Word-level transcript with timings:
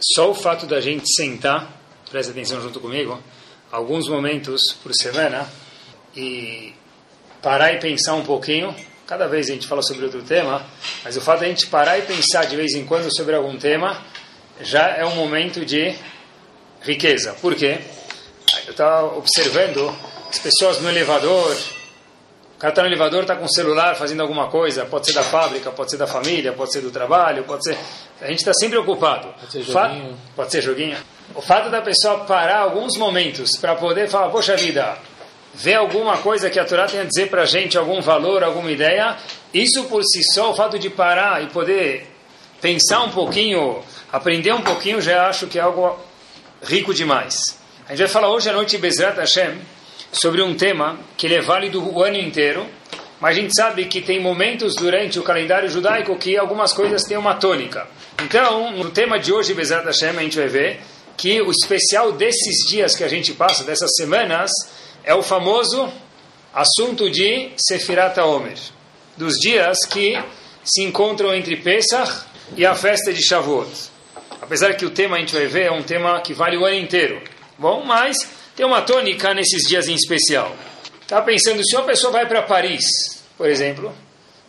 só 0.00 0.30
o 0.30 0.34
fato 0.34 0.66
da 0.66 0.80
gente 0.80 1.04
sentar, 1.14 1.78
preste 2.10 2.30
atenção 2.30 2.60
junto 2.60 2.80
comigo, 2.80 3.22
alguns 3.70 4.08
momentos 4.08 4.72
por 4.82 4.92
semana 4.94 5.48
e 6.16 6.72
parar 7.42 7.72
e 7.74 7.78
pensar 7.78 8.14
um 8.14 8.24
pouquinho. 8.24 8.74
Cada 9.06 9.26
vez 9.26 9.50
a 9.50 9.52
gente 9.52 9.66
fala 9.66 9.82
sobre 9.82 10.04
outro 10.04 10.22
tema, 10.22 10.64
mas 11.04 11.16
o 11.16 11.20
fato 11.20 11.40
de 11.40 11.44
a 11.46 11.48
gente 11.48 11.66
parar 11.66 11.98
e 11.98 12.02
pensar 12.02 12.46
de 12.46 12.56
vez 12.56 12.74
em 12.74 12.86
quando 12.86 13.14
sobre 13.14 13.34
algum 13.34 13.56
tema 13.58 14.02
já 14.60 14.88
é 14.96 15.04
um 15.04 15.14
momento 15.14 15.64
de 15.64 15.94
riqueza. 16.82 17.34
Por 17.34 17.54
quê? 17.54 17.78
Eu 18.66 18.72
estava 18.72 19.16
observando 19.16 19.94
as 20.28 20.38
pessoas 20.38 20.80
no 20.80 20.88
elevador, 20.88 21.56
cara 22.60 22.72
está 22.72 22.82
no 22.82 22.88
elevador, 22.88 23.22
está 23.22 23.34
com 23.34 23.46
o 23.46 23.48
celular 23.48 23.96
fazendo 23.96 24.20
alguma 24.20 24.48
coisa, 24.48 24.84
pode 24.84 25.06
ser 25.06 25.14
da 25.14 25.22
fábrica, 25.22 25.70
pode 25.70 25.90
ser 25.90 25.96
da 25.96 26.06
família, 26.06 26.52
pode 26.52 26.70
ser 26.70 26.82
do 26.82 26.90
trabalho, 26.90 27.42
pode 27.44 27.64
ser. 27.64 27.78
A 28.20 28.26
gente 28.26 28.40
está 28.40 28.52
sempre 28.52 28.76
ocupado. 28.76 29.28
Pode 29.40 29.50
ser 29.50 29.62
joguinho. 29.62 30.18
Pode 30.36 30.52
ser 30.52 30.60
joguinho. 30.60 30.98
O 31.34 31.40
fato 31.40 31.70
da 31.70 31.80
pessoa 31.80 32.18
parar 32.26 32.58
alguns 32.58 32.98
momentos 32.98 33.56
para 33.56 33.76
poder 33.76 34.08
falar, 34.10 34.28
poxa 34.28 34.56
vida, 34.56 34.98
ver 35.54 35.76
alguma 35.76 36.18
coisa 36.18 36.50
que 36.50 36.60
a 36.60 36.64
Torá 36.66 36.86
tem 36.86 37.00
a 37.00 37.04
dizer 37.04 37.30
para 37.30 37.42
a 37.42 37.46
gente, 37.46 37.78
algum 37.78 38.02
valor, 38.02 38.44
alguma 38.44 38.70
ideia, 38.70 39.16
isso 39.54 39.84
por 39.84 40.04
si 40.04 40.22
só, 40.34 40.50
o 40.50 40.54
fato 40.54 40.78
de 40.78 40.90
parar 40.90 41.42
e 41.42 41.46
poder 41.46 42.08
pensar 42.60 43.00
um 43.04 43.10
pouquinho, 43.10 43.82
aprender 44.12 44.52
um 44.52 44.60
pouquinho, 44.60 45.00
já 45.00 45.28
acho 45.28 45.46
que 45.46 45.58
é 45.58 45.62
algo 45.62 45.98
rico 46.62 46.92
demais. 46.92 47.58
A 47.86 47.92
gente 47.92 48.00
vai 48.00 48.08
falar 48.08 48.28
hoje 48.28 48.50
à 48.50 48.52
noite, 48.52 48.76
Bezrat 48.76 49.16
Hashem, 49.16 49.58
sobre 50.12 50.42
um 50.42 50.54
tema 50.54 50.98
que 51.16 51.26
ele 51.26 51.36
é 51.36 51.40
válido 51.40 51.82
o 51.82 52.02
ano 52.02 52.16
inteiro, 52.16 52.66
mas 53.20 53.36
a 53.36 53.40
gente 53.40 53.54
sabe 53.54 53.84
que 53.84 54.00
tem 54.00 54.20
momentos 54.20 54.74
durante 54.74 55.18
o 55.18 55.22
calendário 55.22 55.68
judaico 55.68 56.16
que 56.16 56.36
algumas 56.36 56.72
coisas 56.72 57.04
têm 57.04 57.18
uma 57.18 57.34
tônica. 57.34 57.86
Então, 58.22 58.72
no 58.72 58.90
tema 58.90 59.18
de 59.18 59.32
hoje, 59.32 59.54
Bezat 59.54 59.84
Hashem, 59.84 60.16
a 60.16 60.22
gente 60.22 60.38
vai 60.38 60.48
ver 60.48 60.80
que 61.16 61.40
o 61.42 61.50
especial 61.50 62.12
desses 62.12 62.66
dias 62.66 62.96
que 62.96 63.04
a 63.04 63.08
gente 63.08 63.34
passa, 63.34 63.62
dessas 63.62 63.90
semanas, 63.94 64.50
é 65.04 65.14
o 65.14 65.22
famoso 65.22 65.92
assunto 66.52 67.10
de 67.10 67.50
Sefirat 67.56 68.18
Omer, 68.18 68.58
dos 69.16 69.34
dias 69.34 69.78
que 69.88 70.18
se 70.64 70.82
encontram 70.82 71.34
entre 71.34 71.56
Pesach 71.56 72.24
e 72.56 72.64
a 72.64 72.74
festa 72.74 73.12
de 73.12 73.22
Shavuot. 73.22 73.68
Apesar 74.40 74.74
que 74.74 74.84
o 74.84 74.90
tema 74.90 75.16
a 75.16 75.20
gente 75.20 75.34
vai 75.34 75.46
ver 75.46 75.66
é 75.66 75.70
um 75.70 75.82
tema 75.82 76.20
que 76.20 76.32
vale 76.32 76.56
o 76.56 76.64
ano 76.64 76.76
inteiro. 76.76 77.22
Bom, 77.58 77.84
mas 77.84 78.16
tem 78.60 78.66
uma 78.66 78.82
tônica 78.82 79.32
nesses 79.32 79.66
dias 79.66 79.88
em 79.88 79.94
especial. 79.94 80.54
Estava 81.00 81.24
pensando, 81.24 81.64
se 81.64 81.74
uma 81.74 81.86
pessoa 81.86 82.12
vai 82.12 82.26
para 82.26 82.42
Paris, 82.42 82.84
por 83.34 83.48
exemplo, 83.48 83.90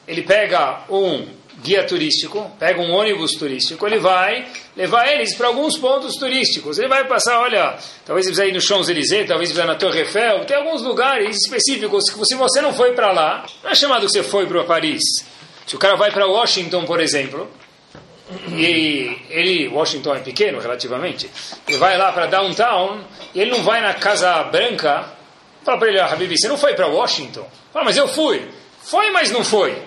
ele 0.06 0.22
pega 0.22 0.82
um 0.90 1.26
guia 1.64 1.86
turístico, 1.86 2.52
pega 2.60 2.82
um 2.82 2.92
ônibus 2.92 3.36
turístico, 3.36 3.88
ele 3.88 4.00
vai 4.00 4.50
levar 4.76 5.08
eles 5.08 5.34
para 5.34 5.48
alguns 5.48 5.78
pontos 5.78 6.18
turísticos. 6.18 6.78
Ele 6.78 6.90
vai 6.90 7.08
passar, 7.08 7.40
olha, 7.40 7.78
talvez 8.06 8.28
ele 8.28 8.36
precisa 8.36 8.46
ir 8.48 8.54
no 8.54 8.60
Champs-Élysées, 8.60 9.30
talvez 9.30 9.50
precisa 9.50 9.66
na 9.66 9.76
Torre 9.76 10.00
Eiffel, 10.00 10.44
tem 10.44 10.58
alguns 10.58 10.82
lugares 10.82 11.38
específicos 11.38 12.10
que 12.10 12.26
se 12.26 12.36
você 12.36 12.60
não 12.60 12.74
foi 12.74 12.92
para 12.92 13.14
lá, 13.14 13.46
não 13.64 13.72
é 13.72 13.76
chamado 13.76 14.06
que 14.06 14.12
você 14.12 14.24
foi 14.24 14.46
para 14.46 14.66
Paris. 14.66 15.04
Se 15.66 15.78
o 15.78 15.80
cara 15.80 15.96
vai 15.96 16.12
para 16.12 16.28
Washington, 16.28 16.84
por 16.84 17.00
exemplo, 17.00 17.50
e 18.48 19.26
ele, 19.30 19.68
Washington 19.68 20.16
é 20.16 20.20
pequeno 20.20 20.60
relativamente, 20.60 21.30
ele 21.68 21.78
vai 21.78 21.98
lá 21.98 22.12
para 22.12 22.28
downtown 22.28 23.02
e 23.34 23.42
ele 23.42 23.52
não 23.52 23.64
vai 23.64 23.82
na 23.82 23.94
Casa 23.94 24.44
Branca, 24.44 25.06
fala 25.64 25.78
para 25.78 25.88
ele, 25.90 26.00
ah, 26.00 26.06
Habibi, 26.06 26.38
você 26.38 26.48
não 26.48 26.58
foi 26.58 26.74
para 26.74 26.88
Washington? 26.88 27.48
Fala, 27.74 27.86
mas 27.86 27.98
eu 27.98 28.08
fui. 28.08 28.48
Foi, 28.82 29.12
mas 29.12 29.32
não 29.32 29.44
foi. 29.44 29.78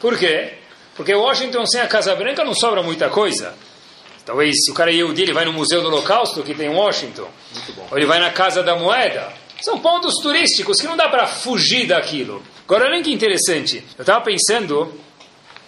Por 0.00 0.18
quê? 0.18 0.54
Porque 0.96 1.14
Washington 1.14 1.64
sem 1.66 1.80
a 1.80 1.86
Casa 1.86 2.14
Branca 2.14 2.44
não 2.44 2.54
sobra 2.54 2.82
muita 2.82 3.08
coisa. 3.08 3.54
Talvez 4.24 4.54
se 4.64 4.70
o 4.70 4.74
cara 4.74 4.90
é 4.90 4.94
Yehudi, 4.94 5.22
ele 5.22 5.32
vai 5.32 5.44
no 5.44 5.52
Museu 5.52 5.80
do 5.80 5.88
Holocausto 5.88 6.42
que 6.42 6.54
tem 6.54 6.68
em 6.68 6.74
Washington. 6.74 7.28
Ou 7.90 7.96
ele 7.96 8.06
vai 8.06 8.20
na 8.20 8.30
Casa 8.30 8.62
da 8.62 8.76
Moeda. 8.76 9.32
São 9.60 9.78
pontos 9.78 10.14
turísticos 10.22 10.80
que 10.80 10.86
não 10.86 10.96
dá 10.96 11.08
para 11.08 11.26
fugir 11.26 11.86
daquilo. 11.86 12.42
Agora, 12.64 12.86
olha 12.86 13.02
que 13.02 13.12
interessante. 13.12 13.84
Eu 13.96 14.02
estava 14.02 14.24
pensando 14.24 14.92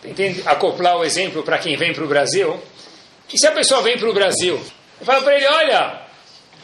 Tentei 0.04 0.42
acoplar 0.44 0.98
o 0.98 1.04
exemplo 1.04 1.42
para 1.42 1.56
quem 1.56 1.76
vem 1.76 1.94
para 1.94 2.04
o 2.04 2.06
Brasil. 2.06 2.60
E 3.32 3.38
se 3.38 3.46
a 3.46 3.52
pessoa 3.52 3.80
vem 3.80 3.98
para 3.98 4.08
o 4.08 4.12
Brasil, 4.12 4.60
eu 5.00 5.06
falo 5.06 5.24
para 5.24 5.34
ele: 5.34 5.46
olha, 5.46 6.02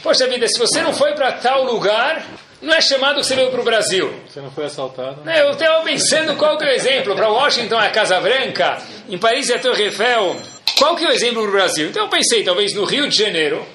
poxa 0.03 0.29
vida, 0.29 0.47
se 0.47 0.59
você 0.59 0.83
não 0.83 0.93
foi 0.93 1.15
para 1.15 1.33
tal 1.33 1.65
lugar, 1.65 2.23
não 2.61 2.75
é 2.75 2.81
chamado 2.83 3.21
que 3.21 3.27
você 3.27 3.35
veio 3.35 3.51
para 3.51 3.61
o 3.61 3.65
Brasil. 3.65 4.13
Você 4.29 4.41
não 4.41 4.51
foi 4.51 4.67
assaltado? 4.67 5.23
Né, 5.25 5.41
eu 5.41 5.53
estava 5.53 5.83
pensando 5.83 6.37
qual 6.37 6.59
que 6.59 6.65
é 6.65 6.69
o 6.69 6.71
exemplo. 6.71 7.17
Para 7.17 7.31
Washington 7.31 7.81
é 7.81 7.87
a 7.87 7.91
Casa 7.91 8.21
Branca, 8.21 8.79
em 9.09 9.17
Paris 9.17 9.49
é 9.49 9.55
a 9.55 9.59
Torre 9.59 9.85
Eiffel. 9.85 10.37
Qual 10.79 10.95
que 10.95 11.05
é 11.05 11.09
o 11.09 11.13
exemplo 11.13 11.41
para 11.43 11.49
o 11.49 11.53
Brasil? 11.53 11.89
Então 11.89 12.05
eu 12.05 12.09
pensei, 12.11 12.45
talvez 12.45 12.75
no 12.75 12.85
Rio 12.85 13.09
de 13.09 13.17
Janeiro. 13.17 13.67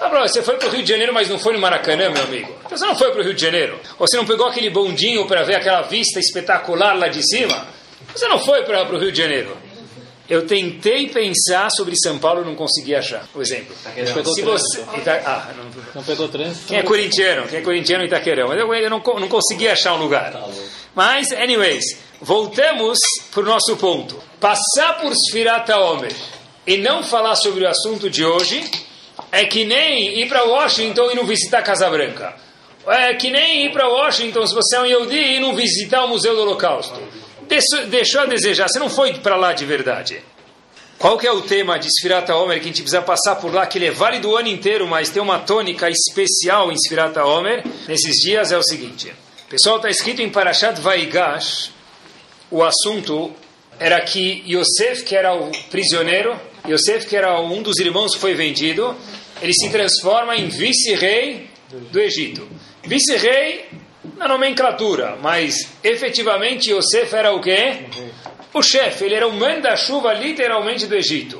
Ah, 0.00 0.08
você 0.08 0.42
foi 0.42 0.56
para 0.56 0.66
o 0.66 0.70
Rio 0.70 0.82
de 0.82 0.88
Janeiro, 0.88 1.12
mas 1.12 1.28
não 1.28 1.38
foi 1.38 1.52
no 1.52 1.58
Maracanã, 1.58 2.08
meu 2.08 2.22
amigo. 2.22 2.50
Então 2.64 2.78
você 2.78 2.86
não 2.86 2.96
foi 2.96 3.10
para 3.12 3.20
o 3.20 3.22
Rio 3.22 3.34
de 3.34 3.42
Janeiro. 3.42 3.78
Ou 3.98 4.06
você 4.08 4.16
não 4.16 4.24
pegou 4.24 4.46
aquele 4.46 4.70
bondinho 4.70 5.26
para 5.26 5.42
ver 5.42 5.56
aquela 5.56 5.82
vista 5.82 6.18
espetacular 6.18 6.96
lá 6.96 7.08
de 7.08 7.22
cima. 7.22 7.68
Você 8.14 8.28
não 8.28 8.38
foi 8.38 8.64
para 8.64 8.94
o 8.94 8.98
Rio 8.98 9.12
de 9.12 9.18
Janeiro. 9.18 9.56
Eu 10.30 10.46
tentei 10.46 11.08
pensar 11.08 11.68
sobre 11.70 11.96
São 11.96 12.16
Paulo 12.16 12.42
e 12.42 12.44
não 12.44 12.54
consegui 12.54 12.94
achar 12.94 13.28
o 13.34 13.42
exemplo. 13.42 13.74
Se 14.32 14.42
você, 14.42 14.80
Ita... 14.96 15.20
ah, 15.26 15.52
não... 15.56 15.64
não 15.96 16.02
pegou 16.04 16.28
trânsito? 16.28 16.68
Quem 16.68 16.78
é 16.78 16.84
corintiano? 16.84 17.48
Quem 17.48 17.58
é 17.58 17.62
corintiano 17.62 18.04
Itaquerão? 18.04 18.46
Mas 18.46 18.60
eu, 18.60 18.72
eu 18.72 18.88
não, 18.88 19.02
não 19.18 19.26
consegui 19.26 19.66
achar 19.66 19.94
um 19.94 19.98
lugar. 19.98 20.32
Mas, 20.94 21.32
anyways, 21.32 21.84
voltamos 22.20 23.00
para 23.32 23.42
o 23.42 23.44
nosso 23.44 23.76
ponto. 23.76 24.22
Passar 24.38 25.00
por 25.00 25.12
Sfirata 25.16 25.76
Omer 25.80 26.14
e 26.64 26.76
não 26.76 27.02
falar 27.02 27.34
sobre 27.34 27.64
o 27.64 27.68
assunto 27.68 28.08
de 28.08 28.24
hoje 28.24 28.62
é 29.32 29.44
que 29.44 29.64
nem 29.64 30.20
ir 30.20 30.28
para 30.28 30.44
Washington 30.44 31.10
e 31.10 31.16
não 31.16 31.24
visitar 31.24 31.60
Casa 31.62 31.90
Branca. 31.90 32.36
É 32.86 33.14
que 33.14 33.30
nem 33.30 33.66
ir 33.66 33.72
para 33.72 33.88
Washington, 33.88 34.46
se 34.46 34.54
você 34.54 34.76
é 34.76 34.80
um 34.80 34.86
Yehudi, 34.86 35.18
e 35.18 35.40
não 35.40 35.56
visitar 35.56 36.04
o 36.04 36.08
Museu 36.08 36.36
do 36.36 36.42
Holocausto 36.42 37.00
deixou 37.88 38.20
a 38.20 38.26
desejar, 38.26 38.68
você 38.68 38.78
não 38.78 38.88
foi 38.88 39.14
para 39.14 39.36
lá 39.36 39.52
de 39.52 39.64
verdade. 39.64 40.22
Qual 40.98 41.16
que 41.16 41.26
é 41.26 41.32
o 41.32 41.40
tema 41.40 41.78
de 41.78 41.88
Sfirata 41.88 42.36
Omer 42.36 42.58
que 42.58 42.64
a 42.64 42.66
gente 42.66 42.82
precisa 42.82 43.00
passar 43.00 43.36
por 43.36 43.52
lá, 43.54 43.66
que 43.66 43.78
ele 43.78 43.86
é 43.86 43.90
válido 43.90 44.30
o 44.30 44.36
ano 44.36 44.48
inteiro, 44.48 44.86
mas 44.86 45.08
tem 45.08 45.22
uma 45.22 45.38
tônica 45.38 45.88
especial 45.88 46.70
em 46.70 46.76
Sfirata 46.76 47.24
Omer, 47.24 47.64
nesses 47.88 48.16
dias 48.16 48.52
é 48.52 48.58
o 48.58 48.62
seguinte. 48.62 49.12
Pessoal, 49.48 49.76
está 49.76 49.88
escrito 49.88 50.20
em 50.20 50.30
Parashat 50.30 50.78
Vaigash, 50.78 51.72
o 52.50 52.62
assunto 52.62 53.32
era 53.78 53.98
que 54.02 54.44
Yosef, 54.46 55.02
que 55.04 55.16
era 55.16 55.34
o 55.34 55.50
prisioneiro, 55.70 56.38
Yosef, 56.68 57.06
que 57.06 57.16
era 57.16 57.40
um 57.40 57.62
dos 57.62 57.78
irmãos 57.78 58.14
que 58.14 58.20
foi 58.20 58.34
vendido, 58.34 58.94
ele 59.40 59.54
se 59.54 59.70
transforma 59.70 60.36
em 60.36 60.48
vice-rei 60.48 61.48
do 61.90 61.98
Egito. 61.98 62.46
Vice-rei 62.82 63.68
na 64.16 64.26
nomenclatura, 64.26 65.16
mas 65.22 65.54
efetivamente 65.84 66.72
Yosef 66.72 67.14
era 67.14 67.32
o 67.32 67.40
quê? 67.40 67.84
O 68.52 68.62
chefe, 68.62 69.04
ele 69.04 69.14
era 69.14 69.28
o 69.28 69.32
manda-chuva 69.32 70.12
literalmente 70.14 70.86
do 70.86 70.94
Egito. 70.94 71.38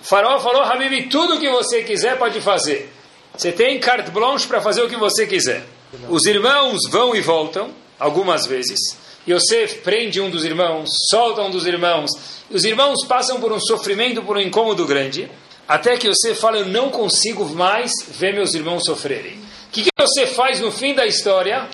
O 0.00 0.04
faraó 0.04 0.38
falou, 0.40 0.62
Habib, 0.62 1.08
tudo 1.08 1.38
que 1.38 1.48
você 1.48 1.82
quiser 1.82 2.18
pode 2.18 2.40
fazer. 2.40 2.92
Você 3.36 3.52
tem 3.52 3.78
carte 3.78 4.10
blanche 4.10 4.46
para 4.46 4.60
fazer 4.60 4.82
o 4.82 4.88
que 4.88 4.96
você 4.96 5.26
quiser. 5.26 5.64
Os 6.08 6.26
irmãos 6.26 6.80
vão 6.90 7.14
e 7.14 7.20
voltam, 7.20 7.70
algumas 7.98 8.46
vezes. 8.46 8.98
Yosef 9.26 9.78
prende 9.82 10.20
um 10.20 10.28
dos 10.28 10.44
irmãos, 10.44 10.90
solta 11.08 11.42
um 11.42 11.50
dos 11.50 11.66
irmãos. 11.66 12.10
Os 12.50 12.64
irmãos 12.64 13.04
passam 13.06 13.40
por 13.40 13.52
um 13.52 13.60
sofrimento, 13.60 14.22
por 14.22 14.36
um 14.36 14.40
incômodo 14.40 14.84
grande, 14.84 15.30
até 15.68 15.96
que 15.96 16.08
Yosef 16.08 16.40
fala, 16.40 16.58
eu 16.58 16.66
não 16.66 16.90
consigo 16.90 17.44
mais 17.54 17.92
ver 18.08 18.34
meus 18.34 18.52
irmãos 18.54 18.84
sofrerem. 18.84 19.34
O 19.34 19.70
que, 19.70 19.84
que 19.84 19.90
você 19.98 20.26
faz 20.26 20.60
no 20.60 20.72
fim 20.72 20.94
da 20.94 21.06
história? 21.06 21.68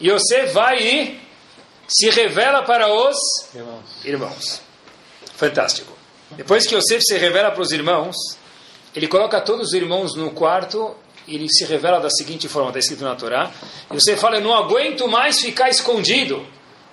Yosef 0.00 0.52
vai 0.52 0.78
e 0.82 1.20
se 1.88 2.10
revela 2.10 2.62
para 2.62 2.92
os 2.92 3.16
irmãos. 3.54 4.04
irmãos. 4.04 4.60
Fantástico. 5.36 5.92
Depois 6.32 6.66
que 6.66 6.74
Yosef 6.74 7.02
se 7.02 7.16
revela 7.16 7.50
para 7.50 7.62
os 7.62 7.70
irmãos, 7.70 8.16
ele 8.94 9.06
coloca 9.06 9.40
todos 9.40 9.68
os 9.68 9.72
irmãos 9.74 10.14
no 10.16 10.30
quarto 10.32 10.96
e 11.26 11.34
ele 11.34 11.48
se 11.48 11.64
revela 11.64 12.00
da 12.00 12.10
seguinte 12.10 12.48
forma, 12.48 12.70
está 12.70 12.78
escrito 12.78 13.04
na 13.04 13.14
Torá. 13.14 13.50
Yosef 13.92 14.20
fala, 14.20 14.36
eu 14.36 14.42
não 14.42 14.54
aguento 14.54 15.06
mais 15.08 15.40
ficar 15.40 15.68
escondido. 15.68 16.46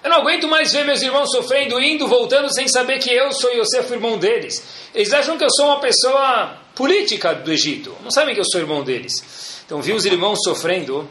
Eu 0.03 0.09
não 0.09 0.17
aguento 0.17 0.49
mais 0.49 0.73
ver 0.73 0.83
meus 0.83 1.01
irmãos 1.01 1.31
sofrendo, 1.31 1.79
indo, 1.79 2.07
voltando, 2.07 2.53
sem 2.53 2.67
saber 2.67 2.99
que 2.99 3.09
eu 3.09 3.31
sou 3.31 3.49
Yosef, 3.53 3.89
o 3.89 3.95
irmão 3.95 4.17
deles. 4.17 4.61
Eles 4.93 5.13
acham 5.13 5.37
que 5.37 5.45
eu 5.45 5.49
sou 5.49 5.67
uma 5.67 5.79
pessoa 5.79 6.57
política 6.75 7.33
do 7.33 7.49
Egito. 7.49 7.95
Não 8.03 8.11
sabem 8.11 8.35
que 8.35 8.41
eu 8.41 8.45
sou 8.45 8.59
irmão 8.59 8.83
deles. 8.83 9.61
Então, 9.65 9.81
vi 9.81 9.93
os 9.93 10.05
irmãos 10.05 10.39
sofrendo. 10.43 11.07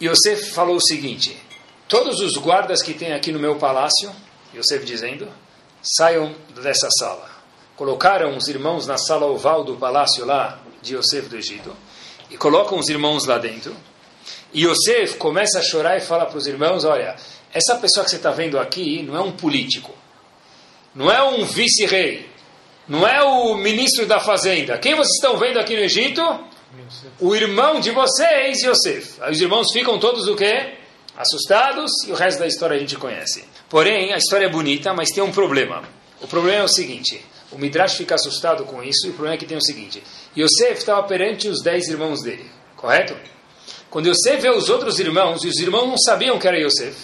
Yosef 0.00 0.50
falou 0.52 0.76
o 0.76 0.80
seguinte: 0.80 1.36
Todos 1.88 2.20
os 2.20 2.36
guardas 2.36 2.82
que 2.82 2.94
tem 2.94 3.12
aqui 3.12 3.32
no 3.32 3.38
meu 3.38 3.56
palácio, 3.56 4.10
Yosef 4.54 4.84
dizendo, 4.84 5.28
saiam 5.82 6.34
dessa 6.54 6.88
sala. 6.98 7.30
Colocaram 7.76 8.36
os 8.36 8.48
irmãos 8.48 8.86
na 8.86 8.98
sala 8.98 9.26
oval 9.26 9.64
do 9.64 9.76
palácio 9.76 10.24
lá 10.24 10.60
de 10.82 10.96
Yosef 10.96 11.28
do 11.28 11.36
Egito 11.36 11.74
e 12.30 12.36
colocam 12.36 12.78
os 12.78 12.88
irmãos 12.88 13.24
lá 13.24 13.38
dentro. 13.38 13.74
E 14.52 14.64
Yosef 14.64 15.16
começa 15.16 15.58
a 15.58 15.62
chorar 15.62 15.96
e 15.96 16.00
fala 16.00 16.26
para 16.26 16.38
os 16.38 16.46
irmãos: 16.46 16.84
Olha, 16.84 17.16
essa 17.52 17.76
pessoa 17.76 18.04
que 18.04 18.10
você 18.10 18.16
está 18.16 18.30
vendo 18.30 18.58
aqui 18.58 19.02
não 19.02 19.16
é 19.16 19.20
um 19.20 19.32
político, 19.32 19.94
não 20.94 21.10
é 21.10 21.22
um 21.22 21.44
vice-rei, 21.44 22.28
não 22.86 23.06
é 23.06 23.22
o 23.22 23.54
ministro 23.54 24.06
da 24.06 24.20
fazenda. 24.20 24.78
Quem 24.78 24.94
vocês 24.94 25.14
estão 25.14 25.36
vendo 25.36 25.58
aqui 25.58 25.74
no 25.74 25.82
Egito? 25.82 26.22
O 27.20 27.34
irmão 27.34 27.80
de 27.80 27.90
vocês, 27.90 28.62
Yosef. 28.62 29.20
Aí 29.20 29.32
os 29.32 29.40
irmãos 29.40 29.72
ficam 29.72 29.98
todos 29.98 30.28
o 30.28 30.36
quê? 30.36 30.74
Assustados 31.16 31.90
e 32.06 32.12
o 32.12 32.14
resto 32.14 32.38
da 32.38 32.46
história 32.46 32.76
a 32.76 32.78
gente 32.78 32.96
conhece. 32.96 33.44
Porém, 33.68 34.12
a 34.12 34.16
história 34.16 34.46
é 34.46 34.48
bonita, 34.48 34.92
mas 34.94 35.10
tem 35.10 35.22
um 35.22 35.32
problema. 35.32 35.82
O 36.20 36.28
problema 36.28 36.62
é 36.62 36.64
o 36.64 36.68
seguinte: 36.68 37.24
o 37.50 37.58
Midrash 37.58 37.94
fica 37.94 38.14
assustado 38.14 38.64
com 38.64 38.82
isso 38.82 39.06
e 39.06 39.10
o 39.10 39.12
problema 39.14 39.34
é 39.34 39.38
que 39.38 39.46
tem 39.46 39.56
o 39.56 39.62
seguinte: 39.62 40.02
Yosef 40.36 40.78
estava 40.78 41.02
perante 41.04 41.48
os 41.48 41.62
dez 41.62 41.88
irmãos 41.88 42.22
dele, 42.22 42.48
correto? 42.76 43.16
Quando 43.90 44.08
Yosef 44.08 44.42
vê 44.42 44.50
os 44.50 44.68
outros 44.68 45.00
irmãos, 45.00 45.42
e 45.44 45.48
os 45.48 45.58
irmãos 45.58 45.86
não 45.86 45.98
sabiam 45.98 46.38
que 46.38 46.46
era 46.46 46.58
Yosef, 46.58 46.96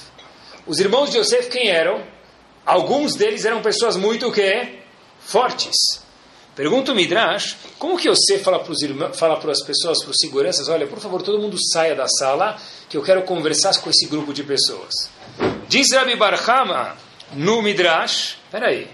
os 0.67 0.79
irmãos 0.79 1.11
de 1.11 1.19
Yosef 1.19 1.49
quem 1.49 1.69
eram? 1.69 2.03
Alguns 2.65 3.15
deles 3.15 3.45
eram 3.45 3.63
pessoas 3.63 3.97
muito 3.97 4.31
que 4.31 4.79
fortes. 5.19 6.04
Pergunta 6.55 6.93
o 6.93 6.95
Midrash, 6.95 7.57
como 7.79 7.99
que 7.99 8.09
Yosef 8.09 8.45
fala 8.45 8.61
para, 8.61 8.73
os 8.73 8.81
irmãos, 8.81 9.19
fala 9.19 9.37
para 9.39 9.51
as 9.51 9.63
pessoas, 9.65 10.01
para 10.01 10.11
os 10.11 10.17
seguranças, 10.21 10.69
olha, 10.69 10.87
por 10.87 11.01
favor, 11.01 11.21
todo 11.21 11.41
mundo 11.41 11.57
saia 11.73 11.97
da 11.97 12.07
sala, 12.07 12.57
que 12.89 12.97
eu 12.97 13.03
quero 13.03 13.23
conversar 13.23 13.77
com 13.81 13.91
esse 13.91 14.07
grupo 14.07 14.33
de 14.33 14.45
pessoas. 14.45 14.95
Diz 15.69 15.89
Rabbi 15.93 16.15
Barhama 16.15 16.97
no 17.33 17.61
Midrash, 17.61 18.37
peraí, 18.53 18.89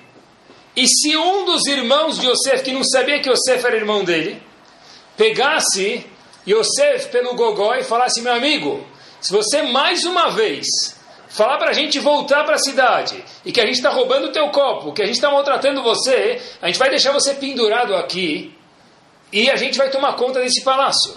e 0.74 0.86
se 0.86 1.14
um 1.16 1.44
dos 1.44 1.66
irmãos 1.66 2.18
de 2.18 2.26
Yosef, 2.26 2.62
que 2.62 2.72
não 2.72 2.82
sabia 2.82 3.20
que 3.20 3.28
Yosef 3.28 3.66
era 3.66 3.76
irmão 3.76 4.04
dele, 4.04 4.40
pegasse 5.16 6.06
Yosef 6.48 7.08
pelo 7.10 7.34
gogó 7.34 7.74
e 7.74 7.84
falasse, 7.84 8.22
meu 8.22 8.32
amigo, 8.32 8.86
se 9.20 9.30
você 9.30 9.62
mais 9.62 10.04
uma 10.04 10.30
vez 10.30 10.66
falar 11.30 11.58
para 11.58 11.70
a 11.70 11.72
gente 11.72 11.98
voltar 11.98 12.44
para 12.44 12.56
a 12.56 12.58
cidade 12.58 13.24
e 13.44 13.52
que 13.52 13.60
a 13.60 13.66
gente 13.66 13.76
está 13.76 13.90
roubando 13.90 14.26
o 14.26 14.32
teu 14.32 14.48
copo, 14.50 14.92
que 14.92 15.02
a 15.02 15.06
gente 15.06 15.14
está 15.14 15.30
maltratando 15.30 15.82
você, 15.82 16.42
a 16.60 16.66
gente 16.66 16.78
vai 16.78 16.90
deixar 16.90 17.12
você 17.12 17.34
pendurado 17.34 17.94
aqui 17.94 18.54
e 19.32 19.48
a 19.48 19.56
gente 19.56 19.78
vai 19.78 19.88
tomar 19.90 20.14
conta 20.14 20.40
desse 20.40 20.62
palácio. 20.62 21.14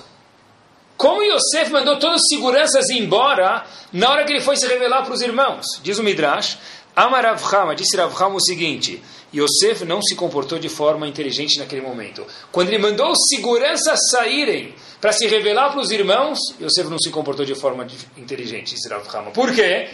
Como 0.96 1.24
Yosef 1.24 1.72
mandou 1.72 1.98
todos 1.98 2.22
os 2.22 2.28
seguranças 2.30 2.90
embora 2.92 3.66
na 3.92 4.10
hora 4.10 4.24
que 4.24 4.32
ele 4.32 4.42
foi 4.42 4.56
se 4.56 4.68
revelar 4.68 5.04
para 5.04 5.14
os 5.14 5.22
irmãos? 5.22 5.66
Diz 5.82 5.98
o 5.98 6.04
Midrash, 6.04 6.58
Amar 6.96 7.26
Avhama, 7.26 7.76
disse 7.76 8.00
Avhama 8.00 8.36
o 8.36 8.42
seguinte, 8.42 9.02
Yosef 9.34 9.84
não 9.84 10.02
se 10.02 10.16
comportou 10.16 10.60
de 10.60 10.70
forma 10.70 11.08
inteligente 11.08 11.58
naquele 11.58 11.82
momento. 11.82 12.26
Quando 12.52 12.68
ele 12.68 12.78
mandou 12.78 13.12
os 13.12 13.18
seguranças 13.30 14.00
saírem 14.12 14.76
para 15.02 15.12
se 15.12 15.28
revelar 15.28 15.72
para 15.72 15.82
os 15.82 15.90
irmãos, 15.90 16.38
Yosef 16.62 16.90
não 16.90 17.00
se 17.00 17.10
comportou 17.10 17.44
de 17.44 17.56
forma 17.56 17.88
inteligente, 18.16 18.76
disse 18.76 18.94
Avhama. 18.94 19.32
Por 19.32 19.54
quê? 19.54 19.90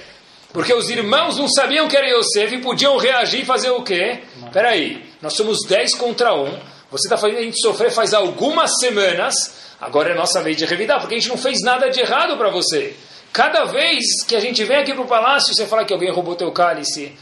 Porque 0.52 0.74
os 0.74 0.90
irmãos 0.90 1.38
não 1.38 1.48
sabiam 1.48 1.88
que 1.88 1.96
era 1.96 2.10
Yosef 2.10 2.56
e 2.56 2.62
podiam 2.62 2.98
reagir 2.98 3.42
e 3.42 3.46
fazer 3.46 3.70
o 3.70 3.82
quê? 3.82 4.20
Espera 4.46 4.70
aí, 4.70 5.06
nós 5.22 5.34
somos 5.34 5.60
10 5.66 5.96
contra 5.96 6.34
1, 6.34 6.46
você 6.92 7.08
está 7.08 7.18
fazendo 7.18 7.38
a 7.38 7.44
gente 7.44 7.62
sofrer 7.62 7.92
faz 7.92 8.14
algumas 8.14 8.72
semanas, 8.80 9.36
agora 9.80 10.12
é 10.12 10.16
nossa 10.16 10.42
vez 10.42 10.58
de 10.58 10.66
revidar, 10.66 11.00
porque 11.00 11.16
a 11.16 11.20
gente 11.20 11.30
não 11.30 11.38
fez 11.38 11.62
nada 11.62 11.88
de 11.90 12.00
errado 12.00 12.36
para 12.36 12.50
você. 12.50 12.96
Cada 13.32 13.66
vez 13.66 14.24
que 14.28 14.36
a 14.36 14.40
gente 14.40 14.64
vem 14.64 14.78
aqui 14.78 14.94
para 14.94 15.04
o 15.04 15.08
palácio, 15.08 15.54
você 15.54 15.66
fala 15.66 15.86
que 15.86 15.94
alguém 15.94 16.12
roubou 16.12 16.36
teu 16.36 16.52
cálice, 16.52 17.14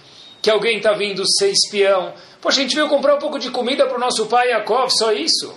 que 0.42 0.50
alguém 0.50 0.78
está 0.78 0.94
vindo 0.94 1.24
ser 1.38 1.50
espião. 1.50 2.14
Poxa, 2.42 2.60
a 2.60 2.64
gente 2.64 2.76
veio 2.76 2.88
comprar 2.88 3.16
um 3.16 3.20
pouco 3.20 3.38
de 3.38 3.50
comida 3.52 3.86
para 3.86 3.98
o 3.98 4.00
nosso 4.00 4.26
pai 4.28 4.50
Yaakov, 4.50 4.90
só 4.90 5.12
isso. 5.12 5.54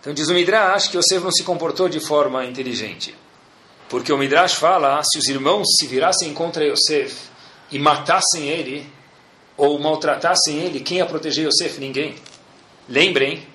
Então 0.00 0.12
diz 0.12 0.28
o 0.28 0.34
Midrash 0.34 0.88
que 0.88 0.96
Yosef 0.96 1.22
não 1.22 1.30
se 1.30 1.44
comportou 1.44 1.88
de 1.88 2.00
forma 2.00 2.44
inteligente. 2.44 3.14
Porque 3.88 4.12
o 4.12 4.18
Midrash 4.18 4.54
fala, 4.54 5.02
se 5.02 5.18
os 5.18 5.26
irmãos 5.28 5.66
se 5.78 5.86
virassem 5.86 6.32
contra 6.34 6.64
Yosef 6.64 7.28
e 7.70 7.78
matassem 7.78 8.48
ele, 8.48 8.86
ou 9.56 9.78
maltratassem 9.78 10.60
ele, 10.60 10.80
quem 10.80 10.98
ia 10.98 11.06
proteger 11.06 11.46
Yosef? 11.46 11.80
Ninguém. 11.80 12.14
Lembrem 12.88 13.46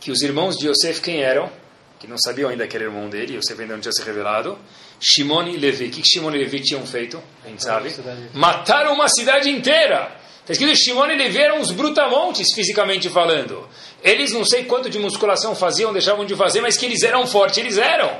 que 0.00 0.10
os 0.10 0.22
irmãos 0.22 0.56
de 0.56 0.68
Yosef 0.68 1.00
quem 1.00 1.22
eram? 1.22 1.50
Que 1.98 2.06
não 2.06 2.16
sabiam 2.18 2.50
ainda 2.50 2.66
que 2.66 2.76
era 2.76 2.84
irmão 2.84 3.08
dele, 3.08 3.36
Yosef 3.36 3.60
ainda 3.60 3.74
não 3.74 3.80
tinha 3.80 3.92
se 3.92 4.02
revelado. 4.02 4.58
Shimon 5.00 5.48
e 5.48 5.56
Levi. 5.56 5.86
O 5.86 5.90
que 5.90 6.02
Shimon 6.04 6.34
e 6.34 6.38
Levi 6.38 6.60
tinham 6.60 6.86
feito? 6.86 7.22
A 7.44 7.48
gente 7.48 7.62
sabe. 7.62 7.92
Mataram 8.32 8.94
uma 8.94 9.08
cidade 9.08 9.50
inteira. 9.50 10.16
Está 10.40 10.52
escrito 10.52 10.76
Shimon 10.76 11.06
e 11.06 11.16
Levi 11.16 11.38
eram 11.38 11.58
uns 11.58 11.72
brutamontes, 11.72 12.54
fisicamente 12.54 13.08
falando. 13.10 13.68
Eles 14.02 14.32
não 14.32 14.44
sei 14.44 14.64
quanto 14.64 14.88
de 14.88 14.98
musculação 14.98 15.54
faziam, 15.54 15.92
deixavam 15.92 16.24
de 16.24 16.36
fazer, 16.36 16.60
mas 16.60 16.76
que 16.76 16.86
eles 16.86 17.02
eram 17.02 17.26
fortes, 17.26 17.58
eles 17.58 17.78
eram. 17.78 18.18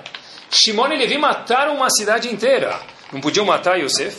Shimon 0.50 0.92
e 0.92 0.98
Levi 0.98 1.18
mataram 1.18 1.76
uma 1.76 1.88
cidade 1.88 2.28
inteira. 2.28 2.80
Não 3.12 3.20
podiam 3.20 3.46
matar 3.46 3.78
Yosef? 3.78 4.16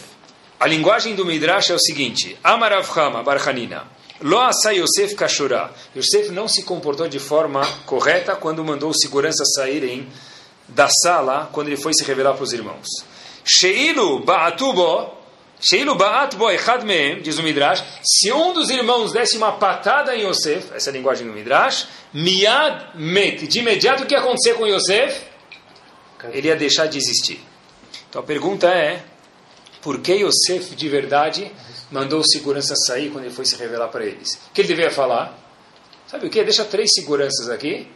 A 0.59 0.65
linguagem 0.65 1.15
do 1.15 1.25
Midrash 1.25 1.69
é 1.69 1.75
o 1.75 1.79
seguinte: 1.79 2.37
Amarav 2.43 2.87
Hama, 2.97 3.21
Barhanina. 3.21 3.85
Lo 4.21 4.39
asa 4.39 4.73
Yosef 4.73 5.13
kashura. 5.13 5.71
Yosef 5.95 6.29
não 6.31 6.47
se 6.47 6.63
comportou 6.63 7.07
de 7.07 7.19
forma 7.19 7.61
correta 7.85 8.35
quando 8.35 8.63
mandou 8.63 8.89
os 8.89 8.97
seguranças 8.99 9.47
saírem 9.53 10.07
da 10.69 10.87
sala 10.89 11.49
quando 11.51 11.67
ele 11.67 11.77
foi 11.77 11.93
se 11.93 12.03
revelar 12.03 12.33
para 12.33 12.43
os 12.43 12.53
irmãos. 12.53 12.87
Sheilu 13.45 14.19
ba'atubo, 14.23 15.17
Sheilu 15.59 15.95
ba'atbo 15.95 16.49
echad 16.51 16.83
mehem, 16.83 17.21
diz 17.21 17.39
o 17.39 17.43
Midrash, 17.43 17.83
se 18.03 18.31
um 18.31 18.53
dos 18.53 18.69
irmãos 18.69 19.11
desse 19.11 19.37
uma 19.37 19.53
patada 19.53 20.15
em 20.15 20.27
Yosef, 20.27 20.73
essa 20.73 20.89
é 20.89 20.91
a 20.91 20.93
linguagem 20.93 21.25
do 21.25 21.33
Midrash, 21.33 21.87
miad 22.13 22.91
met, 22.95 23.47
de 23.47 23.59
imediato 23.59 24.03
o 24.03 24.05
que 24.05 24.13
ia 24.13 24.19
acontecer 24.19 24.53
com 24.53 24.67
Yosef? 24.67 25.21
Ele 26.31 26.47
ia 26.47 26.55
deixar 26.55 26.87
de 26.87 26.97
existir. 26.97 27.39
Então 28.09 28.21
a 28.21 28.25
pergunta 28.25 28.67
é, 28.67 29.03
por 29.81 29.99
que 29.99 30.13
Yosef 30.13 30.75
de 30.75 30.89
verdade 30.89 31.51
mandou 31.91 32.19
os 32.19 32.27
seguranças 32.31 32.85
sair 32.85 33.09
quando 33.09 33.25
ele 33.25 33.33
foi 33.33 33.45
se 33.45 33.55
revelar 33.55 33.87
para 33.87 34.05
eles? 34.05 34.33
O 34.49 34.53
que 34.53 34.61
ele 34.61 34.67
deveria 34.67 34.91
falar? 34.91 35.37
Sabe 36.07 36.27
o 36.27 36.29
que? 36.29 36.43
Deixa 36.43 36.65
três 36.65 36.91
seguranças 36.93 37.49
aqui, 37.49 37.87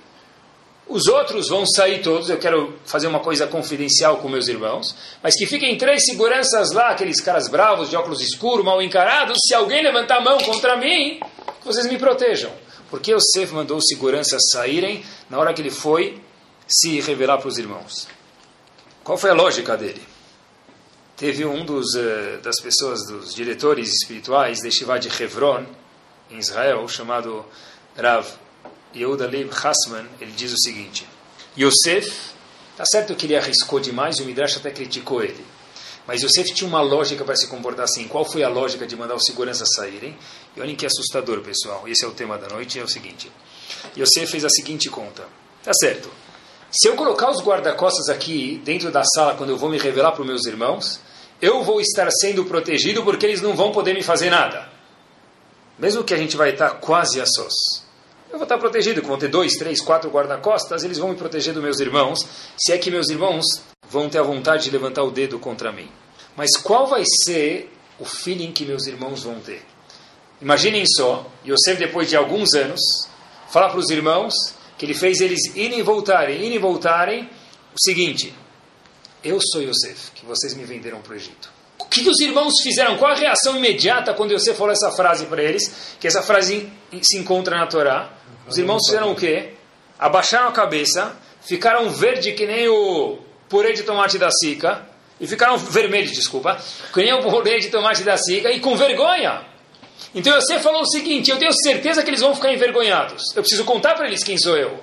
os 0.91 1.07
outros 1.07 1.47
vão 1.47 1.65
sair 1.65 2.01
todos, 2.01 2.29
eu 2.29 2.37
quero 2.37 2.77
fazer 2.85 3.07
uma 3.07 3.21
coisa 3.21 3.47
confidencial 3.47 4.17
com 4.17 4.27
meus 4.27 4.49
irmãos, 4.49 4.93
mas 5.23 5.35
que 5.35 5.45
fiquem 5.45 5.77
três 5.77 6.05
seguranças 6.05 6.71
lá, 6.71 6.89
aqueles 6.89 7.21
caras 7.21 7.47
bravos, 7.47 7.89
de 7.89 7.95
óculos 7.95 8.21
escuros, 8.21 8.65
mal 8.65 8.81
encarados, 8.81 9.37
se 9.47 9.53
alguém 9.53 9.81
levantar 9.81 10.17
a 10.17 10.21
mão 10.21 10.37
contra 10.39 10.75
mim, 10.75 11.19
que 11.61 11.65
vocês 11.65 11.87
me 11.87 11.97
protejam. 11.97 12.51
Porque 12.89 13.13
Yosef 13.13 13.53
mandou 13.53 13.77
os 13.77 13.85
seguranças 13.87 14.41
saírem 14.51 15.03
na 15.29 15.39
hora 15.39 15.53
que 15.53 15.61
ele 15.61 15.71
foi 15.71 16.21
se 16.67 16.99
revelar 16.99 17.37
para 17.37 17.47
os 17.47 17.57
irmãos. 17.57 18.07
Qual 19.01 19.17
foi 19.17 19.29
a 19.29 19.33
lógica 19.33 19.77
dele? 19.77 20.01
Teve 21.15 21.45
um 21.45 21.63
dos, 21.63 21.95
uh, 21.95 22.41
das 22.43 22.59
pessoas, 22.59 23.05
dos 23.07 23.33
diretores 23.33 23.93
espirituais 23.93 24.59
de 24.59 24.69
Shiva 24.71 24.99
de 24.99 25.07
Hebron, 25.23 25.65
em 26.29 26.37
Israel, 26.37 26.85
chamado 26.87 27.45
Rav 27.95 28.25
Yehuda 28.95 29.25
Leib 29.25 29.49
Hassman, 29.51 30.05
ele 30.19 30.31
diz 30.31 30.51
o 30.51 30.57
seguinte: 30.57 31.07
Yosef, 31.57 32.33
está 32.71 32.85
certo 32.85 33.15
que 33.15 33.25
ele 33.25 33.35
arriscou 33.35 33.79
demais 33.79 34.17
e 34.17 34.21
o 34.21 34.25
Midrash 34.25 34.57
até 34.57 34.71
criticou 34.71 35.23
ele. 35.23 35.45
Mas 36.05 36.23
Yosef 36.23 36.53
tinha 36.53 36.67
uma 36.67 36.81
lógica 36.81 37.23
para 37.23 37.35
se 37.35 37.47
comportar 37.47 37.85
assim. 37.85 38.07
Qual 38.07 38.25
foi 38.25 38.43
a 38.43 38.49
lógica 38.49 38.85
de 38.87 38.95
mandar 38.95 39.15
os 39.15 39.23
seguranças 39.23 39.69
saírem? 39.75 40.17
E 40.55 40.61
olhem 40.61 40.75
que 40.75 40.85
assustador, 40.85 41.41
pessoal. 41.41 41.87
Esse 41.87 42.03
é 42.03 42.07
o 42.07 42.11
tema 42.11 42.37
da 42.37 42.47
noite. 42.47 42.79
É 42.79 42.83
o 42.83 42.87
seguinte: 42.87 43.31
Yosef 43.97 44.27
fez 44.27 44.43
a 44.43 44.49
seguinte 44.49 44.89
conta. 44.89 45.23
Tá 45.63 45.71
certo. 45.73 46.09
Se 46.71 46.87
eu 46.87 46.95
colocar 46.95 47.29
os 47.29 47.41
guarda-costas 47.41 48.09
aqui 48.09 48.61
dentro 48.63 48.91
da 48.91 49.03
sala 49.03 49.35
quando 49.35 49.51
eu 49.51 49.57
vou 49.57 49.69
me 49.69 49.77
revelar 49.77 50.13
para 50.13 50.21
os 50.21 50.27
meus 50.27 50.45
irmãos, 50.45 50.99
eu 51.41 51.63
vou 51.63 51.79
estar 51.81 52.09
sendo 52.11 52.45
protegido 52.45 53.03
porque 53.03 53.25
eles 53.25 53.41
não 53.41 53.55
vão 53.55 53.71
poder 53.71 53.93
me 53.93 54.01
fazer 54.01 54.29
nada. 54.29 54.69
Mesmo 55.77 56.03
que 56.03 56.13
a 56.13 56.17
gente 56.17 56.37
vai 56.37 56.51
estar 56.51 56.71
quase 56.75 57.19
a 57.19 57.25
sós 57.25 57.53
eu 58.31 58.37
vou 58.37 58.43
estar 58.43 58.57
protegido, 58.57 59.01
vão 59.01 59.17
ter 59.17 59.27
dois, 59.27 59.53
três, 59.53 59.81
quatro 59.81 60.09
guarda-costas, 60.09 60.83
eles 60.83 60.97
vão 60.97 61.09
me 61.09 61.15
proteger 61.15 61.53
dos 61.53 61.61
meus 61.61 61.79
irmãos, 61.79 62.19
se 62.57 62.71
é 62.71 62.77
que 62.77 62.89
meus 62.89 63.09
irmãos 63.09 63.43
vão 63.89 64.09
ter 64.09 64.19
a 64.19 64.23
vontade 64.23 64.63
de 64.63 64.69
levantar 64.71 65.03
o 65.03 65.11
dedo 65.11 65.37
contra 65.37 65.71
mim. 65.71 65.89
Mas 66.35 66.55
qual 66.55 66.87
vai 66.87 67.03
ser 67.25 67.71
o 67.99 68.05
feeling 68.05 68.53
que 68.53 68.65
meus 68.65 68.87
irmãos 68.87 69.23
vão 69.23 69.39
ter? 69.41 69.61
Imaginem 70.41 70.85
só, 70.85 71.29
Yosef, 71.45 71.77
depois 71.77 72.09
de 72.09 72.15
alguns 72.15 72.53
anos, 72.53 72.79
fala 73.49 73.69
para 73.69 73.79
os 73.79 73.89
irmãos 73.89 74.33
que 74.77 74.85
ele 74.85 74.93
fez 74.93 75.19
eles 75.19 75.53
irem 75.55 75.79
e 75.79 75.83
voltarem, 75.83 76.37
irem 76.37 76.55
e 76.55 76.57
voltarem, 76.57 77.29
o 77.73 77.79
seguinte, 77.79 78.33
eu 79.23 79.39
sou 79.39 79.61
Yosef, 79.61 80.11
que 80.15 80.25
vocês 80.25 80.53
me 80.55 80.63
venderam 80.63 81.01
para 81.01 81.13
o 81.13 81.15
Egito. 81.15 81.51
Que, 81.85 82.03
que 82.03 82.09
os 82.09 82.19
irmãos 82.19 82.53
fizeram? 82.61 82.97
Qual 82.97 83.11
a 83.11 83.15
reação 83.15 83.57
imediata 83.57 84.13
quando 84.13 84.31
você 84.31 84.53
falou 84.53 84.71
essa 84.71 84.91
frase 84.91 85.25
para 85.25 85.41
eles? 85.41 85.95
Que 85.99 86.07
essa 86.07 86.21
frase 86.21 86.71
se 87.01 87.17
encontra 87.17 87.57
na 87.57 87.67
Torá. 87.67 88.09
Os 88.47 88.57
irmãos 88.57 88.81
fizeram 88.85 89.11
o 89.11 89.15
quê? 89.15 89.53
Abaixaram 89.97 90.49
a 90.49 90.51
cabeça, 90.51 91.15
ficaram 91.41 91.89
verde 91.89 92.33
que 92.33 92.45
nem 92.45 92.67
o 92.67 93.19
purê 93.47 93.73
de 93.73 93.83
tomate 93.83 94.17
da 94.17 94.29
Sica, 94.31 94.85
e 95.19 95.27
ficaram 95.27 95.57
vermelhos, 95.57 96.11
desculpa, 96.11 96.57
que 96.91 97.01
nem 97.01 97.13
o 97.13 97.21
purê 97.21 97.59
de 97.59 97.69
tomate 97.69 98.03
da 98.03 98.17
Sica, 98.17 98.51
e 98.51 98.59
com 98.59 98.75
vergonha. 98.75 99.45
Então 100.13 100.33
você 100.33 100.59
falou 100.59 100.81
o 100.81 100.87
seguinte: 100.87 101.29
eu 101.29 101.37
tenho 101.37 101.53
certeza 101.53 102.03
que 102.03 102.09
eles 102.09 102.21
vão 102.21 102.33
ficar 102.35 102.51
envergonhados. 102.51 103.35
Eu 103.35 103.41
preciso 103.41 103.63
contar 103.63 103.95
para 103.95 104.07
eles 104.07 104.23
quem 104.23 104.37
sou 104.37 104.57
eu. 104.57 104.79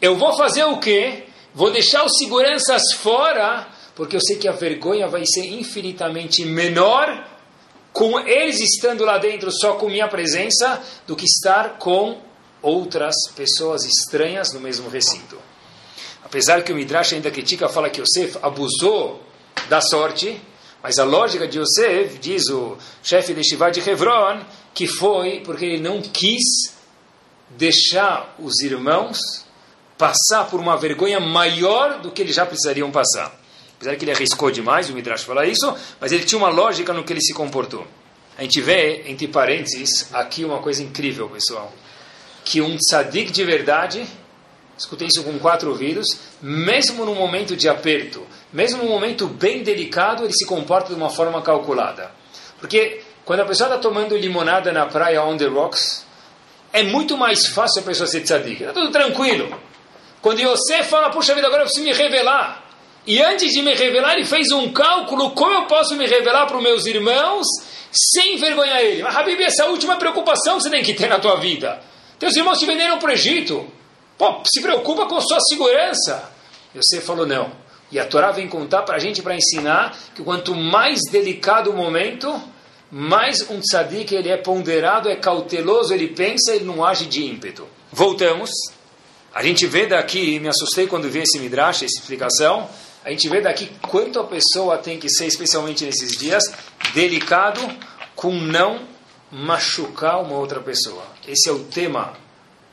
Eu 0.00 0.16
vou 0.16 0.36
fazer 0.36 0.64
o 0.64 0.78
quê? 0.78 1.24
Vou 1.54 1.70
deixar 1.70 2.04
os 2.04 2.16
seguranças 2.18 2.82
fora, 2.96 3.66
porque 3.94 4.16
eu 4.16 4.20
sei 4.20 4.36
que 4.36 4.48
a 4.48 4.52
vergonha 4.52 5.08
vai 5.08 5.24
ser 5.24 5.44
infinitamente 5.46 6.44
menor 6.44 7.28
com 7.92 8.18
eles 8.18 8.60
estando 8.60 9.04
lá 9.04 9.18
dentro 9.18 9.52
só 9.52 9.74
com 9.74 9.88
minha 9.88 10.08
presença 10.08 10.82
do 11.06 11.14
que 11.14 11.24
estar 11.24 11.78
com 11.78 12.20
outras 12.60 13.14
pessoas 13.36 13.84
estranhas 13.84 14.52
no 14.52 14.58
mesmo 14.58 14.88
recinto. 14.88 15.38
Apesar 16.24 16.62
que 16.62 16.72
o 16.72 16.74
Midrash 16.74 17.12
ainda 17.12 17.30
critica, 17.30 17.68
fala 17.68 17.88
que 17.88 18.00
Yosef 18.00 18.38
abusou 18.42 19.22
da 19.68 19.80
sorte, 19.80 20.40
mas 20.82 20.98
a 20.98 21.04
lógica 21.04 21.46
de 21.46 21.60
Yosef, 21.60 22.18
diz 22.18 22.48
o 22.48 22.76
chefe 23.02 23.32
de 23.32 23.44
Shivá 23.44 23.70
de 23.70 23.88
Hebron, 23.88 24.40
que 24.74 24.88
foi 24.88 25.40
porque 25.40 25.64
ele 25.64 25.80
não 25.80 26.02
quis 26.02 26.42
deixar 27.50 28.34
os 28.38 28.60
irmãos 28.60 29.18
passar 29.96 30.50
por 30.50 30.58
uma 30.58 30.76
vergonha 30.76 31.20
maior 31.20 32.00
do 32.00 32.10
que 32.10 32.22
eles 32.22 32.34
já 32.34 32.44
precisariam 32.44 32.90
passar. 32.90 33.43
Apesar 33.84 33.98
que 33.98 34.04
ele 34.06 34.12
arriscou 34.12 34.50
demais, 34.50 34.88
o 34.88 34.94
Midrash 34.94 35.24
fala 35.24 35.44
isso, 35.44 35.76
mas 36.00 36.10
ele 36.10 36.24
tinha 36.24 36.38
uma 36.38 36.48
lógica 36.48 36.94
no 36.94 37.04
que 37.04 37.12
ele 37.12 37.20
se 37.20 37.34
comportou. 37.34 37.86
A 38.38 38.40
gente 38.40 38.58
vê, 38.62 39.04
entre 39.06 39.28
parênteses, 39.28 40.08
aqui 40.10 40.42
uma 40.42 40.58
coisa 40.58 40.82
incrível, 40.82 41.28
pessoal. 41.28 41.70
Que 42.46 42.62
um 42.62 42.78
tzadik 42.78 43.30
de 43.30 43.44
verdade, 43.44 44.06
escutei 44.78 45.08
isso 45.08 45.22
com 45.22 45.38
quatro 45.38 45.68
ouvidos, 45.68 46.06
mesmo 46.40 47.04
no 47.04 47.14
momento 47.14 47.54
de 47.54 47.68
aperto, 47.68 48.26
mesmo 48.50 48.82
num 48.82 48.88
momento 48.88 49.26
bem 49.26 49.62
delicado, 49.62 50.24
ele 50.24 50.32
se 50.32 50.46
comporta 50.46 50.88
de 50.88 50.94
uma 50.94 51.10
forma 51.10 51.42
calculada. 51.42 52.10
Porque 52.58 53.02
quando 53.22 53.40
a 53.40 53.44
pessoa 53.44 53.68
está 53.68 53.78
tomando 53.78 54.16
limonada 54.16 54.72
na 54.72 54.86
praia 54.86 55.22
on 55.22 55.36
the 55.36 55.46
rocks, 55.46 56.06
é 56.72 56.82
muito 56.82 57.18
mais 57.18 57.48
fácil 57.48 57.82
a 57.82 57.84
pessoa 57.84 58.06
ser 58.06 58.22
tzadik. 58.22 58.62
Está 58.62 58.72
tudo 58.72 58.90
tranquilo. 58.90 59.54
Quando 60.22 60.42
você 60.42 60.82
fala, 60.82 61.10
puxa 61.10 61.34
vida, 61.34 61.48
agora 61.48 61.64
eu 61.64 61.66
preciso 61.66 61.84
me 61.84 61.92
revelar. 61.92 62.63
E 63.06 63.20
antes 63.20 63.52
de 63.52 63.62
me 63.62 63.74
revelar, 63.74 64.14
ele 64.14 64.24
fez 64.24 64.50
um 64.50 64.72
cálculo, 64.72 65.32
como 65.32 65.52
eu 65.52 65.66
posso 65.66 65.94
me 65.94 66.06
revelar 66.06 66.46
para 66.46 66.56
os 66.56 66.62
meus 66.62 66.86
irmãos 66.86 67.46
sem 67.92 68.34
envergonhar 68.34 68.80
ele. 68.80 69.02
Mas, 69.02 69.14
Habib, 69.14 69.40
essa 69.42 69.62
é 69.62 69.66
a 69.66 69.70
última 69.70 69.96
preocupação 69.96 70.56
que 70.56 70.64
você 70.64 70.70
tem 70.70 70.82
que 70.82 70.94
ter 70.94 71.08
na 71.08 71.18
tua 71.18 71.36
vida. 71.36 71.80
Teus 72.18 72.34
irmãos 72.34 72.58
te 72.58 72.66
venderam 72.66 72.98
para 72.98 73.10
o 73.10 73.12
Egito. 73.12 73.66
Pô, 74.16 74.42
se 74.44 74.62
preocupa 74.62 75.06
com 75.06 75.20
sua 75.20 75.38
segurança. 75.40 76.30
E 76.74 76.78
você 76.78 77.00
falou, 77.00 77.26
não. 77.26 77.52
E 77.92 77.98
a 77.98 78.04
Torá 78.04 78.32
vem 78.32 78.48
contar 78.48 78.82
para 78.82 78.96
a 78.96 78.98
gente, 78.98 79.22
para 79.22 79.36
ensinar, 79.36 79.96
que 80.14 80.22
quanto 80.22 80.54
mais 80.54 81.00
delicado 81.10 81.70
o 81.70 81.76
momento, 81.76 82.42
mais 82.90 83.48
um 83.48 83.60
tzadik 83.60 84.14
ele 84.14 84.30
é 84.30 84.36
ponderado, 84.36 85.08
é 85.08 85.16
cauteloso, 85.16 85.92
ele 85.92 86.08
pensa, 86.08 86.54
ele 86.54 86.64
não 86.64 86.84
age 86.84 87.06
de 87.06 87.24
ímpeto. 87.24 87.68
Voltamos. 87.92 88.50
A 89.32 89.42
gente 89.42 89.66
vê 89.66 89.86
daqui, 89.86 90.38
me 90.40 90.48
assustei 90.48 90.86
quando 90.86 91.08
vi 91.08 91.20
esse 91.20 91.38
midrash, 91.38 91.82
essa 91.82 91.98
explicação, 91.98 92.68
a 93.04 93.10
gente 93.10 93.28
vê 93.28 93.40
daqui 93.40 93.70
quanto 93.88 94.18
a 94.18 94.24
pessoa 94.24 94.78
tem 94.78 94.98
que 94.98 95.10
ser, 95.10 95.26
especialmente 95.26 95.84
nesses 95.84 96.16
dias, 96.16 96.42
delicado 96.94 97.60
com 98.16 98.32
não 98.32 98.80
machucar 99.30 100.22
uma 100.22 100.36
outra 100.36 100.60
pessoa. 100.60 101.04
Esse 101.28 101.50
é 101.50 101.52
o 101.52 101.64
tema 101.64 102.16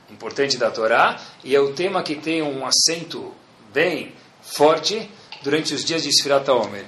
importante 0.09 0.57
da 0.57 0.71
Torá 0.71 1.19
e 1.43 1.55
é 1.55 1.59
o 1.59 1.73
tema 1.73 2.01
que 2.01 2.15
tem 2.15 2.41
um 2.41 2.65
acento 2.65 3.33
bem 3.73 4.13
forte 4.41 5.09
durante 5.43 5.73
os 5.73 5.83
dias 5.83 6.03
de 6.03 6.09
Sfirat 6.09 6.47
Omer. 6.50 6.85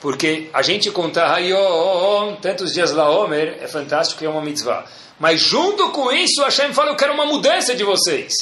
Porque 0.00 0.50
a 0.52 0.62
gente 0.62 0.90
contar 0.90 1.32
Hayom, 1.32 2.36
tantos 2.42 2.74
dias 2.74 2.90
lá 2.90 3.08
Omer, 3.08 3.58
é 3.60 3.68
fantástico, 3.68 4.24
é 4.24 4.28
uma 4.28 4.42
mitzvah. 4.42 4.84
Mas 5.18 5.40
junto 5.40 5.90
com 5.92 6.10
isso, 6.10 6.42
Hashem 6.42 6.74
fala, 6.74 6.90
eu 6.90 6.96
quero 6.96 7.14
uma 7.14 7.24
mudança 7.24 7.74
de 7.74 7.84
vocês. 7.84 8.32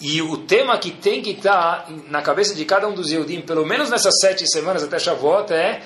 E 0.00 0.22
o 0.22 0.38
tema 0.38 0.78
que 0.78 0.92
tem 0.92 1.20
que 1.20 1.32
estar 1.32 1.90
na 2.08 2.22
cabeça 2.22 2.54
de 2.54 2.64
cada 2.64 2.88
um 2.88 2.94
dos 2.94 3.10
Yehudim, 3.10 3.42
pelo 3.42 3.66
menos 3.66 3.90
nessas 3.90 4.14
sete 4.18 4.50
semanas 4.50 4.82
até 4.82 4.98
Shavuot, 4.98 5.52
é 5.52 5.82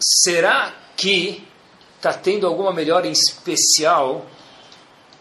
será 0.00 0.74
que 0.96 1.46
está 1.96 2.12
tendo 2.12 2.46
alguma 2.46 2.72
melhora 2.72 3.06
em 3.06 3.12
especial, 3.12 4.26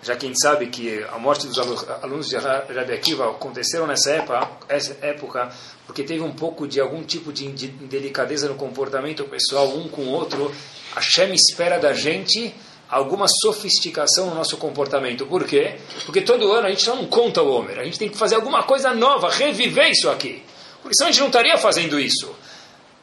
já 0.02 0.16
que 0.16 0.26
a 0.26 0.34
sabe 0.34 0.68
que 0.68 1.04
a 1.04 1.20
morte 1.20 1.46
dos 1.46 1.60
alunos 2.02 2.30
de 2.30 2.38
Rabi 2.38 2.94
Akiva 2.94 3.30
aconteceram 3.30 3.86
nessa 3.86 4.12
época, 4.12 5.52
porque 5.86 6.04
teve 6.04 6.22
um 6.22 6.34
pouco 6.34 6.68
de 6.68 6.80
algum 6.80 7.04
tipo 7.04 7.32
de 7.32 7.50
delicadeza 7.52 8.48
no 8.48 8.56
comportamento 8.56 9.26
pessoal 9.26 9.68
um 9.68 9.88
com 9.88 10.04
o 10.04 10.10
outro, 10.10 10.52
a 10.96 11.02
Shem 11.02 11.34
espera 11.34 11.78
da 11.78 11.94
gente 11.94 12.56
alguma 12.90 13.28
sofisticação 13.28 14.30
no 14.30 14.36
nosso 14.36 14.58
comportamento. 14.58 15.26
Por 15.26 15.46
quê? 15.46 15.78
Porque 16.06 16.22
todo 16.22 16.52
ano 16.52 16.68
a 16.68 16.70
gente 16.70 16.88
não 16.88 17.06
conta 17.06 17.42
o 17.42 17.52
Homer, 17.52 17.80
a 17.80 17.84
gente 17.84 18.00
tem 18.00 18.10
que 18.10 18.18
fazer 18.18 18.36
alguma 18.36 18.64
coisa 18.64 18.94
nova, 18.94 19.30
reviver 19.30 19.92
isso 19.92 20.10
aqui. 20.10 20.42
Porque 20.82 20.96
senão 20.96 21.10
a 21.10 21.12
gente 21.12 21.22
não 21.22 21.28
estaria 21.28 21.58
fazendo 21.58 22.00
isso. 22.00 22.34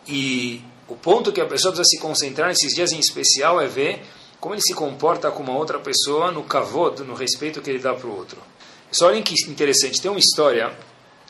E 0.09 0.61
o 0.89 0.97
ponto 0.97 1.33
que 1.33 1.41
a 1.41 1.47
pessoa 1.47 1.73
precisa 1.73 1.89
se 1.89 2.01
concentrar 2.01 2.49
nesses 2.49 2.75
dias 2.75 2.93
em 2.93 2.99
especial 2.99 3.61
é 3.61 3.67
ver 3.67 4.03
como 4.41 4.55
ele 4.55 4.63
se 4.63 4.75
comporta 4.75 5.31
com 5.31 5.43
uma 5.43 5.57
outra 5.57 5.79
pessoa 5.79 6.31
no 6.31 6.43
kavod, 6.43 7.03
no 7.03 7.15
respeito 7.15 7.63
que 7.63 7.71
ele 7.71 7.79
dá 7.79 7.95
para 7.95 8.07
o 8.07 8.17
outro. 8.17 8.39
Só 8.91 9.07
olhem 9.09 9.23
que 9.23 9.35
interessante, 9.49 10.01
tem 10.01 10.11
uma 10.11 10.21
história 10.21 10.73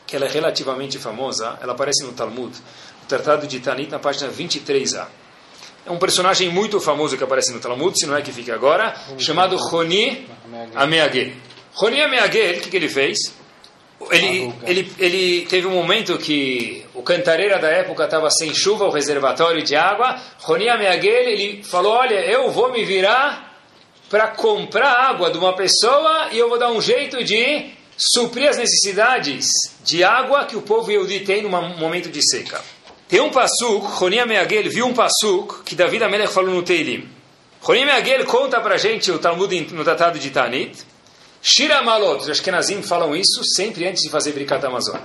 que 0.05 0.15
ela 0.15 0.25
é 0.25 0.29
relativamente 0.29 0.97
famosa, 0.97 1.57
ela 1.61 1.73
aparece 1.73 2.03
no 2.03 2.13
Talmud, 2.13 2.55
no 2.55 3.07
Tratado 3.07 3.45
de 3.47 3.59
Tanit, 3.59 3.91
na 3.91 3.99
página 3.99 4.31
23a. 4.31 5.07
É 5.87 5.91
um 5.91 5.97
personagem 5.97 6.49
muito 6.49 6.81
famoso 6.81 7.17
que 7.17 7.23
aparece 7.23 7.53
no 7.53 7.61
Talmud, 7.61 7.97
se 7.97 8.05
não 8.05 8.17
é 8.17 8.21
que 8.21 8.33
fica 8.33 8.53
agora, 8.53 8.93
chamado 9.17 9.55
Roni 9.55 10.27
Ameagel. 10.75 11.31
Roni 11.73 12.01
Ameagel, 12.01 12.57
o 12.57 12.61
que, 12.61 12.69
que 12.69 12.75
ele 12.75 12.89
fez? 12.89 13.17
Ele, 14.11 14.53
ele, 14.63 14.93
ele 14.99 15.45
teve 15.45 15.65
um 15.65 15.71
momento 15.71 16.17
que 16.17 16.85
o 16.93 17.01
cantareira 17.01 17.57
da 17.57 17.69
época 17.69 18.03
estava 18.03 18.29
sem 18.29 18.53
chuva, 18.53 18.83
o 18.83 18.91
reservatório 18.91 19.63
de 19.63 19.77
água. 19.77 20.19
Roni 20.39 20.67
Ameagel, 20.67 21.29
ele 21.29 21.63
falou, 21.63 21.93
olha, 21.93 22.15
eu 22.15 22.51
vou 22.51 22.69
me 22.69 22.83
virar 22.83 23.57
para 24.09 24.27
comprar 24.27 24.91
água 24.91 25.31
de 25.31 25.37
uma 25.37 25.55
pessoa 25.55 26.27
e 26.33 26.37
eu 26.37 26.49
vou 26.49 26.59
dar 26.59 26.69
um 26.69 26.81
jeito 26.81 27.23
de 27.23 27.71
suprir 27.97 28.49
as 28.49 28.57
necessidades 28.57 29.45
de 29.85 30.03
água 30.03 30.43
que 30.43 30.57
o 30.57 30.61
povo 30.61 30.91
Yehudi 30.91 31.21
tem 31.21 31.41
num 31.41 31.49
momento 31.49 32.09
de 32.09 32.21
seca. 32.21 32.61
Tem 33.07 33.21
um 33.21 33.29
passuk, 33.29 33.85
Roni 33.85 34.23
Meagel 34.25 34.69
viu 34.69 34.85
um 34.85 34.93
passuk 34.93 35.63
que 35.63 35.75
David 35.75 36.03
Amelech 36.03 36.33
falou 36.33 36.53
no 36.53 36.61
Teilim. 36.61 37.07
Roni 37.61 37.85
Meagel 37.85 38.25
conta 38.25 38.59
pra 38.59 38.77
gente 38.77 39.09
o 39.11 39.17
Talmud 39.17 39.73
no 39.73 39.83
Tratado 39.83 40.19
de 40.19 40.29
Tanit. 40.29 40.77
Shira 41.41 41.81
Malot, 41.81 42.23
os 42.23 42.29
Ashkenazim 42.29 42.81
falam 42.81 43.15
isso 43.15 43.41
sempre 43.55 43.87
antes 43.87 44.03
de 44.03 44.09
fazer 44.09 44.33
Brikat 44.33 44.65
Amazon. 44.65 44.99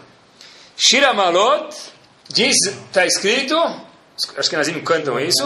Shira 0.77 1.15
Malot, 1.15 1.73
diz, 2.29 2.57
está 2.67 3.07
escrito, 3.07 3.55
os 4.17 4.37
Ashkenazim 4.37 4.81
cantam 4.81 5.21
isso, 5.21 5.45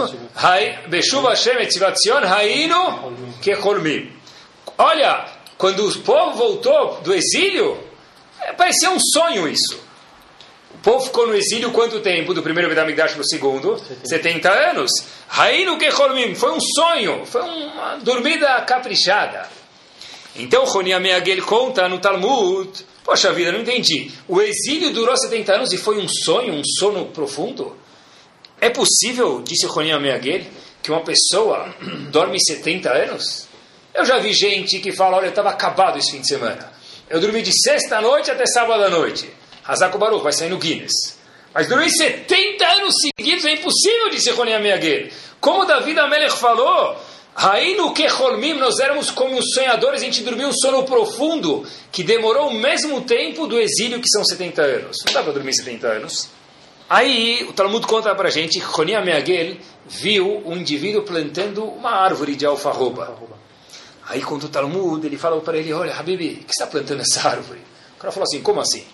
Beshuv 0.89 1.27
Hashem 1.27 1.59
etzivatzion 1.61 2.25
hainu 2.25 3.37
kecholmim. 3.43 4.11
Olha, 4.79 5.27
quando 5.59 5.87
o 5.87 5.99
povo 6.01 6.39
voltou 6.39 7.01
do 7.03 7.13
exílio, 7.13 7.79
parecia 8.57 8.91
um 8.91 8.99
sonho 8.99 9.47
isso. 9.47 9.86
Povo 10.87 11.05
ficou 11.05 11.27
no 11.27 11.35
exílio 11.35 11.73
quanto 11.73 11.99
tempo? 11.99 12.33
Do 12.33 12.45
primeiro 12.45 12.69
Vedamigdash 12.69 13.15
para 13.15 13.23
o 13.23 13.27
segundo? 13.27 13.83
70 14.05 14.49
anos. 14.49 14.93
Rainu 15.27 15.77
Kecholmim, 15.77 16.37
foi 16.37 16.53
um 16.53 16.61
sonho, 16.61 17.27
foi 17.27 17.43
uma 17.43 17.97
dormida 17.97 18.61
caprichada. 18.61 19.49
Então 20.37 20.65
Roni 20.65 20.93
Ameagel 20.93 21.45
conta 21.45 21.89
no 21.89 21.99
Talmud, 21.99 22.71
poxa 23.03 23.33
vida, 23.33 23.51
não 23.51 23.63
entendi. 23.63 24.13
O 24.29 24.41
exílio 24.41 24.93
durou 24.93 25.17
70 25.17 25.55
anos 25.57 25.73
e 25.73 25.77
foi 25.77 25.99
um 25.99 26.07
sonho, 26.07 26.55
um 26.55 26.63
sono 26.79 27.07
profundo? 27.07 27.77
É 28.61 28.71
possível, 28.71 29.43
disse 29.43 29.67
Roni 29.67 29.91
Ameagel, 29.91 30.43
que 30.85 30.93
uma 30.93 31.03
pessoa 31.03 31.75
dorme 32.13 32.39
70 32.39 32.93
anos? 32.93 33.49
Eu 33.93 34.05
já 34.05 34.19
vi 34.19 34.33
gente 34.33 34.79
que 34.79 34.93
fala, 34.93 35.17
olha, 35.17 35.27
eu 35.27 35.31
estava 35.31 35.51
acabado 35.51 35.99
esse 35.99 36.13
fim 36.13 36.21
de 36.21 36.29
semana. 36.29 36.71
Eu 37.11 37.19
dormi 37.19 37.43
de 37.43 37.51
sexta 37.61 38.01
noite 38.01 38.31
até 38.31 38.47
sábado 38.47 38.85
à 38.85 38.89
noite. 38.89 39.29
Hazako 39.67 39.99
Baruch 39.99 40.23
vai 40.23 40.33
sair 40.33 40.49
no 40.49 40.59
Guinness. 40.59 41.19
Mas 41.53 41.69
durante 41.69 41.97
70 41.97 42.65
anos 42.67 42.95
seguidos 43.01 43.45
é 43.45 43.53
impossível, 43.55 44.11
disse 44.11 44.31
Roni 44.31 44.53
Ameagel. 44.53 45.09
Como 45.41 45.65
David 45.65 45.99
Amelech 45.99 46.37
falou, 46.37 46.97
Rainu 47.35 47.93
Kecholmim, 47.93 48.55
nós 48.55 48.79
éramos 48.79 49.11
como 49.11 49.39
os 49.39 49.53
sonhadores, 49.55 50.01
a 50.01 50.05
gente 50.05 50.23
dormiu 50.23 50.49
um 50.49 50.53
sono 50.53 50.85
profundo, 50.85 51.67
que 51.91 52.03
demorou 52.03 52.49
o 52.49 52.55
mesmo 52.55 53.01
tempo 53.03 53.47
do 53.47 53.59
exílio, 53.59 54.01
que 54.01 54.09
são 54.09 54.25
70 54.25 54.63
anos. 54.63 54.99
Não 55.07 55.13
dá 55.13 55.23
para 55.23 55.33
dormir 55.33 55.55
70 55.55 55.87
anos. 55.87 56.29
Aí 56.89 57.45
o 57.49 57.53
Talmud 57.53 57.87
conta 57.87 58.15
para 58.15 58.29
a 58.29 58.31
gente 58.31 58.61
que 58.61 58.65
Roni 58.65 58.95
Ameagel 58.95 59.57
viu 59.87 60.43
um 60.47 60.57
indivíduo 60.57 61.03
plantando 61.03 61.65
uma 61.65 61.91
árvore 61.91 62.37
de 62.37 62.47
alfarroba. 62.47 63.19
Aí 64.09 64.23
quando 64.23 64.45
o 64.45 64.49
Talmud, 64.49 65.05
ele 65.05 65.19
falou 65.19 65.41
para 65.41 65.59
ele, 65.59 65.73
olha, 65.73 65.95
Habibi, 65.95 66.45
que 66.47 66.53
está 66.53 66.67
plantando 66.67 67.01
essa 67.01 67.29
árvore? 67.29 67.61
O 67.97 68.01
cara 68.01 68.13
falou 68.13 68.25
assim, 68.25 68.41
como 68.41 68.61
assim? 68.61 68.85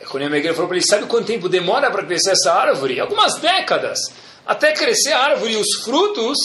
Aí 0.00 0.06
Roni 0.06 0.24
Ameagel 0.24 0.54
falou 0.54 0.68
para 0.68 0.78
ele, 0.78 0.86
sabe 0.86 1.06
quanto 1.06 1.26
tempo 1.26 1.48
demora 1.48 1.90
para 1.90 2.04
crescer 2.04 2.30
essa 2.30 2.52
árvore? 2.52 2.98
Algumas 2.98 3.36
décadas. 3.36 3.98
Até 4.46 4.72
crescer 4.72 5.12
a 5.12 5.20
árvore 5.20 5.52
e 5.52 5.56
os 5.56 5.82
frutos, 5.84 6.38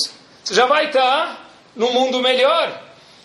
você 0.44 0.54
já 0.54 0.66
vai 0.66 0.88
estar 0.88 1.50
num 1.76 1.92
mundo 1.92 2.22
melhor. 2.22 2.84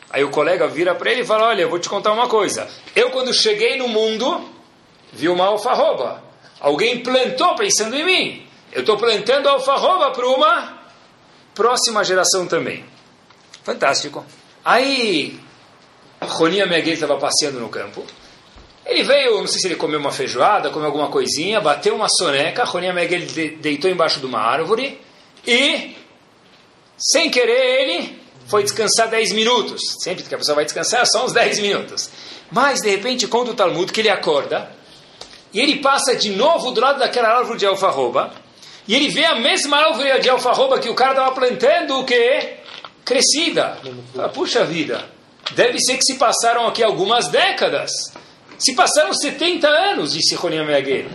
Aí 0.08 0.25
o 0.25 0.30
colega 0.30 0.66
vira 0.66 0.94
para 0.94 1.10
ele 1.10 1.22
e 1.22 1.26
fala, 1.26 1.49
olha, 1.49 1.62
eu 1.62 1.68
vou 1.68 1.78
te 1.78 1.88
contar 1.88 2.12
uma 2.12 2.28
coisa. 2.28 2.66
Eu 2.96 3.10
quando 3.10 3.32
cheguei 3.34 3.76
no 3.76 3.88
mundo, 3.88 4.49
vi 5.12 5.28
uma 5.28 5.46
alfarroba. 5.46 6.22
Alguém 6.58 7.02
plantou 7.02 7.54
pensando 7.54 7.96
em 7.96 8.04
mim. 8.04 8.46
Eu 8.72 8.80
estou 8.80 8.96
plantando 8.96 9.49
alfarroba 9.49 10.10
para 10.12 10.26
uma 10.28 10.80
próxima 11.54 12.04
geração 12.04 12.46
também. 12.46 12.84
Fantástico. 13.62 14.25
Aí, 14.64 15.38
Ronia 16.20 16.66
Meguel 16.66 16.94
estava 16.94 17.16
passeando 17.16 17.60
no 17.60 17.68
campo. 17.68 18.04
Ele 18.87 19.02
veio, 19.02 19.38
não 19.38 19.46
sei 19.46 19.60
se 19.60 19.68
ele 19.68 19.76
comeu 19.76 20.00
uma 20.00 20.10
feijoada, 20.10 20.70
comeu 20.70 20.87
alguma 20.87 21.08
coisinha, 21.08 21.60
bateu 21.60 21.94
uma 21.94 22.08
soneca. 22.08 22.64
Ronia 22.64 22.92
Meguel 22.92 23.26
de, 23.26 23.50
deitou 23.56 23.90
embaixo 23.90 24.20
de 24.20 24.26
uma 24.26 24.40
árvore 24.40 25.00
e, 25.46 25.96
sem 26.99 27.30
querer, 27.30 27.82
ele 27.82 28.18
foi 28.46 28.62
descansar 28.62 29.08
10 29.08 29.32
minutos. 29.32 29.80
Sempre 30.02 30.25
que 30.25 30.34
a 30.34 30.38
pessoa 30.38 30.56
vai 30.56 30.64
descansar, 30.64 31.06
só 31.06 31.25
uns 31.25 31.32
10 31.32 31.60
minutos. 31.60 32.10
Mas, 32.50 32.80
de 32.80 32.90
repente, 32.90 33.26
conta 33.28 33.52
o 33.52 33.54
Talmud 33.54 33.92
que 33.92 34.00
ele 34.00 34.10
acorda 34.10 34.70
e 35.52 35.60
ele 35.60 35.76
passa 35.76 36.14
de 36.14 36.30
novo 36.30 36.70
do 36.70 36.80
lado 36.80 36.99
daquela 36.99 37.28
árvore 37.28 37.58
de 37.58 37.66
alfarroba, 37.66 38.32
e 38.87 38.94
ele 38.94 39.08
vê 39.08 39.25
a 39.25 39.34
mesma 39.37 39.78
árvore 39.78 40.20
de 40.20 40.28
alfarroba 40.28 40.78
que 40.78 40.88
o 40.88 40.94
cara 40.94 41.12
estava 41.12 41.32
plantando, 41.32 41.99
o 41.99 42.04
que? 42.04 42.56
Crescida. 43.04 43.78
Fala, 44.14 44.28
Puxa 44.28 44.64
vida, 44.64 45.04
deve 45.52 45.78
ser 45.80 45.96
que 45.96 46.04
se 46.04 46.16
passaram 46.16 46.66
aqui 46.66 46.82
algumas 46.82 47.28
décadas. 47.28 47.90
Se 48.60 48.74
passaram 48.76 49.12
70 49.12 49.66
anos, 49.66 50.12
disse 50.12 50.36
Ronia 50.36 50.64
Meaguer. 50.64 51.08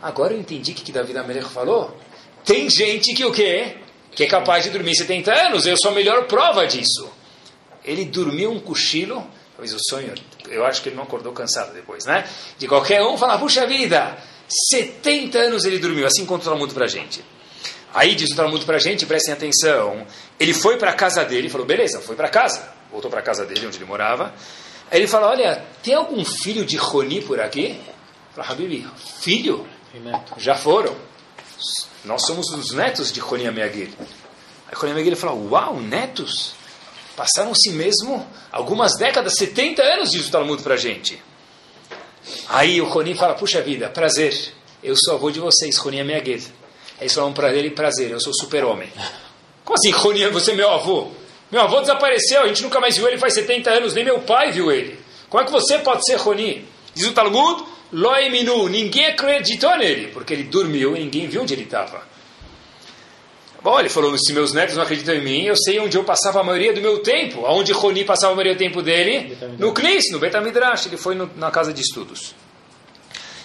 Agora 0.00 0.32
eu 0.32 0.38
entendi 0.38 0.70
o 0.70 0.74
que, 0.74 0.84
que 0.84 0.92
Davi 0.92 1.16
Amelech 1.16 1.48
falou. 1.48 1.98
Tem 2.44 2.70
gente 2.70 3.12
que 3.14 3.24
o 3.24 3.32
quê? 3.32 3.78
Que 4.12 4.24
é 4.24 4.26
capaz 4.28 4.62
de 4.62 4.70
dormir 4.70 4.94
70 4.94 5.32
anos. 5.32 5.66
Eu 5.66 5.76
sou 5.76 5.90
a 5.90 5.94
melhor 5.94 6.26
prova 6.28 6.64
disso. 6.66 7.10
Ele 7.84 8.04
dormiu 8.04 8.52
um 8.52 8.60
cochilo 8.60 9.26
Talvez 9.60 9.74
o 9.74 9.90
sonho, 9.90 10.14
eu 10.48 10.64
acho 10.64 10.80
que 10.80 10.88
ele 10.88 10.96
não 10.96 11.02
acordou 11.02 11.34
cansado 11.34 11.74
depois, 11.74 12.06
né? 12.06 12.26
De 12.56 12.66
qualquer 12.66 13.02
um 13.02 13.18
falar, 13.18 13.38
puxa 13.38 13.66
vida, 13.66 14.16
70 14.70 15.38
anos 15.38 15.66
ele 15.66 15.78
dormiu, 15.78 16.06
assim 16.06 16.24
conta 16.24 16.46
o 16.46 16.48
Talmud 16.48 16.72
para 16.72 16.86
a 16.86 16.88
gente. 16.88 17.22
Aí 17.92 18.14
diz 18.14 18.30
o 18.30 18.36
Talmud 18.36 18.64
para 18.64 18.76
a 18.76 18.78
gente, 18.78 19.04
prestem 19.04 19.34
atenção, 19.34 20.06
ele 20.38 20.54
foi 20.54 20.78
para 20.78 20.94
casa 20.94 21.26
dele, 21.26 21.50
falou, 21.50 21.66
beleza, 21.66 22.00
foi 22.00 22.16
para 22.16 22.30
casa, 22.30 22.72
voltou 22.90 23.10
para 23.10 23.20
casa 23.20 23.44
dele, 23.44 23.66
onde 23.66 23.76
ele 23.76 23.84
morava. 23.84 24.32
Aí 24.90 24.98
ele 24.98 25.06
fala, 25.06 25.28
olha, 25.28 25.64
tem 25.82 25.94
algum 25.94 26.24
filho 26.24 26.64
de 26.64 26.76
Roni 26.76 27.20
por 27.22 27.40
aqui? 27.40 27.80
Fala, 28.34 28.48
Habibi, 28.48 28.86
filho? 29.20 29.66
Já 30.36 30.54
foram. 30.54 30.94
Nós 32.04 32.22
somos 32.26 32.48
os 32.52 32.72
netos 32.72 33.12
de 33.12 33.20
Roni 33.20 33.46
Ameagir. 33.46 33.90
Aí 34.68 34.74
Roni 34.74 34.92
Ameagir 34.92 35.16
fala, 35.16 35.34
uau, 35.34 35.80
netos? 35.80 36.54
Passaram-se 37.16 37.70
mesmo 37.70 38.26
algumas 38.50 38.96
décadas, 38.96 39.34
70 39.36 39.82
anos, 39.82 40.10
diz 40.10 40.28
o 40.28 40.30
Talmud 40.30 40.62
para 40.62 40.74
a 40.74 40.78
gente. 40.78 41.22
Aí 42.48 42.80
o 42.80 42.86
Ronim 42.86 43.14
fala, 43.14 43.34
puxa 43.34 43.60
vida, 43.60 43.88
prazer, 43.88 44.54
eu 44.82 44.94
sou 44.96 45.14
avô 45.14 45.30
de 45.30 45.40
vocês, 45.40 45.82
minha 45.84 46.20
guia. 46.20 46.40
Eles 47.00 47.14
falam 47.14 47.32
para 47.32 47.54
ele, 47.54 47.70
prazer, 47.70 48.10
eu 48.10 48.20
sou 48.20 48.32
super-homem. 48.32 48.90
Como 49.64 49.76
assim, 49.76 49.90
Ronim, 49.90 50.30
você 50.30 50.52
é 50.52 50.54
meu 50.54 50.70
avô? 50.70 51.08
Meu 51.50 51.62
avô 51.62 51.80
desapareceu, 51.80 52.42
a 52.42 52.48
gente 52.48 52.62
nunca 52.62 52.80
mais 52.80 52.96
viu 52.96 53.08
ele 53.08 53.18
faz 53.18 53.34
70 53.34 53.70
anos, 53.70 53.94
nem 53.94 54.04
meu 54.04 54.20
pai 54.20 54.52
viu 54.52 54.70
ele. 54.70 54.98
Como 55.28 55.42
é 55.42 55.46
que 55.46 55.52
você 55.52 55.78
pode 55.78 56.04
ser 56.04 56.16
Ronim? 56.16 56.64
Diz 56.94 57.06
o 57.06 57.12
Talmud, 57.12 57.64
Loeminu, 57.92 58.68
ninguém 58.68 59.06
acreditou 59.06 59.76
nele, 59.76 60.08
porque 60.08 60.32
ele 60.32 60.44
dormiu 60.44 60.96
e 60.96 61.00
ninguém 61.00 61.26
viu 61.26 61.42
onde 61.42 61.54
ele 61.54 61.64
estava. 61.64 62.02
Bom, 63.62 63.78
ele 63.78 63.90
falou, 63.90 64.16
se 64.16 64.32
meus 64.32 64.52
netos 64.54 64.76
não 64.76 64.82
acreditam 64.82 65.14
em 65.14 65.22
mim, 65.22 65.44
eu 65.44 65.54
sei 65.56 65.78
onde 65.80 65.96
eu 65.96 66.02
passava 66.02 66.40
a 66.40 66.42
maioria 66.42 66.72
do 66.72 66.80
meu 66.80 67.00
tempo. 67.00 67.44
Aonde 67.44 67.72
Roni 67.72 68.04
passava 68.04 68.32
a 68.32 68.36
maioria 68.36 68.54
do 68.54 68.58
tempo 68.58 68.80
dele? 68.80 69.36
No 69.58 69.74
Knis, 69.74 70.10
no 70.10 70.18
Betamidrash. 70.18 70.86
Ele 70.86 70.96
foi 70.96 71.14
no, 71.14 71.30
na 71.36 71.50
casa 71.50 71.70
de 71.70 71.82
estudos. 71.82 72.34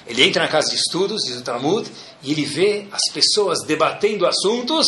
Ele 0.07 0.23
entra 0.23 0.43
na 0.43 0.47
casa 0.47 0.69
de 0.69 0.75
estudos, 0.75 1.23
diz 1.23 1.37
o 1.37 1.43
Talmud, 1.43 1.89
e 2.23 2.31
ele 2.31 2.45
vê 2.45 2.85
as 2.91 3.11
pessoas 3.11 3.63
debatendo 3.65 4.25
assuntos, 4.25 4.85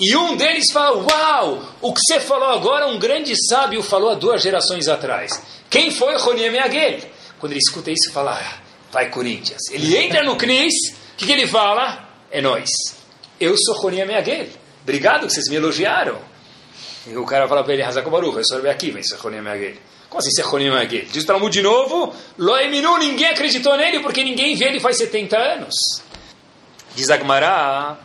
e 0.00 0.16
um 0.16 0.36
deles 0.36 0.70
fala, 0.72 0.96
uau, 0.96 1.64
o 1.80 1.92
que 1.92 2.00
você 2.00 2.20
falou 2.20 2.50
agora, 2.50 2.86
um 2.86 2.98
grande 2.98 3.34
sábio 3.48 3.82
falou 3.82 4.10
há 4.10 4.14
duas 4.14 4.40
gerações 4.40 4.86
atrás. 4.86 5.42
Quem 5.68 5.90
foi 5.90 6.16
Roni 6.16 6.48
Meagel? 6.50 7.00
Quando 7.40 7.52
ele 7.52 7.60
escuta 7.60 7.90
isso, 7.90 8.12
fala, 8.12 8.38
ah, 8.40 8.58
vai 8.92 9.10
Corinthians. 9.10 9.60
Ele 9.72 9.96
entra 9.96 10.22
no 10.22 10.36
Knis, 10.36 10.74
o 10.92 11.16
que, 11.16 11.26
que 11.26 11.32
ele 11.32 11.48
fala? 11.48 12.08
É 12.30 12.40
nós. 12.40 12.70
Eu 13.40 13.56
sou 13.56 13.74
Roni 13.80 14.04
Meagel. 14.04 14.46
Obrigado 14.82 15.26
que 15.26 15.32
vocês 15.32 15.48
me 15.48 15.56
elogiaram. 15.56 16.18
E 17.06 17.16
o 17.16 17.24
cara 17.24 17.48
fala 17.48 17.64
para 17.64 17.74
ele, 17.74 17.82
Baruch, 17.82 18.36
eu 18.36 18.44
sou 18.44 18.70
aqui, 18.70 18.92
vem 18.92 19.02
ser 19.02 19.16
Roni 19.16 19.40
Meagel. 19.40 19.74
Como 20.08 20.20
assim 20.20 20.30
ser 20.30 20.42
Roni 20.42 20.70
Meagel? 20.70 21.06
Diz 21.10 21.24
o 21.24 21.26
Talmud 21.26 21.52
de 21.52 21.62
novo, 21.62 22.14
Loeminu, 22.38 22.98
ninguém 22.98 23.28
acreditou 23.28 23.76
nele 23.76 23.98
porque 24.00 24.22
ninguém 24.22 24.54
vê 24.54 24.66
ele 24.66 24.78
faz 24.78 24.96
70 24.96 25.36
anos. 25.36 25.74
Diz 26.94 27.10
Agmará, 27.10 27.98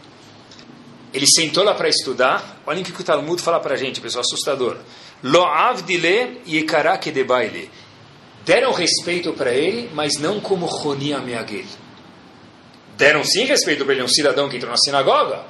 ele 1.13 1.27
sentou 1.27 1.63
lá 1.63 1.75
para 1.75 1.87
estudar. 1.87 2.61
Olhem 2.65 2.81
o 2.81 2.85
que 2.85 2.99
o 2.99 3.03
Talmud 3.03 3.41
fala 3.41 3.59
para 3.59 3.75
a 3.75 3.77
gente, 3.77 4.01
pessoal, 4.01 4.21
assustador. 4.21 4.77
Lo 5.21 5.45
avdile 5.45 6.41
yekarake 6.47 7.11
de 7.11 7.23
baile. 7.23 7.69
Deram 8.43 8.73
respeito 8.73 9.31
para 9.33 9.53
ele, 9.53 9.89
mas 9.93 10.15
não 10.17 10.39
como 10.39 10.65
Roni 10.65 11.15
Meagel. 11.19 11.65
Deram 12.97 13.23
sim 13.23 13.45
respeito 13.45 13.85
para 13.85 13.93
ele, 13.93 14.03
um 14.03 14.07
cidadão 14.07 14.49
que 14.49 14.57
entrou 14.57 14.71
na 14.71 14.77
sinagoga. 14.77 15.45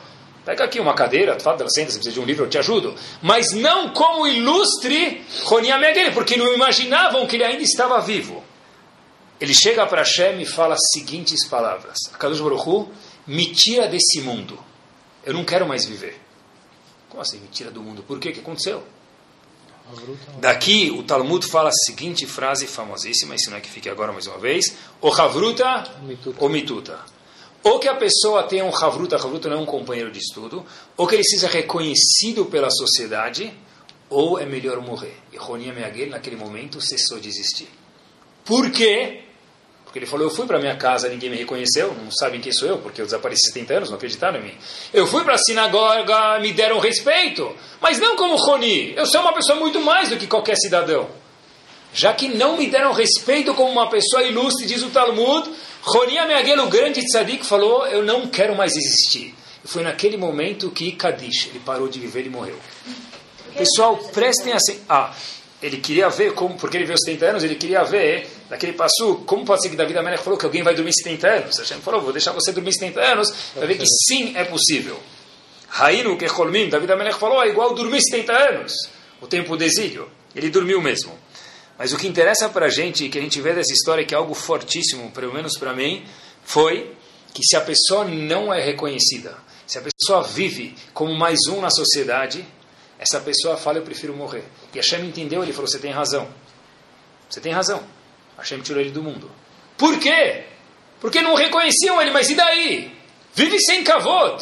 Pega 0.46 0.66
aqui 0.66 0.80
uma 0.80 0.94
cadeira, 0.94 1.40
fala, 1.40 1.58
senta, 1.70 1.92
se 1.92 1.98
precisa 1.98 2.12
de 2.12 2.20
um 2.20 2.26
livro, 2.26 2.44
eu 2.44 2.50
te 2.50 2.58
ajudo. 2.58 2.94
Mas 3.22 3.54
não 3.54 3.90
como 3.90 4.28
ilustre 4.28 5.26
Roni 5.44 5.70
Meagel, 5.70 6.12
porque 6.12 6.36
não 6.36 6.54
imaginavam 6.54 7.26
que 7.26 7.38
ele 7.38 7.46
ainda 7.46 7.64
estava 7.64 8.00
vivo. 8.02 8.44
Ele 9.40 9.54
chega 9.54 9.86
para 9.88 10.04
Hashem 10.04 10.42
e 10.42 10.46
fala 10.46 10.76
as 10.76 10.82
seguintes 10.94 11.48
palavras. 11.48 11.98
Kadosh 12.20 12.42
Baruch 12.42 12.68
Hu, 12.68 12.90
me 13.26 13.48
tira 13.54 13.88
desse 13.88 14.22
mundo. 14.22 14.60
Eu 15.26 15.34
não 15.34 15.46
quero 15.46 15.68
mais 15.68 15.86
viver. 15.86 16.20
Como 17.10 17.22
assim, 17.22 17.40
me 17.40 17.48
tira 17.48 17.72
do 17.72 17.82
mundo? 17.82 18.04
Por 18.04 18.20
quê? 18.20 18.30
O 18.30 18.34
que 18.34 18.40
aconteceu? 18.40 18.84
Daqui 20.40 20.92
o 20.92 21.04
Talmud 21.04 21.46
fala 21.46 21.70
a 21.70 21.74
seguinte 21.86 22.26
frase 22.26 22.66
famosíssima, 22.66 23.36
ensinar 23.36 23.60
que 23.60 23.70
fique 23.70 23.90
agora 23.90 24.12
mais 24.12 24.28
uma 24.28 24.38
vez: 24.38 24.76
O 25.02 25.10
Havruta 25.10 25.84
ou 26.40 26.50
Mituta. 26.50 27.00
Ou 27.64 27.80
que 27.80 27.88
a 27.88 27.96
pessoa 27.96 28.44
tenha 28.44 28.66
um 28.66 28.76
Havruta, 28.76 29.16
Havruta 29.16 29.50
não 29.50 29.58
é 29.58 29.60
um 29.62 29.66
companheiro 29.66 30.12
de 30.12 30.20
estudo, 30.20 30.66
ou 30.98 31.08
que 31.08 31.16
ele 31.16 31.24
seja 31.24 31.48
reconhecido 31.48 32.46
pela 32.46 32.70
sociedade, 32.70 33.54
ou 34.10 34.38
é 34.38 34.46
melhor 34.46 34.82
morrer. 34.82 35.16
E 35.32 35.38
Ronia 35.38 35.74
Meagel, 35.74 36.10
naquele 36.10 36.36
momento, 36.36 36.82
cessou 36.82 37.20
de 37.20 37.30
existir. 37.30 37.70
Por 38.44 38.70
quê? 38.72 39.23
Porque 39.94 40.00
ele 40.00 40.06
falou: 40.08 40.26
Eu 40.26 40.34
fui 40.34 40.48
para 40.48 40.58
minha 40.58 40.76
casa, 40.76 41.08
ninguém 41.08 41.30
me 41.30 41.38
reconheceu, 41.38 41.94
não 41.94 42.10
sabem 42.10 42.42
quem 42.42 42.52
sou 42.52 42.68
eu, 42.68 42.80
porque 42.80 43.00
eu 43.00 43.06
desapareci 43.06 43.46
70 43.50 43.74
anos, 43.76 43.90
não 43.90 43.96
acreditaram 43.98 44.40
em 44.40 44.46
mim. 44.46 44.58
Eu 44.92 45.06
fui 45.06 45.24
para 45.24 45.36
a 45.36 45.38
sinagoga, 45.38 46.40
me 46.40 46.52
deram 46.52 46.80
respeito, 46.80 47.56
mas 47.80 48.00
não 48.00 48.16
como 48.16 48.36
Roni. 48.36 48.96
Eu 48.96 49.06
sou 49.06 49.22
uma 49.22 49.34
pessoa 49.34 49.60
muito 49.60 49.80
mais 49.80 50.10
do 50.10 50.18
que 50.18 50.26
qualquer 50.26 50.56
cidadão. 50.58 51.08
Já 51.94 52.12
que 52.12 52.28
não 52.28 52.58
me 52.58 52.66
deram 52.66 52.92
respeito 52.92 53.54
como 53.54 53.72
uma 53.72 53.88
pessoa 53.88 54.24
ilustre, 54.24 54.66
diz 54.66 54.82
o 54.82 54.90
Talmud, 54.90 55.48
Roni 55.84 56.18
Ameagel, 56.18 56.64
o 56.64 56.70
grande 56.70 57.06
tzadik, 57.06 57.46
falou: 57.46 57.86
Eu 57.86 58.02
não 58.04 58.26
quero 58.26 58.56
mais 58.56 58.76
existir. 58.76 59.36
E 59.64 59.68
foi 59.68 59.84
naquele 59.84 60.18
momento 60.18 60.72
que 60.72 60.92
Kadish, 60.94 61.50
ele 61.50 61.60
parou 61.60 61.88
de 61.88 62.00
viver 62.00 62.26
e 62.26 62.30
morreu. 62.30 62.58
Pessoal, 63.56 63.96
prestem 64.12 64.54
assim. 64.54 64.80
Ah, 64.90 65.14
ele 65.64 65.78
queria 65.78 66.10
ver 66.10 66.34
como, 66.34 66.58
porque 66.58 66.76
ele 66.76 66.86
veio 66.86 67.00
70 67.00 67.26
anos, 67.26 67.44
ele 67.44 67.56
queria 67.56 67.84
ver, 67.86 68.28
naquele 68.50 68.74
passo, 68.74 69.24
como 69.26 69.46
pode 69.46 69.62
ser 69.62 69.70
que 69.70 69.78
Davi 69.78 69.98
Amelech 69.98 70.22
falou 70.22 70.38
que 70.38 70.46
alguém 70.46 70.62
vai 70.62 70.76
dormir 70.76 70.92
70 70.92 71.28
anos? 71.28 71.58
Hashem 71.58 71.80
falou, 71.80 72.02
vou 72.02 72.12
deixar 72.12 72.34
você 72.34 72.52
dormir 72.52 72.74
70 72.74 73.00
anos, 73.00 73.34
vai 73.56 73.68
ver 73.68 73.78
que 73.78 73.86
sim, 73.86 74.36
é 74.36 74.44
possível. 74.44 75.00
Rainu 75.70 76.18
que 76.18 76.26
Holmin, 76.26 76.68
Davi 76.68 76.92
Amelech 76.92 77.18
falou, 77.18 77.42
é 77.42 77.48
igual 77.48 77.74
dormir 77.74 78.02
70 78.02 78.34
anos, 78.34 78.74
o 79.22 79.26
tempo 79.26 79.56
do 79.56 79.64
exílio. 79.64 80.10
Ele 80.36 80.50
dormiu 80.50 80.82
mesmo. 80.82 81.18
Mas 81.80 81.94
o 81.94 81.98
que 81.98 82.08
interessa 82.08 82.50
para 82.50 82.66
a 82.66 82.70
gente, 82.70 83.08
que 83.08 83.18
a 83.18 83.22
gente 83.22 83.40
vê 83.40 83.54
dessa 83.54 83.72
história, 83.72 84.04
que 84.04 84.14
é 84.14 84.18
algo 84.18 84.34
fortíssimo, 84.34 85.12
pelo 85.12 85.34
menos 85.34 85.58
para 85.58 85.74
mim, 85.74 86.06
foi 86.44 86.92
que 87.34 87.42
se 87.42 87.56
a 87.56 87.62
pessoa 87.62 88.04
não 88.04 88.54
é 88.54 88.62
reconhecida, 88.62 89.38
se 89.66 89.78
a 89.78 89.82
pessoa 89.82 90.24
vive 90.24 90.76
como 90.94 91.18
mais 91.18 91.40
um 91.50 91.62
na 91.62 91.70
sociedade, 91.70 92.46
essa 93.00 93.22
pessoa 93.22 93.56
fala, 93.56 93.78
eu 93.78 93.84
prefiro 93.84 94.14
morrer. 94.14 94.44
E 94.74 94.78
Hashem 94.78 95.06
entendeu, 95.06 95.44
ele 95.44 95.54
falou, 95.54 95.68
você 95.68 95.80
tem 95.80 95.92
razão. 95.92 96.28
Você 97.30 97.40
tem 97.40 97.52
razão. 97.52 97.84
Hashem 98.38 98.62
tirou 98.62 98.82
ele 98.82 98.92
do 98.92 99.04
mundo. 99.04 99.30
Por 99.78 100.00
quê? 100.00 100.44
Porque 101.00 101.22
não 101.22 101.36
reconheciam 101.36 102.02
ele, 102.02 102.12
mas 102.12 102.30
e 102.30 102.36
daí? 102.36 102.92
Vive 103.34 103.60
sem 103.60 103.84
kavod. 103.84 104.42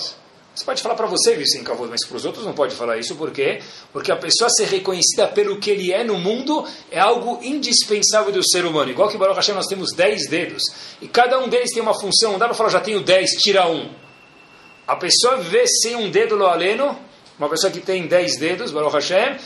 Você 0.53 0.65
pode 0.65 0.81
falar 0.81 0.95
para 0.95 1.07
você 1.07 1.31
viver 1.31 1.47
sem 1.47 1.63
kavod, 1.63 1.89
mas 1.89 2.05
para 2.05 2.17
os 2.17 2.25
outros 2.25 2.45
não 2.45 2.53
pode 2.53 2.75
falar 2.75 2.97
isso. 2.97 3.15
Por 3.15 3.31
quê? 3.31 3.61
Porque 3.93 4.11
a 4.11 4.17
pessoa 4.17 4.49
ser 4.49 4.65
reconhecida 4.65 5.27
pelo 5.27 5.59
que 5.59 5.69
ele 5.69 5.93
é 5.93 6.03
no 6.03 6.17
mundo 6.17 6.67
é 6.91 6.99
algo 6.99 7.39
indispensável 7.41 8.33
do 8.33 8.43
ser 8.43 8.65
humano. 8.65 8.91
Igual 8.91 9.07
que 9.07 9.17
Baruch 9.17 9.37
Hashem 9.37 9.55
nós 9.55 9.65
temos 9.67 9.93
10 9.93 10.29
dedos. 10.29 10.63
E 11.01 11.07
cada 11.07 11.39
um 11.39 11.47
deles 11.47 11.71
tem 11.71 11.81
uma 11.81 11.97
função. 11.97 12.33
Não 12.33 12.39
dá 12.39 12.47
para 12.47 12.53
falar, 12.53 12.69
já 12.69 12.81
tenho 12.81 13.01
10, 13.01 13.29
tira 13.41 13.65
um. 13.67 13.89
A 14.85 14.97
pessoa 14.97 15.37
viver 15.37 15.67
sem 15.67 15.95
um 15.95 16.11
dedo 16.11 16.35
lo 16.35 16.45
aleno, 16.45 16.99
uma 17.39 17.47
pessoa 17.47 17.71
que 17.71 17.79
tem 17.79 18.05
10 18.05 18.37
dedos, 18.37 18.71
Baruch 18.71 18.93
Hashem, 18.93 19.37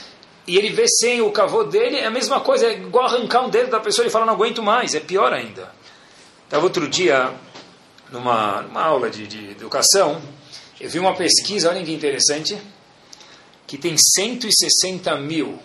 e 0.48 0.58
ele 0.58 0.70
vê 0.70 0.88
sem 0.88 1.22
o 1.22 1.32
cavô 1.32 1.64
dele, 1.64 1.98
é 1.98 2.06
a 2.06 2.12
mesma 2.12 2.40
coisa, 2.40 2.68
é 2.68 2.74
igual 2.74 3.06
arrancar 3.06 3.46
um 3.46 3.50
dedo 3.50 3.72
da 3.72 3.80
pessoa 3.80 4.08
e 4.08 4.12
falar, 4.12 4.26
não 4.26 4.34
aguento 4.34 4.62
mais, 4.62 4.94
é 4.94 5.00
pior 5.00 5.34
ainda. 5.34 5.72
Estava 6.44 6.64
outro 6.64 6.88
dia, 6.88 7.34
numa, 8.12 8.62
numa 8.62 8.82
aula 8.82 9.10
de, 9.10 9.26
de 9.26 9.52
educação, 9.52 10.22
eu 10.80 10.90
vi 10.90 11.00
uma 11.00 11.16
pesquisa, 11.16 11.70
olhem 11.70 11.84
que 11.84 11.94
interessante, 11.94 12.58
que 13.66 13.78
tem 13.78 13.96
160 13.98 15.16
mil 15.18 15.58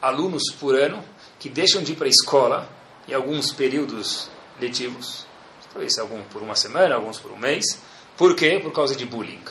alunos 0.00 0.44
por 0.58 0.74
ano 0.74 1.04
que 1.38 1.48
deixam 1.48 1.82
de 1.82 1.92
ir 1.92 1.96
para 1.96 2.06
a 2.06 2.10
escola 2.10 2.68
em 3.06 3.12
alguns 3.12 3.52
períodos 3.52 4.30
letivos, 4.58 5.26
talvez 5.72 5.98
algum 5.98 6.22
por 6.22 6.40
uma 6.40 6.54
semana, 6.54 6.94
alguns 6.94 7.18
por 7.18 7.30
um 7.32 7.36
mês. 7.36 7.78
Por 8.16 8.34
quê? 8.34 8.58
Por 8.62 8.72
causa 8.72 8.94
de 8.94 9.04
bullying. 9.04 9.42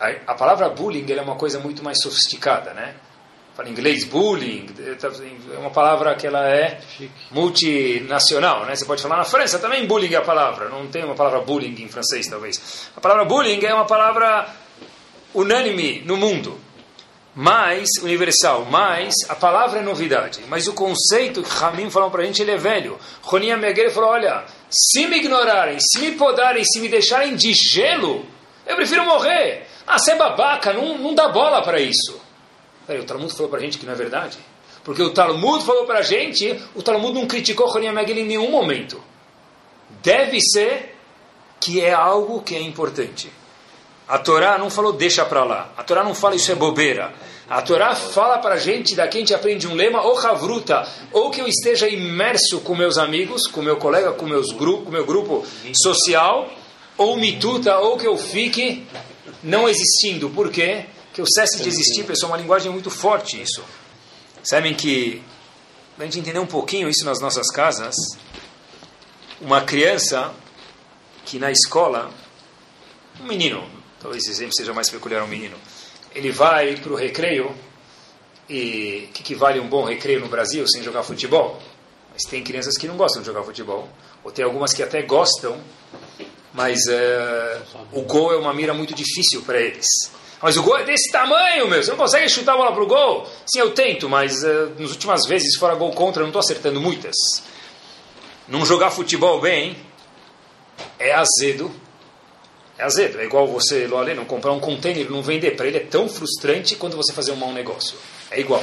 A, 0.00 0.32
a 0.32 0.34
palavra 0.34 0.68
bullying 0.70 1.04
é 1.10 1.20
uma 1.20 1.36
coisa 1.36 1.58
muito 1.58 1.82
mais 1.82 2.00
sofisticada, 2.00 2.72
né? 2.72 2.94
Fala 3.56 3.70
inglês, 3.70 4.04
bullying, 4.04 4.66
tá, 5.00 5.08
é 5.54 5.58
uma 5.58 5.70
palavra 5.70 6.14
que 6.14 6.26
ela 6.26 6.46
é 6.46 6.78
multinacional, 7.30 8.66
né? 8.66 8.76
Você 8.76 8.84
pode 8.84 9.02
falar 9.02 9.16
na 9.16 9.24
França 9.24 9.58
também 9.58 9.86
bullying 9.86 10.12
é 10.12 10.18
a 10.18 10.22
palavra, 10.22 10.68
não 10.68 10.86
tem 10.88 11.02
uma 11.02 11.14
palavra 11.14 11.40
bullying 11.40 11.74
em 11.82 11.88
francês 11.88 12.28
talvez. 12.28 12.90
A 12.94 13.00
palavra 13.00 13.24
bullying 13.24 13.64
é 13.64 13.72
uma 13.72 13.86
palavra 13.86 14.46
unânime 15.34 16.02
no 16.04 16.18
mundo, 16.18 16.60
mais 17.34 17.88
universal, 18.02 18.66
mas 18.70 19.14
a 19.26 19.34
palavra 19.34 19.80
é 19.80 19.82
novidade. 19.82 20.40
Mas 20.48 20.68
o 20.68 20.74
conceito 20.74 21.42
que 21.42 21.48
Ramin 21.48 21.88
falou 21.88 22.10
para 22.10 22.22
a 22.22 22.26
gente, 22.26 22.42
ele 22.42 22.50
é 22.50 22.58
velho. 22.58 22.98
Roninha 23.22 23.56
Meguel 23.56 23.90
falou, 23.90 24.10
olha, 24.10 24.44
se 24.68 25.06
me 25.06 25.16
ignorarem, 25.16 25.78
se 25.80 25.98
me 26.00 26.12
podarem, 26.12 26.62
se 26.62 26.78
me 26.78 26.88
deixarem 26.88 27.34
de 27.34 27.54
gelo, 27.54 28.26
eu 28.66 28.76
prefiro 28.76 29.04
morrer. 29.06 29.66
Ah, 29.86 29.98
você 29.98 30.12
é 30.12 30.16
babaca, 30.16 30.74
não, 30.74 30.98
não 30.98 31.14
dá 31.14 31.28
bola 31.28 31.62
para 31.62 31.80
isso. 31.80 32.25
Peraí, 32.86 33.02
o 33.02 33.04
Talmud 33.04 33.32
falou 33.32 33.48
para 33.48 33.58
a 33.58 33.62
gente 33.62 33.78
que 33.78 33.86
não 33.86 33.92
é 33.92 33.96
verdade? 33.96 34.38
Porque 34.84 35.02
o 35.02 35.12
Talmud 35.12 35.64
falou 35.64 35.84
para 35.84 35.98
a 35.98 36.02
gente, 36.02 36.62
o 36.74 36.82
Talmud 36.82 37.12
não 37.12 37.26
criticou 37.26 37.68
Roniya 37.68 37.92
Megillah 37.92 38.20
em 38.20 38.26
nenhum 38.26 38.50
momento. 38.50 39.02
Deve 40.02 40.40
ser 40.40 40.96
que 41.58 41.80
é 41.80 41.92
algo 41.92 42.42
que 42.42 42.54
é 42.54 42.60
importante. 42.60 43.28
A 44.06 44.18
Torá 44.18 44.56
não 44.56 44.70
falou 44.70 44.92
deixa 44.92 45.24
para 45.24 45.42
lá. 45.42 45.72
A 45.76 45.82
Torá 45.82 46.04
não 46.04 46.14
fala 46.14 46.36
isso 46.36 46.52
é 46.52 46.54
bobeira. 46.54 47.12
A 47.50 47.60
Torá 47.60 47.94
fala 47.96 48.38
para 48.38 48.54
a 48.54 48.58
gente, 48.58 48.94
daqui 48.94 49.18
a 49.18 49.20
gente 49.20 49.34
aprende 49.34 49.66
um 49.66 49.74
lema, 49.74 50.02
ou 50.02 50.16
havruta, 50.18 50.86
ou 51.12 51.30
que 51.30 51.40
eu 51.40 51.48
esteja 51.48 51.88
imerso 51.88 52.60
com 52.60 52.76
meus 52.76 52.98
amigos, 52.98 53.48
com 53.48 53.62
meu 53.62 53.76
colega, 53.76 54.12
com 54.12 54.26
meus 54.26 54.52
grupo, 54.52 54.84
com 54.84 54.90
meu 54.90 55.04
grupo 55.04 55.44
social, 55.72 56.48
ou 56.96 57.16
mituta, 57.16 57.78
ou 57.78 57.96
que 57.96 58.06
eu 58.06 58.16
fique 58.16 58.86
não 59.42 59.68
existindo. 59.68 60.30
Por 60.30 60.50
quê? 60.50 60.86
Que 61.16 61.22
eu 61.22 61.26
cesse 61.26 61.62
de 61.62 61.68
existir, 61.70 62.04
pessoal, 62.04 62.32
é 62.32 62.34
uma 62.34 62.42
linguagem 62.42 62.70
muito 62.70 62.90
forte 62.90 63.40
isso. 63.40 63.64
Sabem 64.42 64.74
que, 64.74 65.22
para 65.94 66.04
a 66.04 66.06
gente 66.06 66.18
entender 66.18 66.38
um 66.38 66.46
pouquinho 66.46 66.90
isso 66.90 67.06
nas 67.06 67.22
nossas 67.22 67.50
casas, 67.50 67.94
uma 69.40 69.62
criança 69.62 70.34
que 71.24 71.38
na 71.38 71.50
escola, 71.50 72.10
um 73.18 73.24
menino, 73.24 73.66
talvez 73.98 74.24
esse 74.24 74.30
exemplo 74.30 74.52
seja 74.54 74.74
mais 74.74 74.90
peculiar 74.90 75.24
um 75.24 75.26
menino, 75.26 75.56
ele 76.14 76.30
vai 76.30 76.76
para 76.76 76.92
o 76.92 76.94
recreio, 76.94 77.50
e 78.46 79.06
o 79.08 79.12
que, 79.14 79.22
que 79.22 79.34
vale 79.34 79.58
um 79.58 79.70
bom 79.70 79.86
recreio 79.86 80.20
no 80.20 80.28
Brasil 80.28 80.68
sem 80.68 80.82
jogar 80.82 81.02
futebol? 81.02 81.58
Mas 82.12 82.24
tem 82.24 82.44
crianças 82.44 82.76
que 82.76 82.86
não 82.86 82.98
gostam 82.98 83.22
de 83.22 83.26
jogar 83.26 83.42
futebol, 83.42 83.88
ou 84.22 84.30
tem 84.30 84.44
algumas 84.44 84.74
que 84.74 84.82
até 84.82 85.00
gostam, 85.00 85.58
mas 86.52 86.78
uh, 86.88 87.86
o 87.92 88.02
gol 88.02 88.34
é 88.34 88.36
uma 88.36 88.52
mira 88.52 88.74
muito 88.74 88.94
difícil 88.94 89.40
para 89.40 89.58
eles. 89.58 89.86
Mas 90.40 90.56
o 90.56 90.62
gol 90.62 90.78
é 90.78 90.84
desse 90.84 91.10
tamanho, 91.10 91.68
meu. 91.68 91.82
Você 91.82 91.90
não 91.90 91.96
consegue 91.96 92.28
chutar 92.28 92.54
a 92.54 92.56
bola 92.56 92.72
pro 92.72 92.86
gol? 92.86 93.26
Sim, 93.46 93.60
eu 93.60 93.70
tento, 93.72 94.08
mas 94.08 94.42
uh, 94.42 94.72
nas 94.78 94.90
últimas 94.90 95.26
vezes, 95.26 95.54
se 95.54 95.58
for 95.58 95.74
gol 95.76 95.92
contra, 95.92 96.20
eu 96.20 96.24
não 96.24 96.30
estou 96.30 96.40
acertando 96.40 96.80
muitas. 96.80 97.16
Não 98.46 98.64
jogar 98.64 98.90
futebol 98.90 99.40
bem 99.40 99.76
é 100.98 101.12
azedo. 101.12 101.70
É 102.78 102.84
azedo. 102.84 103.18
É 103.18 103.24
igual 103.24 103.46
você, 103.46 103.86
Loale, 103.86 104.14
não 104.14 104.24
comprar 104.24 104.52
um 104.52 104.60
container 104.60 105.10
não 105.10 105.22
vender. 105.22 105.52
Para 105.56 105.66
ele 105.66 105.78
é 105.78 105.84
tão 105.84 106.08
frustrante 106.08 106.76
quanto 106.76 106.96
você 106.96 107.12
fazer 107.12 107.32
um 107.32 107.36
mau 107.36 107.52
negócio. 107.52 107.96
É 108.30 108.38
igual. 108.38 108.62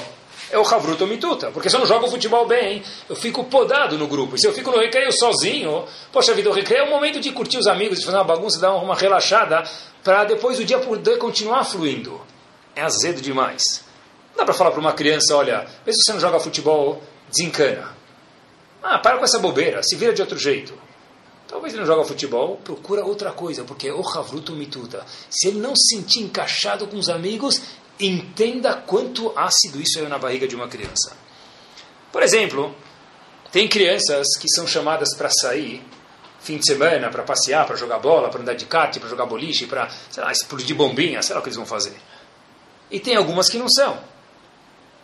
É 0.53 0.59
o 0.59 0.61
Havruto 0.61 1.07
Mituta. 1.07 1.49
Porque 1.49 1.67
se 1.67 1.75
eu 1.75 1.79
não 1.79 1.87
jogo 1.87 2.07
futebol 2.07 2.45
bem, 2.45 2.83
eu 3.09 3.15
fico 3.15 3.43
podado 3.45 3.97
no 3.97 4.05
grupo. 4.07 4.35
E 4.35 4.39
se 4.39 4.47
eu 4.47 4.53
fico 4.53 4.69
no 4.69 4.77
recreio 4.77 5.11
sozinho, 5.11 5.83
poxa 6.11 6.31
vida, 6.35 6.47
o 6.47 6.53
recreio 6.53 6.83
é 6.83 6.87
o 6.87 6.91
momento 6.91 7.19
de 7.19 7.31
curtir 7.31 7.57
os 7.57 7.65
amigos, 7.65 7.97
de 7.97 8.05
fazer 8.05 8.17
uma 8.17 8.23
bagunça, 8.23 8.59
dar 8.59 8.71
uma 8.75 8.93
relaxada 8.93 9.63
para 10.03 10.25
depois 10.25 10.59
o 10.59 10.63
dia 10.63 10.77
poder 10.77 11.17
continuar 11.17 11.63
fluindo. 11.63 12.21
É 12.75 12.83
azedo 12.83 13.19
demais. 13.19 13.83
Não 14.29 14.37
dá 14.37 14.45
para 14.45 14.53
falar 14.53 14.69
para 14.69 14.79
uma 14.79 14.93
criança, 14.93 15.35
olha, 15.35 15.65
mesmo 15.83 16.03
se 16.03 16.05
você 16.05 16.13
não 16.13 16.19
joga 16.19 16.39
futebol, 16.39 17.01
desencana. 17.31 17.89
Ah, 18.83 18.99
para 18.99 19.17
com 19.17 19.23
essa 19.23 19.39
bobeira, 19.39 19.81
se 19.81 19.95
vira 19.95 20.13
de 20.13 20.21
outro 20.21 20.37
jeito. 20.37 20.77
Talvez 21.47 21.73
ele 21.73 21.81
não 21.81 21.87
joga 21.87 22.03
futebol, 22.03 22.57
procura 22.63 23.03
outra 23.03 23.31
coisa, 23.31 23.63
porque 23.63 23.87
é 23.87 23.93
o 23.93 24.07
Havruto 24.07 24.53
Mituta. 24.53 25.03
Se 25.31 25.47
ele 25.47 25.59
não 25.59 25.75
se 25.75 25.95
sentir 25.95 26.21
encaixado 26.21 26.85
com 26.85 26.97
os 26.97 27.09
amigos, 27.09 27.59
entenda 27.99 28.75
quanto 28.75 29.37
ácido 29.37 29.81
isso 29.81 29.99
é 29.99 30.07
na 30.07 30.17
barriga 30.17 30.47
de 30.47 30.55
uma 30.55 30.67
criança. 30.67 31.15
Por 32.11 32.23
exemplo, 32.23 32.75
tem 33.51 33.67
crianças 33.67 34.27
que 34.39 34.49
são 34.49 34.67
chamadas 34.67 35.15
para 35.15 35.29
sair 35.29 35.83
fim 36.43 36.57
de 36.57 36.65
semana 36.65 37.09
para 37.09 37.23
passear, 37.23 37.65
para 37.65 37.77
jogar 37.77 37.99
bola, 37.99 38.29
para 38.29 38.41
andar 38.41 38.53
de 38.53 38.65
kart, 38.65 38.99
para 38.99 39.07
jogar 39.07 39.25
boliche, 39.25 39.65
para, 39.65 39.89
sei 40.11 40.21
lá, 40.21 40.31
explodir 40.31 40.75
bombinha, 40.75 41.21
sei 41.21 41.33
lá 41.33 41.39
o 41.39 41.43
que 41.43 41.47
eles 41.47 41.55
vão 41.55 41.65
fazer. 41.65 41.95
E 42.91 42.99
tem 42.99 43.15
algumas 43.15 43.49
que 43.49 43.57
não 43.57 43.69
são. 43.69 43.97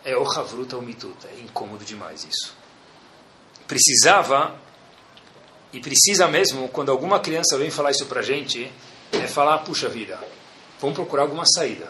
É 0.04 0.14
o 0.16 0.22
Havruta 0.30 0.76
ou 0.76 0.82
Mituta. 0.82 1.28
É 1.28 1.40
incômodo 1.40 1.84
demais 1.84 2.24
isso. 2.24 2.54
Precisava, 3.66 4.54
e 5.72 5.80
precisa 5.80 6.28
mesmo, 6.28 6.68
quando 6.68 6.90
alguma 6.90 7.18
criança 7.20 7.56
vem 7.56 7.70
falar 7.70 7.90
isso 7.90 8.04
para 8.04 8.20
gente, 8.20 8.70
é 9.12 9.26
falar, 9.26 9.58
puxa 9.58 9.88
vida, 9.88 10.18
vamos 10.78 10.94
procurar 10.94 11.22
alguma 11.22 11.46
saída. 11.46 11.88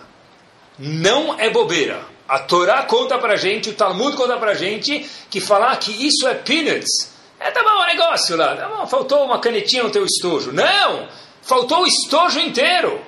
Não 0.81 1.39
é 1.39 1.49
bobeira. 1.51 2.05
A 2.27 2.41
Torá 2.41 2.83
conta 2.83 3.19
para 3.19 3.35
a 3.35 3.37
gente, 3.37 3.71
o 3.71 3.75
Talmud 3.75 4.17
conta 4.17 4.37
para 4.39 4.53
a 4.53 4.55
gente, 4.55 5.09
que 5.31 5.41
falar 5.41 5.77
que 5.77 5.91
isso 6.07 6.27
é 6.27 6.35
peanuts, 6.35 7.11
é, 7.41 7.51
tá 7.51 7.63
bom 7.63 7.83
o 7.83 7.87
negócio 7.87 8.37
lá. 8.37 8.55
Tá 8.55 8.69
bom, 8.69 8.87
faltou 8.87 9.25
uma 9.25 9.41
canetinha 9.41 9.83
no 9.83 9.91
teu 9.91 10.05
estojo. 10.05 10.53
Não! 10.53 11.09
Faltou 11.43 11.85
o 11.85 11.87
estojo 11.87 12.39
inteiro. 12.39 13.01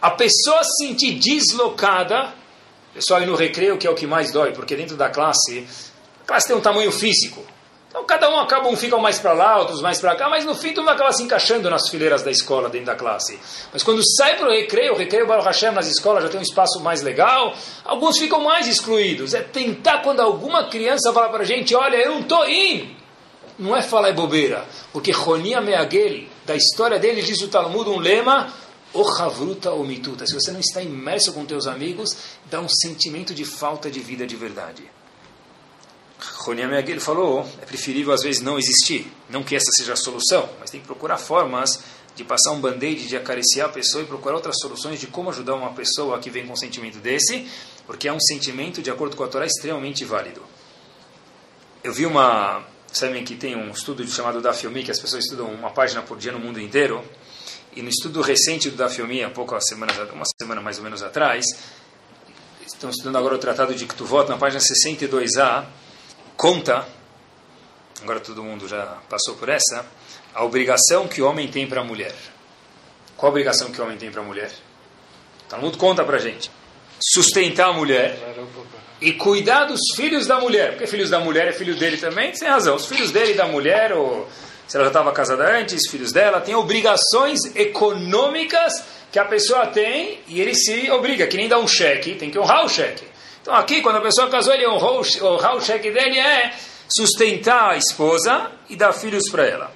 A 0.00 0.12
pessoa 0.12 0.62
se 0.62 0.86
sentir 0.86 1.14
deslocada. 1.14 2.32
Pessoal, 2.94 3.20
aí 3.20 3.26
no 3.26 3.34
recreio, 3.34 3.76
que 3.76 3.86
é 3.86 3.90
o 3.90 3.96
que 3.96 4.06
mais 4.06 4.32
dói, 4.32 4.52
porque 4.52 4.76
dentro 4.76 4.96
da 4.96 5.10
classe, 5.10 5.66
a 6.22 6.26
classe 6.26 6.46
tem 6.46 6.56
um 6.56 6.60
tamanho 6.60 6.92
físico. 6.92 7.44
Então 7.88 8.04
cada 8.04 8.28
um 8.28 8.38
acaba, 8.38 8.68
um 8.68 8.76
fica 8.76 8.98
mais 8.98 9.18
para 9.18 9.32
lá, 9.32 9.58
outros 9.58 9.80
mais 9.80 9.98
para 9.98 10.14
cá, 10.14 10.28
mas 10.28 10.44
no 10.44 10.54
fim 10.54 10.74
tudo 10.74 10.88
acaba 10.90 11.10
se 11.10 11.22
encaixando 11.22 11.70
nas 11.70 11.88
fileiras 11.88 12.22
da 12.22 12.30
escola, 12.30 12.68
dentro 12.68 12.86
da 12.86 12.94
classe. 12.94 13.38
Mas 13.72 13.82
quando 13.82 14.02
sai 14.16 14.36
para 14.36 14.48
o 14.48 14.50
recreio, 14.50 14.92
o 14.92 14.96
recreio 14.96 15.26
Baruch 15.26 15.46
Hashem 15.46 15.70
nas 15.70 15.86
escolas 15.86 16.22
já 16.22 16.28
tem 16.28 16.38
um 16.38 16.42
espaço 16.42 16.80
mais 16.80 17.00
legal, 17.00 17.54
alguns 17.84 18.18
ficam 18.18 18.44
mais 18.44 18.68
excluídos. 18.68 19.32
É 19.32 19.40
tentar 19.40 20.02
quando 20.02 20.20
alguma 20.20 20.68
criança 20.68 21.12
fala 21.12 21.30
para 21.30 21.42
a 21.42 21.46
gente, 21.46 21.74
olha, 21.74 21.96
eu 21.96 22.12
não 22.12 22.20
estou 22.20 22.46
indo 22.46 22.98
não 23.58 23.76
é 23.76 23.82
falar 23.82 24.10
é 24.10 24.12
bobeira, 24.12 24.64
porque 24.92 25.10
Ronia 25.10 25.60
Meagel, 25.60 26.26
da 26.46 26.54
história 26.54 26.98
dele, 26.98 27.22
diz 27.22 27.42
o 27.42 27.48
Talmud 27.48 27.90
um 27.90 27.98
lema, 27.98 28.52
o 28.94 29.02
Havruta 29.02 29.72
ou 29.72 29.84
Mituta. 29.84 30.26
Se 30.26 30.34
você 30.34 30.52
não 30.52 30.60
está 30.60 30.80
imerso 30.80 31.32
com 31.32 31.44
teus 31.44 31.66
amigos, 31.66 32.16
dá 32.48 32.60
um 32.60 32.68
sentimento 32.68 33.34
de 33.34 33.44
falta 33.44 33.90
de 33.90 33.98
vida 33.98 34.26
de 34.26 34.36
verdade. 34.36 34.88
Ronia 36.20 36.66
Meagel 36.66 37.00
falou, 37.00 37.48
é 37.60 37.64
preferível 37.64 38.12
às 38.12 38.22
vezes 38.22 38.40
não 38.40 38.58
existir, 38.58 39.10
não 39.28 39.42
que 39.42 39.54
essa 39.54 39.70
seja 39.72 39.92
a 39.92 39.96
solução, 39.96 40.48
mas 40.58 40.70
tem 40.70 40.80
que 40.80 40.86
procurar 40.86 41.16
formas 41.16 41.82
de 42.16 42.24
passar 42.24 42.50
um 42.50 42.60
band-aid, 42.60 43.06
de 43.06 43.16
acariciar 43.16 43.68
a 43.68 43.72
pessoa 43.72 44.02
e 44.02 44.06
procurar 44.06 44.34
outras 44.34 44.56
soluções 44.60 44.98
de 44.98 45.06
como 45.06 45.30
ajudar 45.30 45.54
uma 45.54 45.72
pessoa 45.72 46.18
que 46.18 46.30
vem 46.30 46.46
com 46.46 46.54
um 46.54 46.56
sentimento 46.56 46.98
desse, 46.98 47.46
porque 47.86 48.08
é 48.08 48.12
um 48.12 48.20
sentimento, 48.20 48.82
de 48.82 48.90
acordo 48.90 49.16
com 49.16 49.22
a 49.22 49.28
Torá, 49.28 49.46
extremamente 49.46 50.04
válido. 50.04 50.42
Eu 51.84 51.92
vi 51.92 52.04
uma 52.04 52.66
Sabem 52.92 53.22
que 53.22 53.36
tem 53.36 53.54
um 53.54 53.70
estudo 53.70 54.06
chamado 54.08 54.40
da 54.40 54.52
Filmi, 54.52 54.82
que 54.82 54.90
as 54.90 54.98
pessoas 54.98 55.24
estudam 55.24 55.46
uma 55.46 55.70
página 55.70 56.02
por 56.02 56.16
dia 56.16 56.32
no 56.32 56.38
mundo 56.38 56.58
inteiro. 56.58 57.04
E 57.76 57.82
no 57.82 57.88
estudo 57.88 58.22
recente 58.22 58.70
do 58.70 58.76
da 58.76 58.88
Filmi, 58.88 59.22
há 59.22 59.30
pouco, 59.30 59.58
semanas, 59.60 59.96
uma 60.10 60.24
semana 60.40 60.60
mais 60.60 60.78
ou 60.78 60.84
menos 60.84 61.02
atrás, 61.02 61.44
estão 62.66 62.88
estudando 62.88 63.16
agora 63.16 63.34
o 63.34 63.38
Tratado 63.38 63.74
de 63.74 63.86
Ktuvot, 63.86 64.28
na 64.28 64.38
página 64.38 64.60
62a, 64.60 65.66
conta, 66.38 66.86
agora 68.00 68.20
todo 68.20 68.44
mundo 68.44 68.68
já 68.68 68.98
passou 69.10 69.34
por 69.34 69.48
essa, 69.48 69.84
a 70.32 70.44
obrigação 70.44 71.08
que 71.08 71.20
o 71.20 71.26
homem 71.26 71.48
tem 71.48 71.66
para 71.66 71.80
a 71.80 71.84
mulher. 71.84 72.14
Qual 73.16 73.28
a 73.28 73.32
obrigação 73.32 73.72
que 73.72 73.80
o 73.80 73.84
homem 73.84 73.98
tem 73.98 74.08
para 74.08 74.22
a 74.22 74.24
mulher? 74.24 74.52
Talmud 75.48 75.76
conta 75.76 76.04
para 76.04 76.18
gente. 76.18 76.48
Sustentar 77.00 77.70
a 77.70 77.72
mulher 77.72 78.16
e 79.00 79.12
cuidar 79.14 79.64
dos 79.64 79.80
filhos 79.96 80.28
da 80.28 80.38
mulher. 80.38 80.70
Porque 80.70 80.86
filhos 80.86 81.10
da 81.10 81.18
mulher 81.18 81.48
é 81.48 81.52
filho 81.52 81.74
dele 81.74 81.96
também, 81.96 82.32
sem 82.34 82.46
razão. 82.46 82.76
Os 82.76 82.86
filhos 82.86 83.10
dele 83.10 83.32
e 83.32 83.36
da 83.36 83.46
mulher, 83.46 83.92
ou 83.92 84.28
se 84.68 84.76
ela 84.76 84.84
já 84.84 84.90
estava 84.90 85.10
casada 85.12 85.58
antes, 85.58 85.90
filhos 85.90 86.12
dela, 86.12 86.40
têm 86.40 86.54
obrigações 86.54 87.40
econômicas 87.56 88.72
que 89.10 89.18
a 89.18 89.24
pessoa 89.24 89.66
tem 89.66 90.20
e 90.28 90.40
ele 90.40 90.54
se 90.54 90.88
obriga, 90.92 91.26
que 91.26 91.36
nem 91.36 91.48
dá 91.48 91.58
um 91.58 91.66
cheque, 91.66 92.14
tem 92.14 92.30
que 92.30 92.38
honrar 92.38 92.64
o 92.64 92.68
cheque. 92.68 93.17
Então 93.48 93.56
aqui, 93.56 93.80
quando 93.80 93.96
a 93.96 94.02
pessoa 94.02 94.28
casou, 94.28 94.52
ele 94.52 94.68
honrou, 94.68 95.00
o 95.00 95.60
cheque 95.62 95.90
dele 95.90 96.18
é 96.18 96.52
sustentar 96.86 97.70
a 97.70 97.76
esposa 97.78 98.52
e 98.68 98.76
dar 98.76 98.92
filhos 98.92 99.30
para 99.30 99.46
ela. 99.46 99.72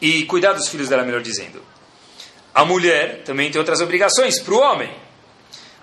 E 0.00 0.24
cuidar 0.26 0.52
dos 0.52 0.68
filhos 0.68 0.88
dela, 0.88 1.02
melhor 1.02 1.20
dizendo. 1.20 1.60
A 2.54 2.64
mulher 2.64 3.24
também 3.24 3.50
tem 3.50 3.58
outras 3.58 3.80
obrigações 3.80 4.38
para 4.38 4.54
o 4.54 4.60
homem. 4.60 4.94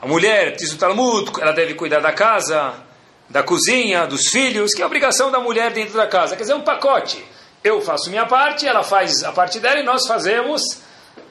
A 0.02 0.08
mulher, 0.08 0.56
diz 0.56 0.72
o 0.72 0.78
Talmud, 0.78 1.30
ela 1.42 1.52
deve 1.52 1.74
cuidar 1.74 2.00
da 2.00 2.14
casa, 2.14 2.74
da 3.30 3.44
cozinha, 3.44 4.08
dos 4.08 4.30
filhos, 4.30 4.74
que 4.74 4.80
é 4.80 4.86
a 4.86 4.88
obrigação 4.88 5.30
da 5.30 5.42
mulher 5.42 5.74
dentro 5.74 5.96
da 5.96 6.08
casa. 6.08 6.38
Quer 6.38 6.44
dizer, 6.44 6.56
um 6.56 6.62
pacote. 6.62 7.22
Eu 7.62 7.82
faço 7.82 8.10
minha 8.10 8.26
parte, 8.26 8.66
ela 8.66 8.82
faz 8.82 9.26
a 9.26 9.34
parte 9.34 9.60
dela 9.60 9.82
e 9.82 9.84
nós 9.84 10.08
fazemos 10.08 10.62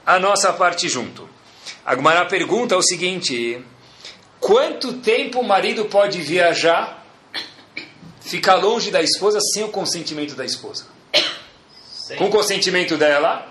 a 0.05 0.19
nossa 0.19 0.53
parte 0.53 0.87
junto. 0.87 1.27
A 1.83 1.95
Gumara 1.95 2.27
pergunta 2.27 2.77
o 2.77 2.83
seguinte: 2.83 3.65
quanto 4.45 4.93
tempo 4.95 5.41
o 5.41 5.43
marido 5.43 5.87
pode 5.87 6.21
viajar, 6.21 7.03
ficar 8.21 8.57
longe 8.57 8.91
da 8.91 9.01
esposa 9.01 9.39
sem 9.41 9.65
o 9.65 9.69
consentimento 9.69 10.35
da 10.35 10.45
esposa? 10.45 10.85
Sim. 11.91 12.17
Com 12.17 12.27
o 12.27 12.31
consentimento 12.31 12.99
dela, 12.99 13.47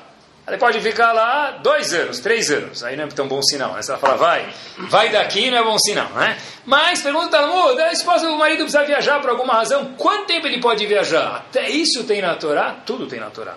ele 0.47 0.57
pode 0.57 0.79
ficar 0.81 1.11
lá 1.11 1.57
dois 1.63 1.91
anos, 1.95 2.19
três 2.19 2.51
anos. 2.51 2.83
Aí 2.83 2.95
não 2.95 3.05
é 3.05 3.07
tão 3.07 3.27
bom 3.27 3.41
sinal. 3.41 3.73
Né? 3.73 3.81
Se 3.81 3.89
ela 3.89 3.99
fala, 3.99 4.17
vai, 4.17 4.53
vai 4.87 5.11
daqui, 5.11 5.49
não 5.49 5.57
é 5.57 5.63
bom 5.63 5.79
sinal. 5.79 6.09
Né? 6.09 6.37
Mas, 6.63 7.01
pergunta 7.01 7.29
Talmud, 7.29 7.81
a 7.81 7.91
esposa 7.91 8.27
do 8.27 8.35
marido 8.35 8.59
precisa 8.59 8.85
viajar 8.85 9.19
por 9.19 9.31
alguma 9.31 9.53
razão. 9.53 9.95
Quanto 9.95 10.27
tempo 10.27 10.45
ele 10.45 10.61
pode 10.61 10.85
viajar? 10.85 11.37
Até 11.37 11.71
isso 11.71 12.03
tem 12.03 12.21
na 12.21 12.35
Torá? 12.35 12.71
Tudo 12.85 13.07
tem 13.07 13.19
na 13.19 13.31
Torá. 13.31 13.55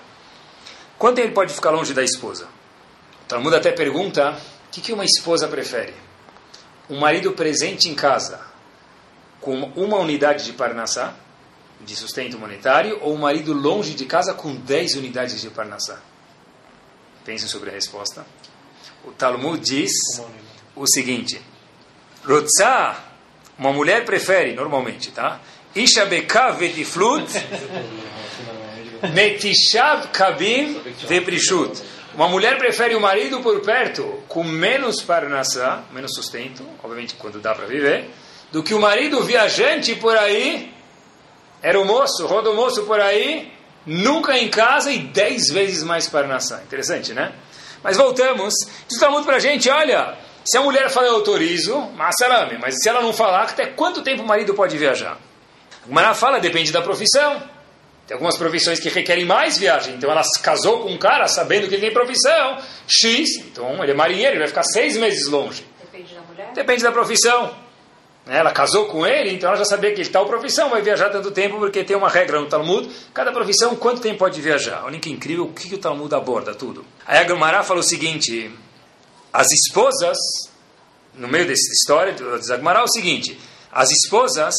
Quanto 0.96 1.16
tempo 1.16 1.28
ele 1.28 1.34
pode 1.34 1.52
ficar 1.52 1.68
longe 1.68 1.92
da 1.92 2.02
esposa? 2.02 2.46
O 3.24 3.28
Talmud 3.28 3.54
até 3.54 3.72
pergunta, 3.72 4.30
o 4.30 4.70
que, 4.70 4.80
que 4.80 4.92
uma 4.94 5.04
esposa 5.04 5.46
prefere? 5.48 6.05
Um 6.88 6.98
marido 6.98 7.32
presente 7.32 7.88
em 7.88 7.94
casa, 7.94 8.40
com 9.40 9.60
uma 9.74 9.98
unidade 9.98 10.44
de 10.44 10.52
parnassá, 10.52 11.14
de 11.80 11.94
sustento 11.94 12.38
monetário, 12.38 12.98
ou 13.02 13.14
um 13.14 13.18
marido 13.18 13.52
longe 13.52 13.94
de 13.94 14.06
casa 14.06 14.34
com 14.34 14.54
10 14.54 14.96
unidades 14.96 15.40
de 15.40 15.50
parnassá? 15.50 16.00
Pensem 17.24 17.48
sobre 17.48 17.70
a 17.70 17.72
resposta. 17.72 18.24
O 19.04 19.10
Talmud 19.12 19.60
diz 19.60 19.92
o 20.74 20.86
seguinte: 20.86 21.40
Rotzah, 22.24 23.04
uma 23.58 23.72
mulher 23.72 24.04
prefere, 24.04 24.52
normalmente, 24.54 25.10
tá? 25.10 25.40
Isha 25.74 26.06
bekav 26.06 26.58
vetiflut, 26.58 27.28
metishav 29.12 30.08
kabim 30.12 30.80
veprishut. 31.08 31.82
Uma 32.16 32.28
mulher 32.28 32.56
prefere 32.56 32.94
o 32.94 33.00
marido 33.00 33.40
por 33.40 33.60
perto, 33.60 34.22
com 34.26 34.42
menos 34.42 35.02
parnassá, 35.02 35.82
menos 35.92 36.14
sustento, 36.14 36.66
obviamente 36.82 37.14
quando 37.14 37.38
dá 37.38 37.54
para 37.54 37.66
viver, 37.66 38.08
do 38.50 38.62
que 38.62 38.72
o 38.72 38.80
marido 38.80 39.22
viajante 39.22 39.94
por 39.96 40.16
aí, 40.16 40.72
era 41.62 41.78
o 41.78 41.84
moço, 41.84 42.26
roda 42.26 42.50
o 42.50 42.56
moço 42.56 42.84
por 42.84 42.98
aí, 42.98 43.52
nunca 43.84 44.38
em 44.38 44.48
casa 44.48 44.90
e 44.90 44.98
dez 44.98 45.50
vezes 45.50 45.82
mais 45.82 46.08
parnassá. 46.08 46.62
Interessante, 46.62 47.12
né? 47.12 47.34
Mas 47.82 47.98
voltamos. 47.98 48.54
Diz 48.88 49.02
o 49.02 49.10
muito 49.10 49.26
para 49.26 49.36
a 49.36 49.40
gente, 49.40 49.68
olha, 49.68 50.16
se 50.42 50.56
a 50.56 50.62
mulher 50.62 50.88
fala 50.88 51.08
eu 51.08 51.16
autorizo, 51.16 51.78
mas 51.96 52.14
se 52.16 52.88
ela 52.88 53.02
não 53.02 53.12
falar, 53.12 53.42
até 53.42 53.66
quanto 53.66 54.00
tempo 54.00 54.22
o 54.22 54.26
marido 54.26 54.54
pode 54.54 54.78
viajar? 54.78 55.18
Gumara 55.86 56.14
fala, 56.14 56.40
depende 56.40 56.72
da 56.72 56.80
profissão. 56.80 57.55
Tem 58.06 58.14
algumas 58.14 58.36
profissões 58.36 58.78
que 58.78 58.88
requerem 58.88 59.24
mais 59.24 59.58
viagem. 59.58 59.94
Então 59.94 60.10
ela 60.10 60.22
casou 60.42 60.80
com 60.80 60.90
um 60.90 60.98
cara 60.98 61.26
sabendo 61.26 61.68
que 61.68 61.74
ele 61.74 61.82
tem 61.82 61.92
profissão 61.92 62.58
X. 62.86 63.36
Então 63.38 63.82
ele 63.82 63.92
é 63.92 63.94
marinheiro, 63.94 64.32
ele 64.32 64.38
vai 64.38 64.48
ficar 64.48 64.62
seis 64.62 64.96
meses 64.96 65.26
longe. 65.26 65.66
Depende 65.80 66.14
da 66.14 66.20
mulher? 66.20 66.52
Depende 66.54 66.82
da 66.82 66.92
profissão. 66.92 67.66
Né? 68.26 68.38
Ela 68.38 68.52
casou 68.52 68.86
com 68.86 69.06
ele, 69.06 69.32
então 69.32 69.48
ela 69.48 69.58
já 69.58 69.64
sabia 69.64 69.92
que 69.92 70.00
ele 70.00 70.10
tal 70.10 70.26
profissão 70.26 70.68
vai 70.68 70.82
viajar 70.82 71.10
tanto 71.10 71.30
tempo, 71.30 71.58
porque 71.58 71.82
tem 71.82 71.96
uma 71.96 72.08
regra 72.08 72.40
no 72.40 72.46
Talmud, 72.46 72.88
cada 73.14 73.32
profissão, 73.32 73.74
quanto 73.74 74.00
tempo 74.00 74.18
pode 74.18 74.40
viajar. 74.40 74.84
Olha 74.84 74.98
que 74.98 75.10
incrível 75.10 75.44
o 75.44 75.52
que, 75.52 75.68
que 75.68 75.74
o 75.74 75.78
Talmud 75.78 76.12
aborda 76.14 76.54
tudo. 76.54 76.84
Aí 77.06 77.18
a 77.18 77.24
Gamará 77.24 77.62
fala 77.62 77.80
o 77.80 77.84
seguinte, 77.84 78.50
as 79.32 79.46
esposas, 79.50 80.18
no 81.14 81.28
meio 81.28 81.46
dessa 81.46 81.72
história, 81.72 82.12
diz 82.12 82.50
Agmará 82.50 82.82
o 82.82 82.88
seguinte, 82.88 83.38
as 83.70 83.90
esposas, 83.90 84.54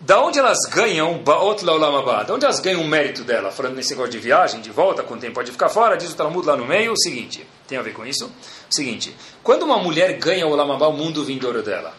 da 0.00 0.22
onde 0.22 0.38
elas 0.38 0.58
ganham 0.70 1.18
Baot 1.18 1.64
Laulamabá? 1.64 2.22
Da 2.22 2.34
onde 2.34 2.44
elas 2.44 2.60
ganham 2.60 2.82
o 2.82 2.86
mérito 2.86 3.24
dela? 3.24 3.50
Falando 3.50 3.74
nesse 3.74 3.90
negócio 3.90 4.12
de 4.12 4.18
viagem, 4.18 4.60
de 4.60 4.70
volta, 4.70 5.02
quanto 5.02 5.22
tempo 5.22 5.34
pode 5.34 5.50
ficar 5.50 5.68
fora, 5.68 5.96
diz 5.96 6.12
o 6.12 6.16
Talmud 6.16 6.46
lá 6.46 6.56
no 6.56 6.64
meio 6.64 6.92
o 6.92 6.96
seguinte, 6.96 7.44
tem 7.66 7.76
a 7.76 7.82
ver 7.82 7.92
com 7.92 8.06
isso? 8.06 8.26
O 8.26 8.74
seguinte, 8.74 9.14
quando 9.42 9.64
uma 9.64 9.78
mulher 9.78 10.16
ganha 10.18 10.46
o 10.46 10.52
Olamabá, 10.52 10.86
o 10.86 10.92
mundo 10.92 11.24
vindouro 11.24 11.62
dela, 11.62 11.94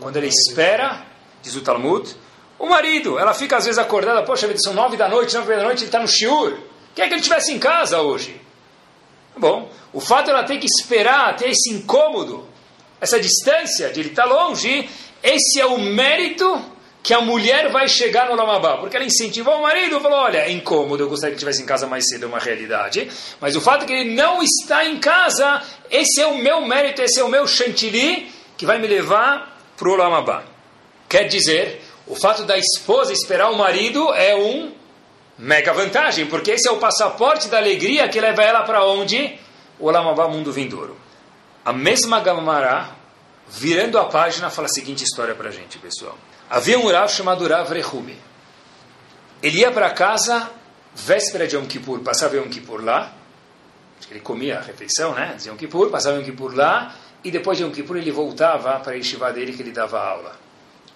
quando 0.00 0.16
ele 0.16 0.26
espera, 0.26 1.06
diz 1.40 1.54
o 1.54 1.60
Talmud, 1.60 2.12
o 2.58 2.66
marido, 2.66 3.18
ela 3.20 3.32
fica 3.32 3.56
às 3.56 3.66
vezes 3.66 3.78
acordada, 3.78 4.24
poxa 4.24 4.48
vida, 4.48 4.58
são 4.58 4.74
nove 4.74 4.96
da 4.96 5.08
noite, 5.08 5.34
nove 5.36 5.54
da 5.54 5.62
noite, 5.62 5.80
ele 5.80 5.86
está 5.86 6.00
no 6.00 6.08
shiur. 6.08 6.58
Quer 6.92 7.06
que 7.06 7.14
ele 7.14 7.20
estivesse 7.20 7.52
em 7.52 7.58
casa 7.58 8.00
hoje? 8.00 8.40
Bom, 9.36 9.70
o 9.92 10.00
fato 10.00 10.28
ela 10.28 10.42
ter 10.42 10.58
que 10.58 10.66
esperar, 10.66 11.36
ter 11.36 11.50
esse 11.50 11.70
incômodo, 11.70 12.44
essa 13.00 13.20
distância 13.20 13.90
de 13.90 14.00
ele 14.00 14.08
estar 14.08 14.24
tá 14.24 14.28
longe, 14.28 14.90
esse 15.22 15.60
é 15.60 15.66
o 15.66 15.78
mérito 15.78 16.76
que 17.08 17.14
a 17.14 17.22
mulher 17.22 17.72
vai 17.72 17.88
chegar 17.88 18.28
no 18.28 18.34
Lamabá, 18.34 18.76
porque 18.76 18.94
ela 18.94 19.06
incentivou 19.06 19.54
o 19.54 19.62
marido, 19.62 19.98
falou, 19.98 20.18
olha, 20.18 20.40
é 20.40 20.52
incômodo, 20.52 21.02
eu 21.02 21.08
gostaria 21.08 21.34
que 21.34 21.38
estivesse 21.38 21.62
em 21.62 21.64
casa 21.64 21.86
mais 21.86 22.06
cedo, 22.06 22.24
é 22.24 22.28
uma 22.28 22.38
realidade, 22.38 23.10
mas 23.40 23.56
o 23.56 23.62
fato 23.62 23.80
de 23.80 23.86
que 23.86 23.94
ele 23.94 24.14
não 24.14 24.42
está 24.42 24.84
em 24.84 25.00
casa, 25.00 25.62
esse 25.90 26.20
é 26.20 26.26
o 26.26 26.36
meu 26.36 26.60
mérito, 26.66 27.00
esse 27.00 27.18
é 27.18 27.24
o 27.24 27.28
meu 27.30 27.46
chantilly, 27.46 28.30
que 28.58 28.66
vai 28.66 28.78
me 28.78 28.86
levar 28.86 29.58
para 29.74 29.88
o 29.88 29.96
Lamabá. 29.96 30.44
Quer 31.08 31.28
dizer, 31.28 31.80
o 32.06 32.14
fato 32.14 32.44
da 32.44 32.58
esposa 32.58 33.10
esperar 33.10 33.50
o 33.52 33.56
marido 33.56 34.12
é 34.12 34.34
um 34.36 34.70
mega 35.38 35.72
vantagem, 35.72 36.26
porque 36.26 36.50
esse 36.50 36.68
é 36.68 36.72
o 36.72 36.76
passaporte 36.76 37.48
da 37.48 37.56
alegria 37.56 38.06
que 38.10 38.20
leva 38.20 38.42
ela 38.42 38.64
para 38.64 38.84
onde? 38.84 39.34
O 39.80 39.90
Lamabá, 39.90 40.28
mundo 40.28 40.52
vindouro. 40.52 40.94
A 41.64 41.72
mesma 41.72 42.20
Gamará, 42.20 42.90
virando 43.48 43.98
a 43.98 44.04
página, 44.04 44.50
fala 44.50 44.66
a 44.66 44.70
seguinte 44.70 45.04
história 45.04 45.34
para 45.34 45.48
a 45.48 45.52
gente, 45.52 45.78
pessoal. 45.78 46.14
Havia 46.50 46.78
um 46.78 46.90
Rav 46.90 47.10
chamado 47.10 47.46
Rav 47.46 47.70
Rehumi. 47.70 48.16
Ele 49.42 49.58
ia 49.58 49.70
para 49.70 49.90
casa, 49.90 50.50
véspera 50.94 51.46
de 51.46 51.56
Yom 51.56 51.66
Kippur, 51.66 52.00
passava 52.00 52.36
Yom 52.36 52.48
Kippur 52.48 52.82
lá, 52.82 53.12
ele 54.10 54.20
comia 54.20 54.58
a 54.58 54.62
refeição, 54.62 55.14
né? 55.14 55.36
De 55.38 55.48
Yom 55.48 55.56
Kippur, 55.56 55.90
passava 55.90 56.16
Yom 56.16 56.24
Kippur 56.24 56.54
lá, 56.54 56.94
e 57.22 57.30
depois 57.30 57.58
de 57.58 57.64
Yom 57.64 57.70
Kippur 57.70 57.98
ele 57.98 58.10
voltava 58.10 58.80
para 58.80 58.92
a 58.92 58.96
yeshiva 58.96 59.30
dele 59.30 59.52
que 59.52 59.62
ele 59.62 59.72
dava 59.72 60.00
aula. 60.00 60.36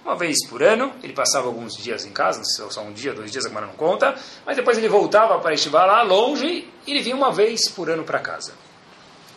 Uma 0.03 0.17
vez 0.17 0.45
por 0.49 0.63
ano, 0.63 0.93
ele 1.03 1.13
passava 1.13 1.47
alguns 1.47 1.77
dias 1.77 2.07
em 2.07 2.13
casa, 2.13 2.39
não 2.39 2.45
sei 2.45 2.65
se 2.65 2.73
só 2.73 2.83
um 2.83 2.93
dia, 2.93 3.13
dois 3.13 3.31
dias, 3.31 3.45
a 3.45 3.61
não 3.61 3.75
conta, 3.75 4.15
mas 4.47 4.57
depois 4.57 4.79
ele 4.79 4.89
voltava 4.89 5.39
para 5.39 5.51
a 5.51 5.53
yeshiva 5.53 5.85
lá, 5.85 6.03
longe, 6.03 6.67
e 6.87 6.91
ele 6.91 7.03
vinha 7.03 7.15
uma 7.15 7.31
vez 7.31 7.69
por 7.69 7.91
ano 7.91 8.05
para 8.05 8.19
casa. 8.19 8.55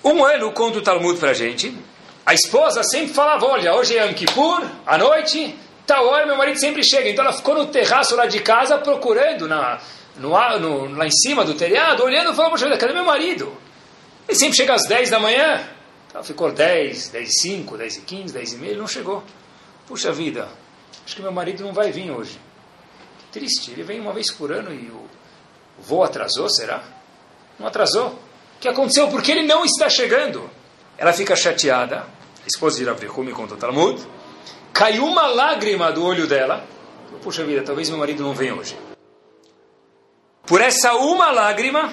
Um 0.03 0.23
ano, 0.23 0.51
conta 0.53 0.79
o 0.79 0.81
Talmud 0.81 1.19
para 1.19 1.31
a 1.31 1.33
gente, 1.33 1.77
a 2.25 2.33
esposa 2.33 2.83
sempre 2.83 3.13
falava, 3.13 3.45
olha, 3.45 3.75
hoje 3.75 3.97
é 3.97 4.07
Yom 4.07 4.13
Kippur, 4.13 4.63
à 4.85 4.97
noite, 4.97 5.55
tal 5.85 6.07
hora 6.07 6.25
meu 6.25 6.35
marido 6.35 6.59
sempre 6.59 6.83
chega. 6.83 7.09
Então 7.09 7.23
ela 7.23 7.33
ficou 7.33 7.55
no 7.55 7.67
terraço 7.67 8.15
lá 8.15 8.25
de 8.25 8.39
casa 8.39 8.77
procurando 8.77 9.47
na, 9.47 9.79
no, 10.17 10.29
no, 10.59 10.95
lá 10.95 11.05
em 11.05 11.11
cima 11.11 11.43
do 11.43 11.53
telhado, 11.53 12.03
olhando 12.03 12.31
e 12.31 12.35
falou, 12.35 12.51
poxa 12.51 12.65
vida, 12.65 12.77
cadê 12.77 12.93
meu 12.93 13.05
marido? 13.05 13.55
Ele 14.27 14.37
sempre 14.37 14.55
chega 14.55 14.73
às 14.73 14.83
10 14.87 15.09
da 15.09 15.19
manhã, 15.19 15.69
então 16.09 16.23
ficou 16.23 16.51
10, 16.51 17.09
10 17.09 17.29
e 17.29 17.41
5, 17.41 17.77
10 17.77 17.97
e 17.97 18.01
15, 18.01 18.33
10 18.33 18.53
e 18.53 18.57
meia, 18.57 18.71
ele 18.71 18.79
não 18.79 18.87
chegou. 18.87 19.23
Puxa 19.87 20.11
vida, 20.11 20.49
acho 21.05 21.15
que 21.15 21.21
meu 21.21 21.31
marido 21.31 21.63
não 21.63 21.73
vai 21.73 21.91
vir 21.91 22.09
hoje. 22.09 22.39
Que 23.19 23.39
triste, 23.39 23.71
ele 23.71 23.83
vem 23.83 23.99
uma 23.99 24.13
vez 24.13 24.31
por 24.31 24.51
ano 24.51 24.73
e 24.73 24.89
o 24.89 25.07
voo 25.79 26.03
atrasou, 26.03 26.49
será? 26.49 26.83
Não 27.59 27.67
atrasou? 27.67 28.07
O 28.07 28.59
que 28.59 28.67
aconteceu? 28.67 29.07
Porque 29.09 29.31
ele 29.31 29.43
não 29.43 29.63
está 29.63 29.89
chegando. 29.89 30.49
Ela 30.97 31.13
fica 31.13 31.35
chateada, 31.35 31.97
a 31.97 32.47
esposa 32.47 32.77
de 32.77 32.85
Rav 32.85 32.99
me 33.19 33.31
conta 33.31 33.53
o 33.53 33.57
Talmud, 33.57 34.01
caiu 34.75 35.05
uma 35.05 35.25
lágrima 35.27 35.89
do 35.89 36.05
olho 36.05 36.27
dela. 36.27 36.67
Puxa 37.23 37.45
vida, 37.45 37.63
talvez 37.63 37.89
meu 37.89 37.97
marido 37.97 38.21
não 38.21 38.33
venha 38.33 38.53
hoje. 38.53 38.77
Por 40.45 40.59
essa 40.59 40.93
uma 40.95 41.31
lágrima, 41.31 41.91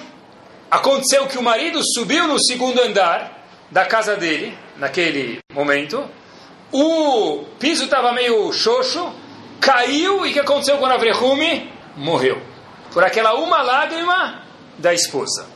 aconteceu 0.69 1.25
que 1.25 1.37
o 1.37 1.41
marido 1.41 1.81
subiu 1.95 2.27
no 2.27 2.37
segundo 2.43 2.79
andar 2.81 3.47
da 3.71 3.85
casa 3.85 4.17
dele, 4.17 4.55
naquele 4.77 5.39
momento. 5.53 6.07
O 6.73 7.45
piso 7.57 7.85
estava 7.85 8.11
meio 8.11 8.51
xoxo, 8.51 9.11
caiu 9.61 10.25
e 10.25 10.31
o 10.31 10.33
que 10.33 10.39
aconteceu 10.41 10.77
com 10.77 10.85
Avrehumi? 10.85 11.71
Morreu. 11.95 12.39
Por 12.91 13.03
aquela 13.03 13.33
uma 13.35 13.61
lágrima 13.61 14.43
da 14.77 14.93
esposa. 14.93 15.47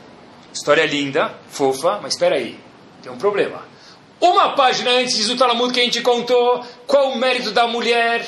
História 0.52 0.86
linda, 0.86 1.34
fofa, 1.50 2.00
mas 2.00 2.14
espera 2.14 2.36
aí, 2.36 2.58
tem 3.02 3.12
um 3.12 3.18
problema. 3.18 3.62
Uma 4.20 4.50
página 4.50 4.90
antes 4.90 5.28
do 5.28 5.36
Talmud 5.36 5.72
que 5.72 5.78
a 5.78 5.84
gente 5.84 6.00
contou, 6.00 6.64
qual 6.88 7.10
o 7.10 7.16
mérito 7.16 7.52
da 7.52 7.68
mulher? 7.68 8.26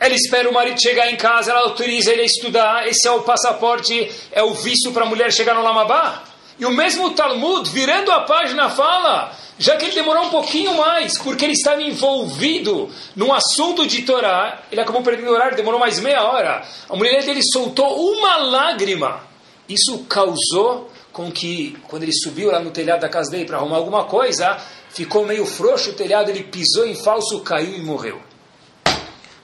Ela 0.00 0.14
espera 0.14 0.48
o 0.48 0.52
marido 0.52 0.80
chegar 0.82 1.08
em 1.08 1.16
casa, 1.16 1.52
ela 1.52 1.60
autoriza 1.60 2.12
ele 2.12 2.22
a 2.22 2.24
estudar, 2.24 2.88
esse 2.88 3.06
é 3.06 3.10
o 3.12 3.22
passaporte, 3.22 4.10
é 4.32 4.42
o 4.42 4.54
visto 4.54 4.90
para 4.90 5.04
a 5.04 5.06
mulher 5.06 5.32
chegar 5.32 5.54
no 5.54 5.62
Lamabá. 5.62 6.24
E 6.58 6.66
o 6.66 6.70
mesmo 6.70 7.10
Talmud, 7.10 7.70
virando 7.70 8.10
a 8.10 8.22
página, 8.22 8.68
fala, 8.70 9.32
já 9.56 9.76
que 9.76 9.84
ele 9.84 9.94
demorou 9.94 10.24
um 10.24 10.30
pouquinho 10.30 10.74
mais, 10.76 11.16
porque 11.16 11.44
ele 11.44 11.52
estava 11.52 11.80
envolvido 11.80 12.90
num 13.14 13.32
assunto 13.32 13.86
de 13.86 14.02
Torá, 14.02 14.62
ele 14.72 14.80
acabou 14.80 15.00
perdendo 15.00 15.28
o 15.30 15.34
horário, 15.34 15.56
demorou 15.56 15.78
mais 15.78 16.00
meia 16.00 16.24
hora. 16.24 16.64
A 16.88 16.96
mulher 16.96 17.22
dele 17.22 17.40
soltou 17.52 18.10
uma 18.14 18.36
lágrima. 18.36 19.20
Isso 19.68 20.04
causou 20.08 20.90
com 21.12 21.30
que, 21.30 21.76
quando 21.86 22.02
ele 22.02 22.12
subiu 22.12 22.50
lá 22.50 22.58
no 22.58 22.70
telhado 22.70 23.00
da 23.00 23.08
casa 23.08 23.30
dele 23.30 23.44
para 23.44 23.58
arrumar 23.58 23.76
alguma 23.76 24.04
coisa, 24.04 24.58
ficou 24.92 25.26
meio 25.26 25.46
frouxo 25.46 25.90
o 25.90 25.94
telhado, 25.94 26.30
ele 26.30 26.44
pisou 26.44 26.86
em 26.86 26.94
falso, 26.94 27.40
caiu 27.40 27.76
e 27.76 27.80
morreu. 27.80 28.20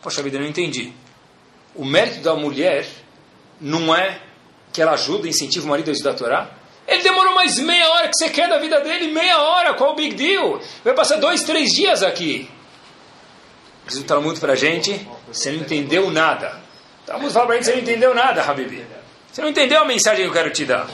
Poxa 0.02 0.22
vida, 0.22 0.38
não 0.38 0.46
entendi. 0.46 0.92
O 1.74 1.84
mérito 1.84 2.20
da 2.20 2.34
mulher 2.34 2.86
não 3.60 3.94
é 3.94 4.20
que 4.72 4.80
ela 4.80 4.92
ajuda, 4.92 5.28
incentiva 5.28 5.66
o 5.66 5.68
marido 5.68 5.88
a 5.88 5.92
estudar 5.92 6.12
a 6.12 6.14
Torá? 6.14 6.50
Ele 6.86 7.02
demorou 7.02 7.34
mais 7.34 7.58
meia 7.58 7.88
hora 7.90 8.08
que 8.08 8.16
você 8.16 8.30
quer 8.30 8.48
da 8.48 8.58
vida 8.58 8.80
dele, 8.80 9.08
meia 9.08 9.38
hora, 9.38 9.74
qual 9.74 9.92
o 9.92 9.96
big 9.96 10.14
deal? 10.14 10.60
Vai 10.84 10.94
passar 10.94 11.16
dois, 11.16 11.42
três 11.42 11.70
dias 11.70 12.02
aqui. 12.02 12.48
Diz 13.86 13.98
o 13.98 14.04
Talmud 14.04 14.38
para 14.38 14.52
a 14.52 14.56
gente, 14.56 15.06
você 15.26 15.50
não 15.50 15.60
entendeu 15.60 16.10
nada. 16.10 16.60
O 17.02 17.06
Talmud 17.06 17.32
fala 17.32 17.46
para 17.46 17.54
a 17.54 17.58
gente, 17.58 17.66
você 17.66 17.72
não 17.72 17.82
entendeu 17.82 18.14
nada, 18.14 18.42
Habibi. 18.42 18.86
Você 19.32 19.42
não 19.42 19.48
entendeu 19.48 19.80
a 19.80 19.84
mensagem 19.84 20.22
que 20.22 20.28
eu 20.28 20.32
quero 20.32 20.50
te 20.50 20.64
dar. 20.64 20.88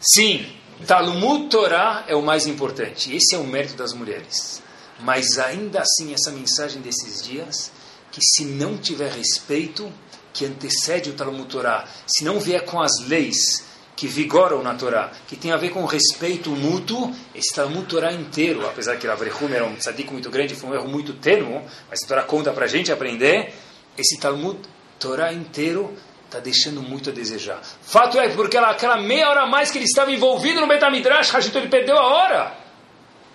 Sim, 0.00 0.46
Talmud 0.86 1.48
Torá 1.48 2.04
é 2.08 2.14
o 2.14 2.22
mais 2.22 2.46
importante. 2.46 3.14
Esse 3.14 3.34
é 3.34 3.38
o 3.38 3.44
mérito 3.44 3.74
das 3.74 3.92
mulheres. 3.92 4.62
Mas 5.00 5.38
ainda 5.38 5.80
assim, 5.80 6.12
essa 6.12 6.30
mensagem 6.30 6.80
desses 6.80 7.22
dias, 7.22 7.70
que 8.10 8.20
se 8.22 8.44
não 8.44 8.76
tiver 8.76 9.10
respeito, 9.12 9.92
que 10.32 10.44
antecede 10.44 11.10
o 11.10 11.14
Talmud 11.14 11.48
Torá, 11.48 11.86
se 12.06 12.24
não 12.24 12.40
vier 12.40 12.64
com 12.64 12.80
as 12.80 12.92
leis 13.06 13.64
que 13.96 14.06
vigoram 14.06 14.62
na 14.62 14.74
Torá, 14.74 15.12
que 15.28 15.36
tem 15.36 15.52
a 15.52 15.56
ver 15.56 15.70
com 15.70 15.84
respeito 15.84 16.50
mútuo, 16.50 17.14
esse 17.34 17.54
Talmud 17.54 17.86
Torá 17.86 18.12
inteiro, 18.12 18.66
apesar 18.66 18.96
que 18.96 19.06
Avrehum 19.06 19.48
era 19.52 19.66
um 19.66 19.76
tzadik 19.76 20.10
muito 20.10 20.30
grande, 20.30 20.54
foi 20.54 20.70
um 20.70 20.74
erro 20.74 20.88
muito 20.88 21.12
tênuo, 21.14 21.62
mas 21.88 22.02
a 22.02 22.06
Torá 22.06 22.22
conta 22.22 22.52
para 22.52 22.64
a 22.64 22.68
gente 22.68 22.90
aprender, 22.90 23.52
esse 23.98 24.18
Talmud 24.18 24.58
Torá 24.98 25.32
inteiro 25.32 25.94
está 26.30 26.38
deixando 26.38 26.80
muito 26.80 27.10
a 27.10 27.12
desejar. 27.12 27.60
Fato 27.82 28.18
é, 28.18 28.28
porque 28.28 28.56
ela, 28.56 28.70
aquela 28.70 28.96
meia 28.96 29.28
hora 29.28 29.42
a 29.42 29.46
mais 29.46 29.70
que 29.70 29.78
ele 29.78 29.84
estava 29.84 30.12
envolvido 30.12 30.60
no 30.60 30.68
Betamidrash, 30.68 31.34
ele 31.54 31.68
perdeu 31.68 31.98
a 31.98 32.06
hora. 32.06 32.56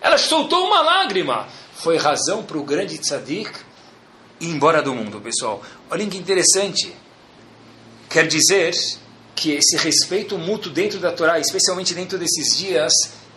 Ela 0.02 0.18
soltou 0.18 0.66
uma 0.66 0.82
lágrima. 0.82 1.48
Foi 1.76 1.98
razão 1.98 2.44
para 2.44 2.58
o 2.58 2.64
grande 2.64 2.98
tzadik 2.98 3.52
ir 4.40 4.48
embora 4.48 4.82
do 4.82 4.96
mundo, 4.96 5.20
pessoal. 5.20 5.62
Olhem 5.90 6.10
que 6.10 6.18
interessante. 6.18 6.96
Quer 8.10 8.28
dizer 8.28 8.74
que 9.36 9.52
esse 9.52 9.76
respeito 9.76 10.38
mútuo 10.38 10.72
dentro 10.72 10.98
da 11.00 11.12
Torá, 11.12 11.38
especialmente 11.38 11.94
dentro 11.94 12.18
desses 12.18 12.58
dias, 12.58 12.94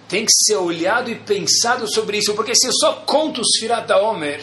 tem 0.08 0.24
que 0.24 0.32
ser 0.32 0.56
olhado 0.56 1.10
e 1.10 1.16
pensado 1.16 1.92
sobre 1.92 2.18
isso, 2.18 2.32
porque 2.34 2.54
se 2.54 2.68
eu 2.68 2.72
só 2.72 2.92
conto 3.04 3.40
os 3.40 3.58
Firat 3.58 3.86
da 3.86 4.00
Omer, 4.00 4.40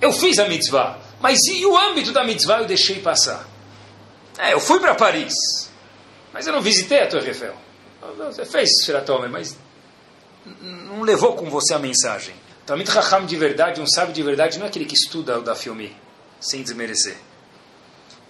eu 0.00 0.12
fiz 0.12 0.38
a 0.40 0.48
mitzvah, 0.48 0.98
mas 1.20 1.38
e 1.46 1.64
o 1.64 1.78
âmbito 1.78 2.10
da 2.10 2.24
mitzvah 2.24 2.58
eu 2.58 2.66
deixei 2.66 2.98
passar. 2.98 3.49
É, 4.40 4.54
eu 4.54 4.60
fui 4.60 4.80
para 4.80 4.94
Paris, 4.94 5.34
mas 6.32 6.46
eu 6.46 6.52
não 6.54 6.62
visitei 6.62 7.02
a 7.02 7.06
Torre 7.06 7.28
Eiffel. 7.28 7.54
Você 8.16 8.46
fez 8.46 8.70
Firat 8.86 9.06
Omer, 9.10 9.28
mas 9.28 9.54
não 10.62 11.02
levou 11.02 11.36
com 11.36 11.50
você 11.50 11.74
a 11.74 11.78
mensagem. 11.78 12.34
Talmud 12.64 12.90
Raham 12.90 13.26
de 13.26 13.36
verdade, 13.36 13.82
um 13.82 13.86
sábio 13.86 14.14
de 14.14 14.22
verdade, 14.22 14.58
não 14.58 14.64
é 14.64 14.68
aquele 14.70 14.86
que 14.86 14.94
estuda 14.94 15.38
o 15.38 15.42
da 15.42 15.54
filme, 15.54 15.94
sem 16.40 16.62
desmerecer. 16.62 17.18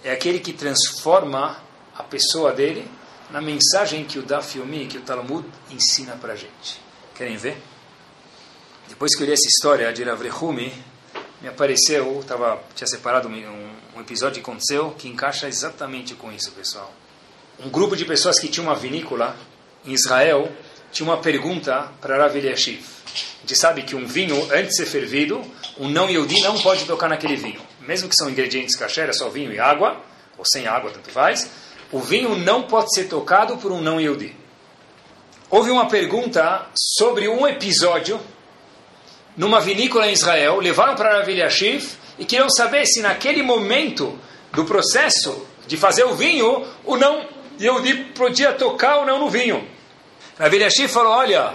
É 0.03 0.11
aquele 0.11 0.41
que 0.41 0.53
transforma 0.53 1.63
a 1.97 2.03
pessoa 2.03 2.53
dele 2.53 2.91
na 3.31 3.41
mensagem 3.41 4.05
que 4.05 4.19
o 4.19 4.23
Daf 4.23 4.59
Yomi, 4.59 4.87
que 4.87 4.99
o 4.99 5.03
Talmud 5.03 5.47
ensina 5.71 6.17
para 6.17 6.35
gente. 6.35 6.81
Querem 7.15 7.37
ver? 7.37 7.57
Depois 8.89 9.15
que 9.15 9.23
eu 9.23 9.27
li 9.29 9.33
essa 9.33 9.47
história 9.47 9.93
de 9.93 10.03
Rav 10.03 10.21
Rehumi, 10.21 10.73
me 11.41 11.49
apareceu, 11.49 12.23
tava, 12.27 12.63
tinha 12.75 12.87
separado 12.87 13.29
um, 13.29 13.71
um, 13.97 14.01
episódio 14.01 14.43
que 14.43 14.51
aconteceu 14.51 14.91
que 14.99 15.09
encaixa 15.09 15.49
exatamente 15.49 16.15
com 16.15 16.31
isso, 16.33 16.53
pessoal. 16.53 16.93
Um 17.65 17.69
grupo 17.69 17.97
de 17.97 18.05
pessoas 18.05 18.39
que 18.39 18.49
tinha 18.49 18.65
uma 18.65 18.75
vinícola 18.75 19.37
em 19.85 19.93
Israel 19.93 20.51
tinha 20.93 21.09
uma 21.09 21.19
pergunta 21.19 21.89
para 22.01 22.17
Rav 22.17 22.37
Eliashiv. 22.37 22.83
A 23.07 23.41
gente 23.41 23.57
sabe 23.57 23.83
que 23.83 23.97
um 23.97 24.07
vinho, 24.07 24.37
antes 24.53 24.71
de 24.71 24.77
ser 24.77 24.87
fervido, 24.87 25.43
um 25.79 25.89
não 25.89 26.09
Yehudi 26.11 26.41
não 26.43 26.59
pode 26.61 26.85
tocar 26.85 27.09
naquele 27.09 27.37
vinho. 27.37 27.61
Mesmo 27.81 28.09
que 28.09 28.15
são 28.15 28.29
ingredientes 28.29 28.77
kasher, 28.77 29.09
é 29.09 29.13
só 29.13 29.29
vinho 29.29 29.53
e 29.53 29.59
água, 29.59 30.01
ou 30.37 30.45
sem 30.45 30.67
água, 30.67 30.91
tanto 30.91 31.11
faz 31.11 31.51
o 31.93 31.99
vinho 31.99 32.37
não 32.37 32.63
pode 32.63 32.95
ser 32.95 33.05
tocado 33.05 33.57
por 33.57 33.73
um 33.73 33.81
não 33.81 34.01
Yehudi. 34.01 34.37
Houve 35.51 35.71
uma 35.71 35.89
pergunta 35.89 36.67
sobre 36.77 37.29
um 37.29 37.47
episódio 37.47 38.21
numa 39.41 39.59
vinícola 39.59 40.07
em 40.07 40.13
Israel, 40.13 40.61
levaram 40.61 40.95
para 40.95 41.17
Rav 41.17 41.31
Eliashiv 41.31 41.93
e 42.19 42.27
queriam 42.27 42.51
saber 42.51 42.85
se 42.85 43.01
naquele 43.01 43.43
momento 43.43 44.19
do 44.53 44.67
processo 44.67 45.47
de 45.67 45.79
fazer 45.79 46.05
o 46.05 46.15
vinho, 46.15 46.67
o 46.85 46.95
não 46.95 47.27
Yehudi 47.59 47.95
podia 48.15 48.53
tocar 48.53 48.99
ou 48.99 49.07
não 49.07 49.19
no 49.19 49.31
vinho. 49.31 49.67
Rav 50.39 50.55
Eliashiv 50.55 50.93
falou, 50.93 51.13
olha, 51.13 51.55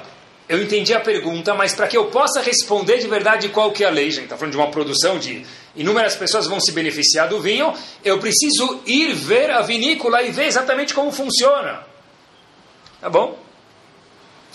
eu 0.49 0.63
entendi 0.63 0.95
a 0.95 0.99
pergunta, 0.99 1.53
mas 1.53 1.75
para 1.75 1.87
que 1.87 1.95
eu 1.95 2.05
possa 2.05 2.41
responder 2.41 2.97
de 2.97 3.07
verdade 3.07 3.49
qual 3.49 3.71
que 3.71 3.83
é 3.83 3.87
a 3.87 3.91
lei, 3.91 4.09
gente 4.09 4.23
está 4.23 4.35
falando 4.35 4.53
de 4.53 4.57
uma 4.57 4.71
produção 4.71 5.19
de 5.19 5.45
inúmeras 5.75 6.15
pessoas 6.15 6.47
vão 6.47 6.59
se 6.59 6.71
beneficiar 6.71 7.29
do 7.29 7.39
vinho, 7.39 7.71
eu 8.03 8.17
preciso 8.17 8.81
ir 8.87 9.13
ver 9.13 9.51
a 9.51 9.61
vinícola 9.61 10.23
e 10.23 10.31
ver 10.31 10.47
exatamente 10.47 10.91
como 10.91 11.11
funciona. 11.11 11.85
Tá 12.99 13.11
bom? 13.11 13.44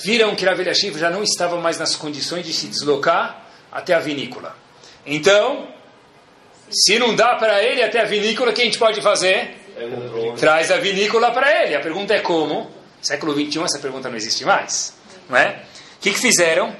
Viram 0.02 0.34
que 0.34 0.44
Rav 0.44 0.60
Eliashiv 0.60 0.98
já 0.98 1.10
não 1.10 1.22
estava 1.22 1.60
mais 1.60 1.78
nas 1.78 1.94
condições 1.96 2.46
de 2.46 2.52
se 2.52 2.66
deslocar 2.66 3.44
até 3.70 3.94
a 3.94 3.98
vinícola. 3.98 4.56
Então, 5.06 5.68
se 6.70 6.98
não 6.98 7.14
dá 7.14 7.36
para 7.36 7.62
ele 7.62 7.82
até 7.82 8.00
a 8.00 8.04
vinícola, 8.04 8.50
o 8.50 8.54
que 8.54 8.62
a 8.62 8.64
gente 8.64 8.78
pode 8.78 9.00
fazer? 9.00 9.56
Traz 10.38 10.70
a 10.70 10.76
vinícola 10.76 11.30
para 11.30 11.64
ele. 11.64 11.74
A 11.74 11.80
pergunta 11.80 12.14
é 12.14 12.20
como? 12.20 12.70
Século 13.02 13.34
21 13.34 13.64
essa 13.64 13.78
pergunta 13.78 14.08
não 14.08 14.16
existe 14.16 14.44
mais, 14.44 14.94
não 15.28 15.36
é? 15.36 15.62
O 15.96 16.00
que, 16.00 16.12
que 16.12 16.18
fizeram? 16.18 16.74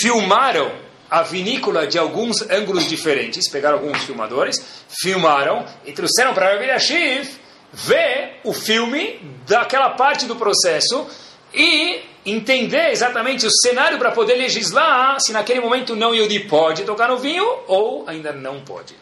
Filmaram 0.00 0.72
a 1.10 1.22
vinícola 1.22 1.86
de 1.86 1.98
alguns 1.98 2.42
ângulos 2.50 2.88
diferentes, 2.88 3.48
pegaram 3.48 3.78
alguns 3.78 4.02
filmadores, 4.04 4.84
filmaram 5.00 5.64
e 5.86 5.92
trouxeram 5.92 6.34
para 6.34 6.52
Rav 6.52 6.62
Eliashiv 6.62 7.28
ver 7.72 8.40
o 8.44 8.52
filme 8.52 9.20
daquela 9.46 9.90
parte 9.90 10.26
do 10.26 10.36
processo 10.36 11.06
e 11.54 12.02
entender 12.24 12.90
exatamente 12.90 13.46
o 13.46 13.50
cenário 13.50 13.98
para 13.98 14.10
poder 14.10 14.34
legislar 14.34 15.18
se 15.20 15.32
naquele 15.32 15.60
momento 15.60 15.96
não 15.96 16.14
Yodi 16.14 16.40
pode 16.40 16.84
tocar 16.84 17.08
no 17.08 17.18
vinho 17.18 17.46
ou 17.66 18.04
ainda 18.06 18.32
não 18.32 18.60
pode. 18.60 18.94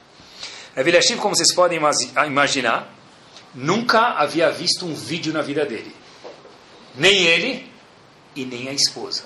Rav 0.76 0.86
Eliashiv, 0.86 1.18
como 1.18 1.34
vocês 1.34 1.54
podem 1.54 1.80
imaginar, 2.26 2.92
nunca 3.54 4.14
havia 4.18 4.50
visto 4.50 4.84
um 4.84 4.94
vídeo 4.94 5.32
na 5.32 5.42
vida 5.42 5.64
dele. 5.64 5.94
Nem 6.94 7.24
ele 7.24 7.70
e 8.34 8.44
nem 8.44 8.68
a 8.68 8.72
esposa. 8.72 9.24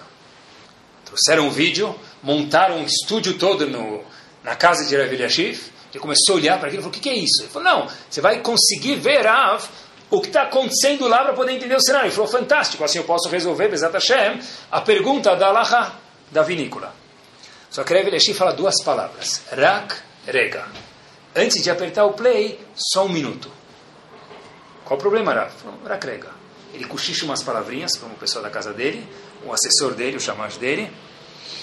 Trouxeram 1.04 1.48
um 1.48 1.50
vídeo, 1.50 1.94
montaram 2.22 2.78
um 2.78 2.84
estúdio 2.84 3.36
todo 3.36 3.66
no, 3.66 4.04
na 4.44 4.54
casa 4.54 4.86
de 4.86 4.96
Rav 4.96 5.12
Eliashiv, 5.12 5.70
ele 5.92 6.00
começou 6.00 6.34
a 6.34 6.38
olhar 6.38 6.58
para 6.58 6.68
aquilo 6.68 6.82
e 6.82 6.84
falou, 6.84 6.90
o 6.90 6.92
que, 6.92 7.00
que, 7.00 7.08
é 7.08 7.16
isso? 7.16 7.42
Ele 7.42 7.48
falou, 7.48 7.68
não, 7.68 7.90
você 8.08 8.20
vai 8.20 8.40
conseguir 8.40 8.94
ver, 8.96 9.26
Rav, 9.26 9.64
o 10.10 10.20
que 10.20 10.26
está 10.26 10.42
acontecendo 10.42 11.06
lá 11.06 11.22
para 11.22 11.32
poder 11.32 11.52
entender 11.52 11.76
o 11.76 11.80
cenário. 11.80 12.08
Ele 12.08 12.14
falou, 12.14 12.30
fantástico, 12.30 12.82
assim 12.82 12.98
eu 12.98 13.04
posso 13.04 13.28
resolver, 13.28 13.68
Bezat 13.68 13.92
Hashem, 13.92 14.40
a 14.70 14.80
pergunta 14.80 15.36
da 15.36 15.48
Alaha, 15.48 16.00
da 16.30 16.42
vinícola. 16.42 16.92
Só 17.70 17.84
que 17.84 17.94
Rav 17.94 18.08
Eliashiv 18.08 18.36
fala 18.36 18.52
duas 18.52 18.82
palavras, 18.82 19.42
Rak, 19.52 19.94
Rega. 20.26 20.66
Antes 21.34 21.62
de 21.62 21.70
apertar 21.70 22.04
o 22.04 22.14
play, 22.14 22.58
só 22.74 23.06
um 23.06 23.08
minuto. 23.08 23.48
Qual 24.84 24.98
o 24.98 25.00
problema, 25.00 25.32
Rav? 25.32 25.52
Rak, 25.86 26.04
Rega. 26.04 26.30
Ele 26.74 26.84
cochicha 26.84 27.24
umas 27.24 27.42
palavrinhas 27.42 27.96
para 27.96 28.08
o 28.08 28.14
pessoal 28.16 28.42
da 28.42 28.50
casa 28.50 28.72
dele, 28.72 29.06
o 29.44 29.52
assessor 29.52 29.94
dele, 29.94 30.16
o 30.16 30.20
chamado 30.20 30.58
dele, 30.58 30.90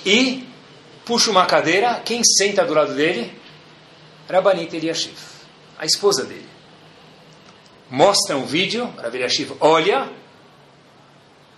e 0.06 0.48
puxa 1.06 1.30
uma 1.30 1.46
cadeira, 1.46 2.02
quem 2.06 2.22
senta 2.24 2.66
do 2.66 2.74
lado 2.74 2.94
dele? 2.94 3.38
Rabanit 4.30 4.76
Eliashiv, 4.76 5.18
a 5.78 5.86
esposa 5.86 6.24
dele. 6.24 6.47
Mostra 7.90 8.36
um 8.36 8.46
vídeo, 8.46 8.86
Rav 8.98 9.16
Eliashiv 9.16 9.56
olha, 9.60 10.12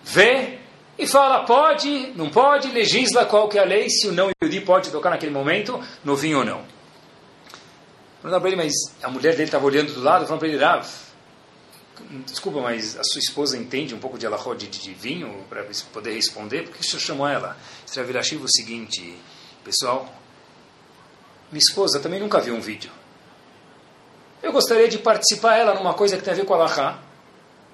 vê 0.02 0.58
e 0.98 1.06
fala, 1.06 1.44
pode, 1.44 2.12
não 2.14 2.30
pode, 2.30 2.68
legisla 2.68 3.24
qual 3.24 3.48
que 3.48 3.58
é 3.58 3.62
a 3.62 3.64
lei, 3.64 3.88
se 3.88 4.06
o 4.06 4.12
não 4.12 4.30
Yudi 4.42 4.60
pode 4.60 4.90
tocar 4.90 5.10
naquele 5.10 5.32
momento, 5.32 5.82
no 6.04 6.14
vinho 6.14 6.38
ou 6.38 6.44
não. 6.44 6.64
Falando 8.20 8.40
para 8.40 8.50
ele, 8.50 8.56
mas 8.56 8.72
a 9.02 9.08
mulher 9.08 9.32
dele 9.32 9.44
estava 9.44 9.64
olhando 9.64 9.94
do 9.94 10.00
lado, 10.02 10.26
falando 10.26 10.40
para 10.40 10.48
ele, 10.48 10.58
Rav, 10.58 10.86
desculpa, 12.26 12.60
mas 12.60 12.98
a 12.98 13.02
sua 13.02 13.18
esposa 13.18 13.56
entende 13.56 13.94
um 13.94 13.98
pouco 13.98 14.18
de 14.18 14.26
alahó 14.26 14.54
de, 14.54 14.66
de 14.66 14.92
vinho 14.92 15.44
para 15.48 15.64
poder 15.92 16.14
responder? 16.14 16.64
Por 16.64 16.74
que 16.74 16.80
o 16.80 16.84
senhor 16.84 17.00
chamou 17.00 17.26
ela? 17.26 17.56
Stravilashiv 17.86 18.44
o 18.44 18.48
seguinte, 18.48 19.16
pessoal, 19.64 20.12
minha 21.50 21.62
esposa 21.66 21.98
também 21.98 22.20
nunca 22.20 22.40
viu 22.40 22.54
um 22.54 22.60
vídeo. 22.60 22.90
Eu 24.42 24.52
gostaria 24.52 24.88
de 24.88 24.98
participar 24.98 25.56
ela 25.58 25.74
numa 25.74 25.94
coisa 25.94 26.16
que 26.16 26.22
tem 26.22 26.32
a 26.32 26.36
ver 26.36 26.44
com 26.44 26.54
alahá, 26.54 26.98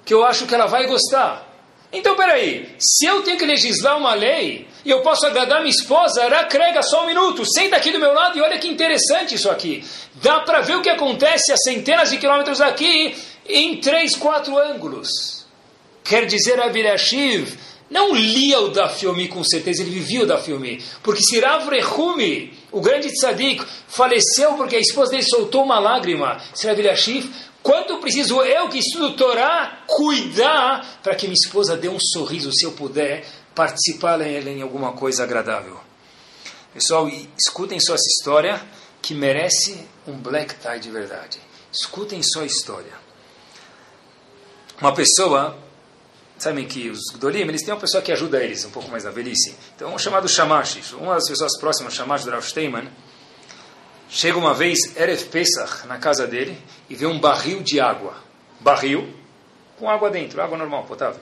que 0.04 0.12
eu 0.12 0.24
acho 0.24 0.46
que 0.46 0.54
ela 0.54 0.66
vai 0.66 0.86
gostar. 0.86 1.46
Então, 1.92 2.16
peraí, 2.16 2.74
se 2.78 3.06
eu 3.06 3.22
tenho 3.22 3.38
que 3.38 3.46
legislar 3.46 3.96
uma 3.96 4.14
lei 4.14 4.66
e 4.84 4.90
eu 4.90 5.02
posso 5.02 5.24
agradar 5.26 5.60
minha 5.60 5.70
esposa, 5.70 6.28
Rakrega, 6.28 6.82
só 6.82 7.04
um 7.04 7.06
minuto, 7.06 7.44
senta 7.44 7.76
aqui 7.76 7.92
do 7.92 7.98
meu 7.98 8.12
lado 8.12 8.36
e 8.36 8.42
olha 8.42 8.58
que 8.58 8.68
interessante 8.68 9.34
isso 9.36 9.48
aqui. 9.48 9.84
Dá 10.14 10.40
para 10.40 10.60
ver 10.60 10.76
o 10.76 10.82
que 10.82 10.90
acontece 10.90 11.52
a 11.52 11.56
centenas 11.56 12.10
de 12.10 12.18
quilômetros 12.18 12.60
aqui 12.60 13.16
em 13.48 13.80
três, 13.80 14.16
quatro 14.16 14.58
ângulos. 14.58 15.46
Quer 16.02 16.26
dizer, 16.26 16.60
Abirashiv 16.60 17.56
não 17.90 18.14
lia 18.14 18.60
o 18.60 18.68
da 18.68 18.88
com 19.28 19.44
certeza, 19.44 19.82
ele 19.82 19.90
vivia 19.90 20.22
o 20.22 20.26
da 20.26 20.38
filme. 20.38 20.82
Porque 21.02 21.22
se 21.22 21.38
Rav 21.38 21.68
Rehumi, 21.68 22.52
o 22.72 22.80
grande 22.80 23.12
tzadik, 23.12 23.64
faleceu 23.86 24.54
porque 24.54 24.76
a 24.76 24.80
esposa 24.80 25.12
dele 25.12 25.22
soltou 25.22 25.64
uma 25.64 25.78
lágrima, 25.78 26.40
se 26.54 26.66
Rav 26.66 26.78
Quanto 27.62 27.98
preciso 27.98 28.42
eu, 28.42 28.68
que 28.68 28.78
estudo 28.78 29.16
Torá, 29.16 29.82
cuidar 29.88 31.00
para 31.02 31.16
que 31.16 31.26
minha 31.26 31.34
esposa 31.34 31.76
dê 31.76 31.88
um 31.88 31.98
sorriso, 31.98 32.52
se 32.52 32.64
eu 32.64 32.70
puder, 32.70 33.26
participar 33.56 34.20
ela 34.20 34.50
em 34.50 34.62
alguma 34.62 34.92
coisa 34.92 35.24
agradável? 35.24 35.76
Pessoal, 36.72 37.10
escutem 37.36 37.80
só 37.80 37.94
essa 37.94 38.06
história 38.06 38.62
que 39.02 39.14
merece 39.14 39.84
um 40.06 40.12
black 40.12 40.54
tie 40.56 40.78
de 40.78 40.90
verdade. 40.90 41.40
Escutem 41.72 42.22
só 42.22 42.42
a 42.42 42.46
história. 42.46 42.92
Uma 44.80 44.94
pessoa, 44.94 45.58
sabem 46.38 46.66
que 46.66 46.90
os 46.90 47.00
Gdolim, 47.14 47.40
eles 47.40 47.62
têm 47.62 47.72
uma 47.72 47.80
pessoa 47.80 48.02
que 48.02 48.12
ajuda 48.12 48.42
eles 48.42 48.64
um 48.64 48.70
pouco 48.70 48.90
mais 48.90 49.04
na 49.04 49.10
velhice. 49.10 49.54
Então, 49.74 49.94
um 49.94 49.98
chamado 49.98 50.28
Shamash, 50.28 50.92
uma 50.92 51.14
das 51.14 51.28
pessoas 51.28 51.58
próximas, 51.58 51.94
Shamash 51.94 52.24
do 52.24 52.30
Rav 52.30 52.44
Chega 54.08 54.38
uma 54.38 54.54
vez 54.54 54.96
Erev 54.96 55.24
Pesach 55.24 55.86
na 55.86 55.98
casa 55.98 56.26
dele 56.26 56.56
e 56.88 56.94
vê 56.94 57.06
um 57.06 57.18
barril 57.18 57.62
de 57.62 57.80
água. 57.80 58.14
Barril 58.60 59.12
com 59.78 59.90
água 59.90 60.10
dentro, 60.10 60.40
água 60.40 60.56
normal, 60.56 60.84
potável. 60.84 61.20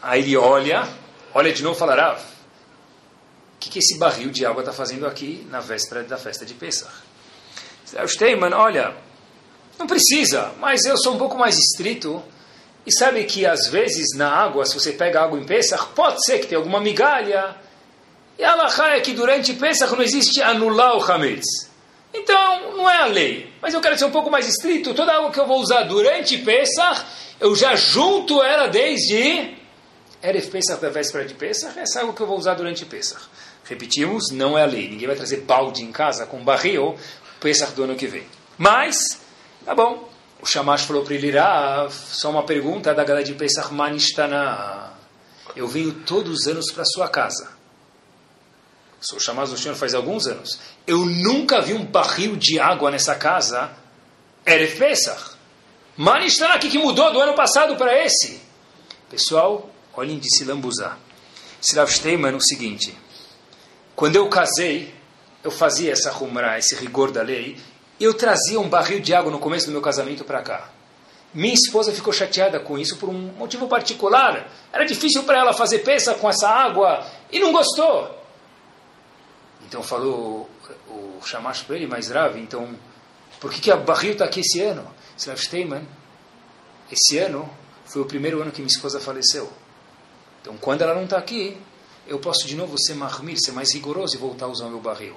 Aí 0.00 0.22
ele 0.22 0.36
olha, 0.36 0.88
olha 1.34 1.52
de 1.52 1.62
novo 1.62 1.76
e 1.76 1.78
fala, 1.78 2.14
o 2.14 3.58
que, 3.58 3.70
que 3.70 3.80
esse 3.80 3.98
barril 3.98 4.30
de 4.30 4.46
água 4.46 4.60
está 4.60 4.72
fazendo 4.72 5.06
aqui 5.06 5.46
na 5.50 5.60
véspera 5.60 6.04
da 6.04 6.16
festa 6.16 6.46
de 6.46 6.54
Pesach? 6.54 6.92
Rav 7.94 8.08
Steinman, 8.08 8.52
olha, 8.52 8.94
não 9.78 9.86
precisa, 9.86 10.52
mas 10.60 10.84
eu 10.84 10.96
sou 10.96 11.14
um 11.14 11.18
pouco 11.18 11.36
mais 11.36 11.58
estrito 11.58 12.22
e 12.88 12.92
sabe 12.92 13.24
que 13.24 13.44
às 13.44 13.68
vezes 13.68 14.16
na 14.16 14.30
água, 14.30 14.64
se 14.64 14.74
você 14.74 14.92
pega 14.92 15.22
água 15.22 15.38
em 15.38 15.44
Pesach, 15.44 15.88
pode 15.94 16.24
ser 16.24 16.38
que 16.38 16.46
tenha 16.46 16.58
alguma 16.58 16.80
migalha, 16.80 17.54
e 18.38 18.44
a 18.44 18.52
Allahá 18.52 18.96
é 18.96 19.00
que 19.00 19.12
durante 19.12 19.52
Pesach 19.54 19.92
não 19.94 20.02
existe 20.02 20.40
anular 20.40 20.96
o 20.96 21.02
Hametz. 21.02 21.68
Então, 22.14 22.76
não 22.76 22.88
é 22.88 23.02
a 23.02 23.06
lei. 23.06 23.52
Mas 23.60 23.74
eu 23.74 23.80
quero 23.80 23.98
ser 23.98 24.06
um 24.06 24.10
pouco 24.10 24.30
mais 24.30 24.48
estrito. 24.48 24.94
Toda 24.94 25.12
água 25.12 25.30
que 25.30 25.38
eu 25.38 25.46
vou 25.46 25.60
usar 25.60 25.82
durante 25.82 26.38
Pesach, 26.38 27.04
eu 27.40 27.54
já 27.54 27.74
junto 27.74 28.42
ela 28.42 28.68
desde 28.68 29.56
Erev 30.22 30.46
Pesach 30.46 30.80
da 30.80 30.88
véspera 30.88 31.24
de 31.24 31.34
Pesach. 31.34 31.78
Essa 31.78 31.98
é 31.98 32.02
água 32.02 32.14
que 32.14 32.20
eu 32.20 32.26
vou 32.26 32.38
usar 32.38 32.54
durante 32.54 32.86
Pesach. 32.86 33.20
Repetimos, 33.64 34.30
não 34.30 34.56
é 34.56 34.62
a 34.62 34.66
lei. 34.66 34.88
Ninguém 34.88 35.08
vai 35.08 35.16
trazer 35.16 35.38
balde 35.38 35.82
em 35.82 35.92
casa 35.92 36.24
com 36.24 36.42
barril 36.42 36.96
Pesach 37.40 37.72
do 37.72 37.84
ano 37.84 37.96
que 37.96 38.06
vem. 38.06 38.24
Mas, 38.56 38.96
tá 39.64 39.74
bom. 39.74 40.08
O 40.40 40.46
Shamash 40.46 40.82
falou 40.82 41.04
para 41.04 41.14
ele, 41.14 41.36
ah, 41.36 41.88
só 41.90 42.30
uma 42.30 42.44
pergunta 42.44 42.94
da 42.94 43.04
galera 43.04 43.24
de 43.24 43.34
Pesach 43.34 43.72
Manishtana. 43.72 44.92
Eu 45.56 45.66
venho 45.66 45.92
todos 45.92 46.40
os 46.40 46.46
anos 46.46 46.70
para 46.72 46.84
sua 46.84 47.08
casa. 47.08 47.50
Sou 49.00 49.18
chamado 49.18 49.50
do 49.50 49.58
Senhor 49.58 49.74
faz 49.74 49.94
alguns 49.94 50.26
anos. 50.26 50.58
Eu 50.86 51.04
nunca 51.04 51.60
vi 51.60 51.72
um 51.72 51.84
barril 51.84 52.36
de 52.36 52.58
água 52.58 52.90
nessa 52.90 53.14
casa. 53.14 53.70
Erev 54.46 54.78
Pesach. 54.78 55.36
Manishtana, 55.96 56.56
o 56.56 56.58
que 56.60 56.78
mudou 56.78 57.12
do 57.12 57.20
ano 57.20 57.34
passado 57.34 57.76
para 57.76 58.04
esse? 58.04 58.40
Pessoal, 59.10 59.68
olhem 59.94 60.18
de 60.18 60.28
se 60.36 60.44
lambuzar. 60.44 60.98
Sirav 61.60 61.90
Steinman, 61.90 62.34
o 62.34 62.40
seguinte. 62.40 62.96
Quando 63.96 64.14
eu 64.14 64.28
casei, 64.28 64.94
eu 65.42 65.50
fazia 65.50 65.92
essa 65.92 66.12
rumra, 66.12 66.58
esse 66.58 66.74
rigor 66.76 67.10
da 67.10 67.22
lei. 67.22 67.56
Eu 68.00 68.14
trazia 68.14 68.60
um 68.60 68.68
barril 68.68 69.00
de 69.00 69.14
água 69.14 69.30
no 69.30 69.38
começo 69.38 69.66
do 69.66 69.72
meu 69.72 69.80
casamento 69.80 70.24
para 70.24 70.42
cá. 70.42 70.70
Minha 71.34 71.54
esposa 71.54 71.92
ficou 71.92 72.12
chateada 72.12 72.58
com 72.58 72.78
isso 72.78 72.96
por 72.96 73.08
um 73.08 73.32
motivo 73.36 73.68
particular. 73.68 74.50
Era 74.72 74.84
difícil 74.84 75.24
para 75.24 75.38
ela 75.38 75.52
fazer 75.52 75.80
peça 75.80 76.14
com 76.14 76.28
essa 76.28 76.48
água 76.48 77.04
e 77.30 77.38
não 77.38 77.52
gostou. 77.52 78.16
Então 79.66 79.82
falou 79.82 80.48
o 80.88 81.20
Shamash 81.24 81.62
para 81.62 81.76
ele, 81.76 81.86
mais 81.86 82.08
grave, 82.08 82.40
então, 82.40 82.74
por 83.40 83.52
que, 83.52 83.60
que 83.60 83.70
a 83.70 83.76
barril 83.76 84.12
está 84.12 84.24
aqui 84.24 84.40
esse 84.40 84.60
ano? 84.60 84.88
Slav 85.16 85.40
Steinman, 85.40 85.86
esse 86.90 87.18
ano 87.18 87.48
foi 87.84 88.00
o 88.02 88.06
primeiro 88.06 88.40
ano 88.40 88.50
que 88.50 88.60
minha 88.60 88.72
esposa 88.72 88.98
faleceu. 89.00 89.52
Então, 90.40 90.56
quando 90.56 90.82
ela 90.82 90.94
não 90.94 91.04
está 91.04 91.18
aqui, 91.18 91.56
eu 92.06 92.18
posso 92.18 92.46
de 92.46 92.56
novo 92.56 92.74
ser 92.78 92.94
marmir, 92.94 93.38
ser 93.38 93.52
mais 93.52 93.72
rigoroso 93.74 94.16
e 94.16 94.18
voltar 94.18 94.46
a 94.46 94.48
usar 94.48 94.66
o 94.66 94.70
meu 94.70 94.80
barril. 94.80 95.14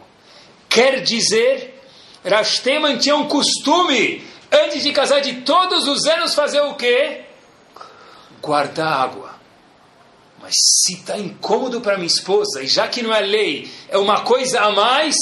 Quer 0.67 1.01
dizer, 1.01 1.80
Rashtemman 2.23 2.97
tinha 2.97 3.15
um 3.15 3.27
costume, 3.27 4.23
antes 4.51 4.83
de 4.83 4.91
casar 4.91 5.21
de 5.21 5.41
todos 5.41 5.87
os 5.87 6.05
anos, 6.05 6.35
fazer 6.35 6.61
o 6.61 6.75
quê? 6.75 7.21
Guardar 8.41 9.01
água. 9.01 9.31
Mas 10.41 10.53
se 10.55 10.95
está 10.95 11.17
incômodo 11.17 11.81
para 11.81 11.97
minha 11.97 12.07
esposa, 12.07 12.61
e 12.61 12.67
já 12.67 12.87
que 12.87 13.01
não 13.01 13.13
é 13.13 13.21
lei, 13.21 13.71
é 13.89 13.97
uma 13.97 14.21
coisa 14.21 14.61
a 14.61 14.71
mais, 14.71 15.15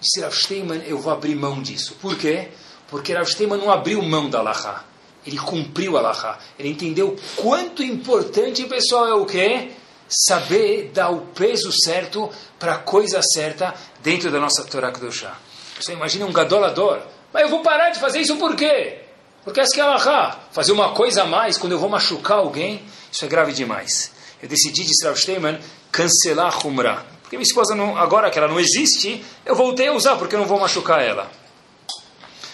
disse 0.00 0.20
Rav 0.20 0.34
Steinman, 0.34 0.82
eu 0.86 0.98
vou 0.98 1.12
abrir 1.12 1.34
mão 1.34 1.62
disso. 1.62 1.96
Por 2.00 2.16
quê? 2.16 2.48
Porque 2.88 3.12
Rav 3.12 3.28
Steinman 3.28 3.58
não 3.58 3.70
abriu 3.70 4.02
mão 4.02 4.28
da 4.28 4.38
Allahá. 4.38 4.84
Ele 5.26 5.38
cumpriu 5.38 5.96
a 5.96 6.00
Allahá. 6.00 6.38
Ele 6.58 6.68
entendeu 6.68 7.16
quanto 7.36 7.82
importante, 7.82 8.64
pessoal, 8.64 9.06
é 9.06 9.14
o 9.14 9.26
quê? 9.26 9.72
Saber 10.08 10.90
dar 10.92 11.10
o 11.10 11.22
peso 11.26 11.72
certo 11.72 12.30
para 12.58 12.74
a 12.74 12.78
coisa 12.78 13.20
certa 13.22 13.74
dentro 14.02 14.30
da 14.30 14.38
nossa 14.38 14.62
Torá 14.64 14.92
Kedoshá. 14.92 15.36
Você 15.80 15.92
imagina 15.92 16.26
um 16.26 16.32
gadolador. 16.32 17.00
Mas 17.32 17.42
eu 17.42 17.48
vou 17.48 17.62
parar 17.62 17.90
de 17.90 17.98
fazer 17.98 18.20
isso 18.20 18.36
por 18.36 18.56
quê? 18.56 18.98
Porque 19.44 19.60
essa 19.60 19.74
que 19.74 19.80
é 19.80 19.84
a 19.84 19.86
Allahá. 19.86 20.40
Fazer 20.52 20.72
uma 20.72 20.92
coisa 20.92 21.22
a 21.22 21.26
mais 21.26 21.58
quando 21.58 21.72
eu 21.72 21.78
vou 21.78 21.88
machucar 21.88 22.38
alguém, 22.38 22.84
isso 23.10 23.24
é 23.24 23.28
grave 23.28 23.52
demais 23.52 24.16
eu 24.42 24.48
decidi, 24.48 24.84
disse 24.84 25.04
Rav 25.04 25.16
Steinman, 25.16 25.58
cancelar 25.90 26.54
a 26.54 26.66
Humra. 26.66 27.04
Porque 27.22 27.36
minha 27.36 27.46
esposa, 27.46 27.74
não, 27.74 27.96
agora 27.96 28.30
que 28.30 28.38
ela 28.38 28.48
não 28.48 28.60
existe, 28.60 29.24
eu 29.44 29.56
voltei 29.56 29.88
a 29.88 29.92
usar, 29.92 30.16
porque 30.16 30.34
eu 30.34 30.38
não 30.38 30.46
vou 30.46 30.60
machucar 30.60 31.02
ela. 31.02 31.30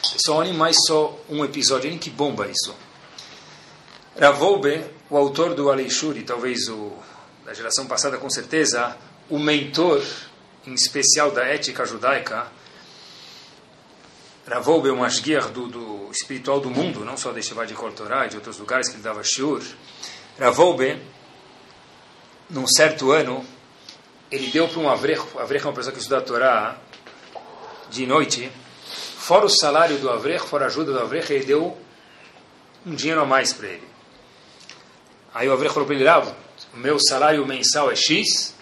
Só 0.02 0.36
olhem 0.36 0.54
mais 0.54 0.76
só 0.86 1.18
um 1.28 1.44
episódio, 1.44 1.88
olhem 1.88 1.98
que 1.98 2.10
bomba 2.10 2.46
isso. 2.46 2.74
Ravolbe, 4.18 4.84
o 5.10 5.16
autor 5.16 5.54
do 5.54 5.70
Aleixuri, 5.70 6.22
talvez 6.22 6.68
o 6.68 6.92
da 7.44 7.52
geração 7.52 7.86
passada 7.86 8.18
com 8.18 8.30
certeza, 8.30 8.96
o 9.28 9.38
mentor, 9.38 10.00
em 10.66 10.74
especial 10.74 11.32
da 11.32 11.44
ética 11.44 11.84
judaica, 11.84 12.46
Ravolbe, 14.46 14.90
o 14.90 14.96
masguiar 14.96 15.48
do, 15.50 15.68
do 15.68 16.10
espiritual 16.10 16.60
do 16.60 16.68
mundo, 16.68 17.04
não 17.04 17.16
só 17.16 17.30
de 17.30 17.42
Shiva 17.42 17.64
de 17.64 17.74
Kortorá, 17.74 18.26
de 18.26 18.36
outros 18.36 18.58
lugares 18.58 18.88
que 18.88 18.96
ele 18.96 19.02
dava 19.02 19.22
shiur, 19.22 19.62
Ravolbe, 20.38 21.00
num 22.50 22.66
certo 22.66 23.12
ano, 23.12 23.44
ele 24.30 24.48
deu 24.48 24.66
para 24.66 24.80
um 24.80 24.88
avrejo, 24.88 25.26
avrejo 25.38 25.66
é 25.66 25.68
uma 25.68 25.74
pessoa 25.74 25.92
que 25.92 25.98
estuda 25.98 26.18
a 26.18 26.22
Torá 26.22 26.78
de 27.90 28.06
noite, 28.06 28.50
fora 29.16 29.44
o 29.44 29.48
salário 29.48 29.98
do 29.98 30.10
avrejo, 30.10 30.44
fora 30.46 30.64
a 30.64 30.66
ajuda 30.66 30.92
do 30.92 30.98
avrejo, 30.98 31.32
ele 31.32 31.44
deu 31.44 31.78
um 32.84 32.94
dinheiro 32.94 33.20
a 33.20 33.26
mais 33.26 33.52
para 33.52 33.68
ele. 33.68 33.88
Aí 35.32 35.48
o 35.48 35.52
avrejo 35.52 35.74
falou 35.74 35.86
para 35.86 35.94
ele, 35.94 36.08
ah, 36.08 36.34
o 36.74 36.76
meu 36.78 36.98
salário 36.98 37.46
mensal 37.46 37.90
é 37.90 37.96
X, 37.96 38.54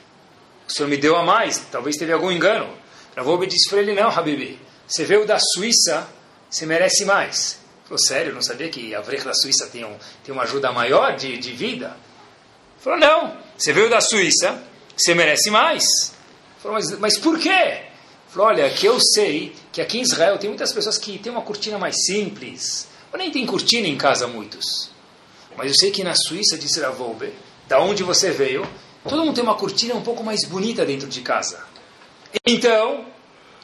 o 0.68 0.72
senhor 0.72 0.88
me 0.88 0.96
deu 0.96 1.16
a 1.16 1.22
mais, 1.22 1.58
talvez 1.70 1.96
teve 1.96 2.12
algum 2.12 2.30
engano. 2.30 2.68
Ravoube 3.16 3.46
disse 3.46 3.68
para 3.68 3.80
ele, 3.80 3.94
não, 3.94 4.08
Habibi, 4.08 4.58
você 4.90 5.04
veio 5.04 5.24
da 5.24 5.38
Suíça, 5.38 6.08
você 6.50 6.66
merece 6.66 7.04
mais. 7.04 7.60
Falou, 7.84 7.98
sério, 7.98 8.34
não 8.34 8.42
sabia 8.42 8.68
que 8.68 8.92
a 8.92 8.98
Avrejo 8.98 9.24
da 9.24 9.34
Suíça 9.34 9.68
tem, 9.68 9.84
um, 9.84 9.96
tem 10.24 10.34
uma 10.34 10.42
ajuda 10.42 10.72
maior 10.72 11.14
de, 11.14 11.38
de 11.38 11.52
vida? 11.52 11.96
Falou, 12.80 12.98
não, 12.98 13.36
você 13.56 13.72
veio 13.72 13.88
da 13.88 14.00
Suíça, 14.00 14.60
você 14.96 15.14
merece 15.14 15.48
mais. 15.48 15.84
Falou, 16.60 16.76
mas, 16.76 16.98
mas 16.98 17.18
por 17.18 17.38
quê? 17.38 17.82
Falou, 18.30 18.48
olha, 18.48 18.68
que 18.70 18.84
eu 18.84 18.98
sei 19.00 19.54
que 19.72 19.80
aqui 19.80 19.98
em 19.98 20.02
Israel 20.02 20.38
tem 20.38 20.50
muitas 20.50 20.72
pessoas 20.72 20.98
que 20.98 21.18
têm 21.18 21.30
uma 21.30 21.42
cortina 21.42 21.78
mais 21.78 21.94
simples, 22.04 22.88
ou 23.12 23.18
nem 23.18 23.30
tem 23.30 23.46
cortina 23.46 23.86
em 23.86 23.96
casa 23.96 24.26
muitos. 24.26 24.90
Mas 25.56 25.68
eu 25.68 25.74
sei 25.76 25.92
que 25.92 26.02
na 26.02 26.16
Suíça, 26.16 26.58
disse 26.58 26.80
Ravolbe, 26.80 27.32
da 27.68 27.80
onde 27.80 28.02
você 28.02 28.32
veio, 28.32 28.68
todo 29.08 29.24
mundo 29.24 29.34
tem 29.34 29.44
uma 29.44 29.54
cortina 29.54 29.94
um 29.94 30.02
pouco 30.02 30.24
mais 30.24 30.44
bonita 30.44 30.84
dentro 30.84 31.08
de 31.08 31.20
casa. 31.20 31.64
Então, 32.44 33.06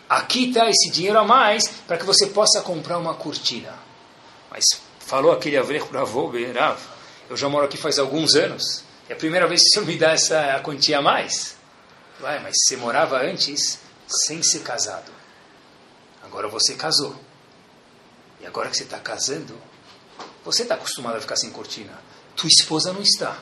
aqui 0.09 0.49
está 0.49 0.69
esse 0.71 0.91
dinheiro 0.91 1.19
a 1.19 1.25
mais 1.25 1.69
para 1.87 1.97
que 1.97 2.05
você 2.05 2.27
possa 2.27 2.61
comprar 2.63 2.99
uma 2.99 3.15
cortina. 3.15 3.75
Mas 4.51 4.65
falou 5.01 5.33
aquele 5.33 5.57
Avrech 5.57 5.87
para 5.87 6.01
avô, 6.01 6.31
Rav, 6.55 6.81
eu 7.29 7.37
já 7.37 7.49
moro 7.49 7.65
aqui 7.65 7.77
faz 7.77 7.99
alguns 7.99 8.35
anos, 8.35 8.85
é 9.09 9.13
a 9.13 9.17
primeira 9.17 9.47
vez 9.47 9.63
que 9.63 9.69
o 9.69 9.71
senhor 9.73 9.87
me 9.87 9.97
dá 9.97 10.13
essa 10.13 10.61
quantia 10.65 10.99
a 10.99 11.03
mais. 11.03 11.57
Vai, 12.21 12.41
mas 12.43 12.55
você 12.59 12.77
morava 12.77 13.19
antes 13.19 13.79
sem 14.09 14.43
ser 14.43 14.61
casado. 14.61 15.13
Agora 16.23 16.49
você 16.49 16.75
casou. 16.75 17.15
E 18.41 18.47
agora 18.47 18.69
que 18.69 18.77
você 18.77 18.85
está 18.85 18.99
casando, 18.99 19.57
você 20.45 20.63
está 20.63 20.75
acostumado 20.75 21.17
a 21.17 21.21
ficar 21.21 21.37
sem 21.37 21.51
cortina. 21.51 21.93
Tua 22.35 22.49
esposa 22.49 22.93
não 22.93 23.03
está. 23.03 23.39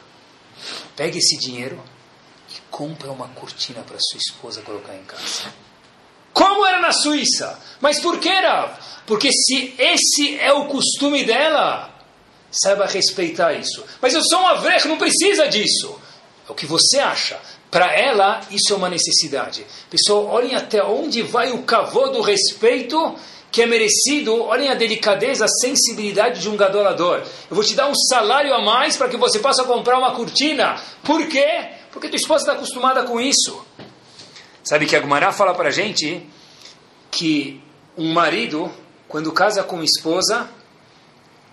Pega 0.96 1.16
esse 1.16 1.36
dinheiro 1.38 1.82
e 2.50 2.60
compra 2.70 3.10
uma 3.10 3.28
cortina 3.28 3.82
para 3.82 3.98
sua 3.98 4.18
esposa 4.18 4.62
colocar 4.62 4.94
em 4.94 5.04
casa. 5.04 5.52
Como 6.34 6.66
era 6.66 6.80
na 6.80 6.92
Suíça? 6.92 7.58
Mas 7.80 8.00
por 8.00 8.18
que 8.18 8.28
era? 8.28 8.76
Porque 9.06 9.30
se 9.32 9.74
esse 9.78 10.38
é 10.40 10.52
o 10.52 10.66
costume 10.66 11.24
dela, 11.24 11.90
saiba 12.50 12.86
respeitar 12.86 13.52
isso. 13.54 13.84
Mas 14.02 14.12
eu 14.14 14.22
sou 14.22 14.40
um 14.40 14.46
avrejo, 14.48 14.88
não 14.88 14.98
precisa 14.98 15.48
disso. 15.48 15.98
É 16.48 16.52
o 16.52 16.54
que 16.54 16.66
você 16.66 16.98
acha. 16.98 17.38
Para 17.70 17.92
ela, 17.92 18.40
isso 18.50 18.72
é 18.72 18.76
uma 18.76 18.88
necessidade. 18.88 19.64
Pessoal, 19.90 20.26
olhem 20.26 20.54
até 20.54 20.82
onde 20.84 21.22
vai 21.22 21.52
o 21.52 21.62
cavô 21.62 22.08
do 22.08 22.20
respeito 22.20 23.16
que 23.50 23.62
é 23.62 23.66
merecido. 23.66 24.42
Olhem 24.42 24.68
a 24.68 24.74
delicadeza, 24.74 25.44
a 25.44 25.48
sensibilidade 25.48 26.40
de 26.40 26.48
um 26.48 26.56
gadolador. 26.56 27.22
Eu 27.48 27.54
vou 27.54 27.64
te 27.64 27.74
dar 27.74 27.88
um 27.88 27.94
salário 27.94 28.52
a 28.52 28.60
mais 28.60 28.96
para 28.96 29.08
que 29.08 29.16
você 29.16 29.38
possa 29.38 29.62
comprar 29.62 29.98
uma 29.98 30.12
cortina. 30.12 30.76
Por 31.04 31.26
quê? 31.28 31.68
Porque 31.92 32.08
tua 32.08 32.16
esposa 32.16 32.42
está 32.42 32.52
acostumada 32.54 33.04
com 33.04 33.20
isso. 33.20 33.64
Sabe 34.64 34.86
que 34.86 34.96
a 34.96 35.00
Gumará 35.00 35.30
fala 35.30 35.54
para 35.54 35.68
a 35.68 35.72
gente 35.72 36.26
que 37.10 37.62
um 37.98 38.14
marido, 38.14 38.72
quando 39.06 39.30
casa 39.30 39.62
com 39.62 39.82
esposa, 39.82 40.48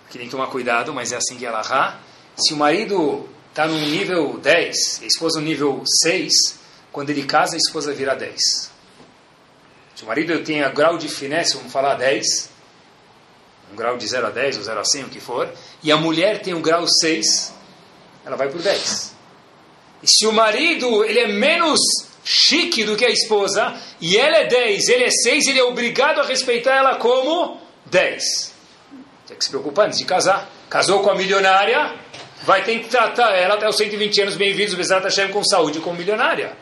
que 0.10 0.18
tem 0.18 0.28
que 0.28 0.32
tomar 0.32 0.48
cuidado, 0.48 0.94
mas 0.94 1.12
é 1.12 1.18
assim 1.18 1.38
que 1.38 1.46
ela 1.46 1.62
rá, 1.62 2.00
se 2.38 2.54
o 2.54 2.58
marido 2.58 3.28
está 3.50 3.68
no 3.68 3.78
nível 3.78 4.38
10, 4.38 5.02
a 5.04 5.06
esposa 5.06 5.42
no 5.42 5.46
nível 5.46 5.84
6, 6.04 6.32
quando 6.90 7.10
ele 7.10 7.24
casa, 7.24 7.56
a 7.56 7.58
esposa 7.58 7.94
vira 7.94 8.16
10. 8.16 8.40
Se 9.94 10.04
o 10.04 10.08
marido 10.08 10.42
tem 10.42 10.66
um 10.66 10.74
grau 10.74 10.98
de 10.98 11.10
finesse, 11.10 11.58
vamos 11.58 11.72
falar 11.72 11.96
10, 11.96 12.50
um 13.74 13.76
grau 13.76 13.98
de 13.98 14.08
0 14.08 14.28
a 14.28 14.30
10 14.30 14.56
ou 14.56 14.64
0 14.64 14.80
a 14.80 14.86
100, 14.86 15.04
o 15.04 15.10
que 15.10 15.20
for, 15.20 15.52
e 15.84 15.92
a 15.92 15.98
mulher 15.98 16.42
tem 16.42 16.54
um 16.54 16.62
grau 16.62 16.88
6, 16.88 17.54
ela 18.26 18.38
vai 18.38 18.48
por 18.48 18.62
10. 18.62 19.14
E 20.02 20.08
se 20.08 20.26
o 20.26 20.32
marido 20.32 21.04
ele 21.04 21.20
é 21.20 21.28
menos 21.28 21.80
chique 22.24 22.84
do 22.84 22.96
que 22.96 23.06
a 23.06 23.10
esposa, 23.10 23.74
e 24.00 24.18
ela 24.18 24.38
é 24.38 24.48
10, 24.48 24.90
ele 24.90 25.04
é 25.06 25.10
6, 25.10 25.48
ele 25.48 25.60
é 25.60 25.64
obrigado 25.64 26.20
a 26.20 26.24
respeitar 26.24 26.76
ela 26.76 26.96
como 26.96 27.60
10. 27.86 28.54
Tem 29.28 29.38
que 29.38 29.44
se 29.44 29.50
preocupar 29.50 29.88
antes 29.88 30.00
de 30.00 30.06
casar. 30.06 30.50
Casou 30.70 31.02
com 31.02 31.10
a 31.10 31.16
milionária, 31.16 31.96
vai 32.44 32.64
ter 32.64 32.80
que 32.80 32.90
tratar 32.90 33.32
ela 33.32 33.56
até 33.56 33.68
os 33.68 33.76
120 33.76 34.22
anos 34.22 34.36
bem-vindos, 34.36 34.74
Bezerra 34.74 35.02
Hashem, 35.02 35.30
com 35.30 35.44
saúde 35.44 35.80
como 35.80 35.98
milionária. 35.98 36.56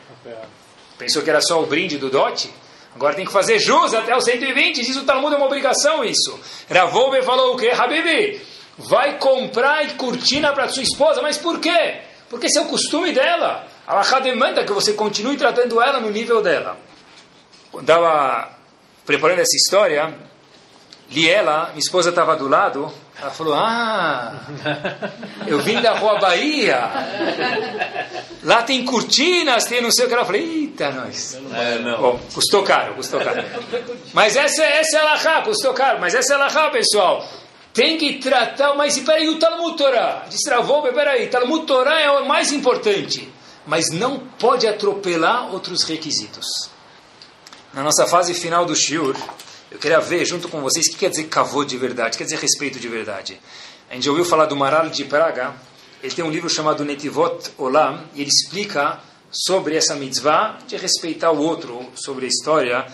Pensou 0.98 1.22
que 1.22 1.30
era 1.30 1.40
só 1.40 1.62
o 1.62 1.66
brinde 1.66 1.96
do 1.96 2.10
dote? 2.10 2.50
Agora 2.94 3.14
tem 3.14 3.24
que 3.24 3.32
fazer 3.32 3.58
jus 3.58 3.94
até 3.94 4.16
os 4.16 4.24
120, 4.24 4.82
diz 4.84 4.96
o 4.96 5.04
Talmud, 5.04 5.32
é 5.32 5.36
uma 5.36 5.46
obrigação 5.46 6.04
isso. 6.04 6.38
Ravoube 6.68 7.22
falou 7.22 7.54
o 7.54 7.56
quê? 7.56 7.70
Habibi, 7.70 8.40
vai 8.76 9.16
comprar 9.18 9.84
e 9.84 9.94
cortina 9.94 10.52
para 10.52 10.68
sua 10.68 10.82
esposa, 10.82 11.22
mas 11.22 11.38
por 11.38 11.60
quê? 11.60 12.00
Porque 12.28 12.46
esse 12.46 12.58
é 12.58 12.62
o 12.62 12.66
costume 12.66 13.12
dela. 13.12 13.66
Allah 13.86 14.20
demanda 14.20 14.64
que 14.64 14.72
você 14.72 14.92
continue 14.92 15.36
tratando 15.36 15.80
ela 15.80 16.00
no 16.00 16.10
nível 16.10 16.42
dela. 16.42 16.78
Quando 17.70 17.88
estava 17.88 18.50
preparando 19.04 19.40
essa 19.40 19.56
história, 19.56 20.14
li 21.10 21.28
ela, 21.28 21.68
minha 21.68 21.78
esposa 21.78 22.10
estava 22.10 22.36
do 22.36 22.48
lado, 22.48 22.92
ela 23.20 23.30
falou, 23.30 23.54
ah, 23.54 24.32
eu 25.46 25.58
vim 25.60 25.80
da 25.80 25.92
Rua 25.92 26.18
Bahia, 26.18 26.90
lá 28.42 28.62
tem 28.62 28.84
cortinas, 28.84 29.64
tem 29.64 29.82
não 29.82 29.90
sei 29.90 30.06
o 30.06 30.08
que, 30.08 30.14
ela 30.14 30.24
falou, 30.24 30.40
eita, 30.40 30.90
nós. 30.90 31.38
É, 31.52 31.78
não. 31.78 32.00
Bom, 32.00 32.20
custou 32.32 32.62
caro, 32.62 32.94
custou 32.94 33.20
caro. 33.20 33.44
Mas 34.14 34.36
essa, 34.36 34.62
essa 34.62 34.98
é 34.98 35.00
a 35.00 35.04
Lahá, 35.04 35.42
custou 35.42 35.74
caro, 35.74 36.00
mas 36.00 36.14
essa 36.14 36.32
é 36.32 36.36
a 36.36 36.38
Lahá, 36.38 36.70
pessoal. 36.70 37.26
Tem 37.74 37.98
que 37.98 38.18
tratar, 38.18 38.74
mas 38.74 38.98
peraí, 38.98 39.28
o 39.28 39.38
Talmud 39.38 39.76
Torah, 39.76 40.24
destravou, 40.28 40.82
peraí, 40.82 41.26
Talmud 41.28 41.66
Torah 41.66 42.00
é 42.00 42.10
o 42.10 42.26
mais 42.26 42.52
importante, 42.52 43.28
mas 43.66 43.90
não 43.90 44.18
pode 44.18 44.66
atropelar 44.66 45.52
outros 45.52 45.82
requisitos. 45.82 46.46
Na 47.72 47.82
nossa 47.82 48.06
fase 48.06 48.34
final 48.34 48.64
do 48.64 48.74
Shiur, 48.74 49.16
eu 49.70 49.78
queria 49.78 50.00
ver 50.00 50.24
junto 50.24 50.48
com 50.48 50.60
vocês 50.60 50.86
o 50.86 50.90
que 50.90 50.98
quer 50.98 51.10
dizer 51.10 51.24
kavod 51.24 51.68
de 51.68 51.76
verdade, 51.76 52.18
quer 52.18 52.24
dizer 52.24 52.38
respeito 52.38 52.80
de 52.80 52.88
verdade. 52.88 53.40
A 53.88 53.94
gente 53.94 54.04
já 54.04 54.10
ouviu 54.10 54.24
falar 54.24 54.46
do 54.46 54.56
Maral 54.56 54.88
de 54.88 55.04
Praga, 55.04 55.54
ele 56.02 56.12
tem 56.12 56.24
um 56.24 56.30
livro 56.30 56.48
chamado 56.48 56.84
Netivot 56.84 57.52
Olam, 57.56 58.04
e 58.14 58.22
ele 58.22 58.30
explica 58.30 58.98
sobre 59.30 59.76
essa 59.76 59.94
mitzvah 59.94 60.58
de 60.66 60.76
respeitar 60.76 61.30
o 61.30 61.38
outro, 61.38 61.88
sobre 61.94 62.24
a 62.24 62.28
história 62.28 62.86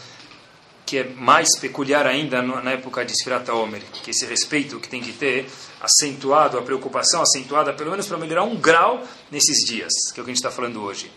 que 0.86 0.98
é 0.98 1.04
mais 1.04 1.58
peculiar 1.58 2.06
ainda 2.06 2.40
na 2.40 2.70
época 2.70 3.04
de 3.04 3.12
Sfirat 3.12 3.48
Omer, 3.50 3.82
que 4.04 4.12
esse 4.12 4.24
respeito 4.24 4.78
que 4.78 4.88
tem 4.88 5.02
que 5.02 5.12
ter 5.12 5.50
acentuado, 5.80 6.56
a 6.56 6.62
preocupação 6.62 7.20
acentuada, 7.20 7.72
pelo 7.72 7.90
menos 7.90 8.06
para 8.06 8.16
melhorar 8.16 8.44
um 8.44 8.54
grau 8.54 9.02
nesses 9.28 9.66
dias, 9.66 9.92
que 10.14 10.20
é 10.20 10.22
o 10.22 10.24
que 10.24 10.30
a 10.30 10.34
gente 10.34 10.36
está 10.36 10.50
falando 10.50 10.80
hoje. 10.80 11.10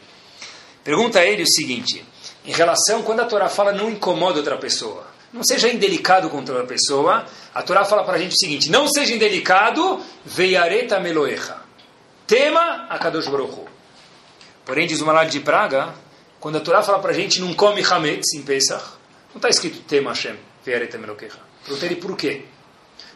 Pergunta 0.83 1.19
a 1.19 1.25
ele 1.25 1.43
o 1.43 1.47
seguinte, 1.47 2.03
em 2.43 2.51
relação, 2.51 3.03
quando 3.03 3.19
a 3.19 3.25
Torá 3.25 3.47
fala 3.47 3.71
não 3.71 3.91
incomoda 3.91 4.39
outra 4.39 4.57
pessoa, 4.57 5.05
não 5.31 5.43
seja 5.43 5.71
indelicado 5.71 6.31
com 6.31 6.37
outra 6.37 6.65
pessoa, 6.65 7.25
a 7.53 7.61
Torá 7.61 7.85
fala 7.85 8.03
para 8.03 8.15
a 8.15 8.19
gente 8.19 8.31
o 8.31 8.39
seguinte, 8.39 8.71
não 8.71 8.87
seja 8.87 9.13
indelicado, 9.13 10.03
veiareta 10.25 10.99
meloecha, 10.99 11.57
tema 12.25 12.87
a 12.89 12.97
Kadosh 12.97 13.27
Baruch. 13.27 13.67
Porém, 14.65 14.87
diz 14.87 14.99
o 14.99 15.05
Malal 15.05 15.25
de 15.25 15.39
Praga, 15.39 15.93
quando 16.39 16.57
a 16.57 16.61
Torá 16.61 16.81
fala 16.81 16.97
para 16.97 17.11
a 17.11 17.13
gente 17.13 17.39
não 17.39 17.53
come 17.53 17.83
Hametz 17.83 18.33
em 18.33 18.41
Pesach, 18.41 18.98
não 19.29 19.37
está 19.37 19.49
escrito 19.49 19.79
tema 19.81 20.11
Hashem, 20.11 20.35
veiareta 20.65 20.97
meloecha. 20.97 21.39
Perguntei 21.63 21.89
ele 21.89 22.01
por 22.01 22.15
quê. 22.17 22.45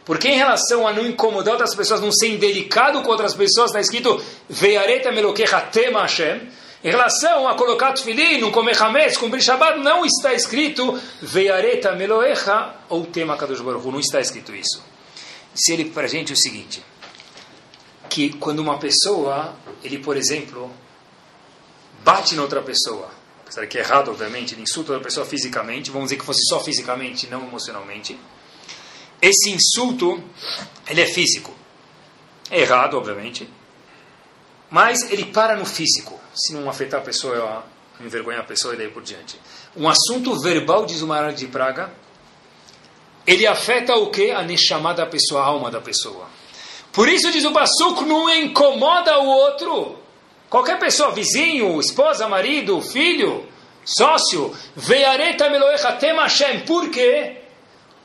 Porque 0.04 0.28
em 0.28 0.36
relação 0.36 0.86
a 0.86 0.92
não 0.92 1.06
incomodar 1.06 1.54
outras 1.54 1.74
pessoas, 1.74 2.00
não 2.00 2.12
ser 2.12 2.28
indelicado 2.28 3.02
com 3.02 3.10
outras 3.10 3.34
pessoas, 3.34 3.70
está 3.70 3.80
escrito 3.80 4.22
veiareta 4.48 5.10
meloquecha 5.10 5.60
tema 5.62 6.02
Hashem. 6.02 6.48
Em 6.82 6.90
relação 6.90 7.48
a 7.48 7.54
colocar 7.54 7.94
tefilim, 7.94 8.38
não 8.38 8.50
comer 8.50 8.80
hametz, 8.80 9.16
cumprir 9.16 9.42
Shabbat, 9.42 9.78
não 9.78 10.04
está 10.04 10.34
escrito 10.34 11.00
veiareta 11.22 11.92
meloecha 11.94 12.74
ou 12.90 13.06
tema 13.06 13.38
Kadosh 13.38 13.62
Baruch 13.62 13.86
não 13.86 14.00
está 14.00 14.20
escrito 14.20 14.54
isso. 14.54 14.84
Se 15.54 15.72
ele 15.72 15.86
para 15.86 16.04
a 16.04 16.08
gente 16.08 16.34
o 16.34 16.36
seguinte, 16.36 16.84
que 18.10 18.34
quando 18.34 18.58
uma 18.58 18.78
pessoa, 18.78 19.54
ele 19.82 19.98
por 19.98 20.14
exemplo, 20.18 20.70
bate 22.04 22.34
na 22.34 22.42
outra 22.42 22.60
pessoa, 22.60 23.08
apesar 23.54 23.66
que 23.68 23.78
é 23.78 23.80
errado 23.80 24.10
obviamente, 24.10 24.54
ele 24.54 24.62
insulta 24.62 24.92
outra 24.92 25.04
pessoa 25.04 25.24
fisicamente, 25.24 25.90
vamos 25.90 26.06
dizer 26.06 26.18
que 26.18 26.24
fosse 26.24 26.44
só 26.48 26.60
fisicamente, 26.60 27.28
não 27.28 27.46
emocionalmente, 27.46 28.18
esse 29.22 29.50
insulto, 29.50 30.22
ele 30.88 31.00
é 31.00 31.06
físico. 31.06 31.54
É 32.50 32.60
errado, 32.60 32.98
obviamente. 32.98 33.48
Mas 34.68 35.10
ele 35.10 35.24
para 35.26 35.56
no 35.56 35.64
físico. 35.64 36.20
Se 36.34 36.52
não 36.52 36.68
afetar 36.68 37.00
a 37.00 37.02
pessoa, 37.02 37.64
envergonhar 38.00 38.42
a 38.42 38.44
pessoa 38.44 38.74
e 38.74 38.76
daí 38.76 38.88
por 38.88 39.02
diante. 39.02 39.40
Um 39.74 39.88
assunto 39.88 40.38
verbal, 40.40 40.84
diz 40.84 41.00
o 41.00 41.06
Maral 41.06 41.32
de 41.32 41.46
Praga, 41.46 41.90
ele 43.26 43.46
afeta 43.46 43.94
o 43.94 44.10
que? 44.10 44.30
A 44.30 44.42
neshama 44.42 44.92
da 44.92 45.06
pessoa, 45.06 45.40
a 45.40 45.46
alma 45.46 45.70
da 45.70 45.80
pessoa. 45.80 46.28
Por 46.92 47.08
isso, 47.08 47.32
diz 47.32 47.44
o 47.44 47.50
Bassuco, 47.50 48.04
não 48.04 48.28
incomoda 48.34 49.18
o 49.20 49.26
outro. 49.26 50.03
Qualquer 50.54 50.78
pessoa, 50.78 51.10
vizinho, 51.10 51.80
esposa, 51.80 52.28
marido, 52.28 52.80
filho, 52.80 53.44
sócio, 53.84 54.54
veiareta 54.76 55.50
meloecha 55.50 55.90
tema 55.94 56.22
Hashem. 56.22 56.60
Por 56.60 56.90
quê? 56.90 57.38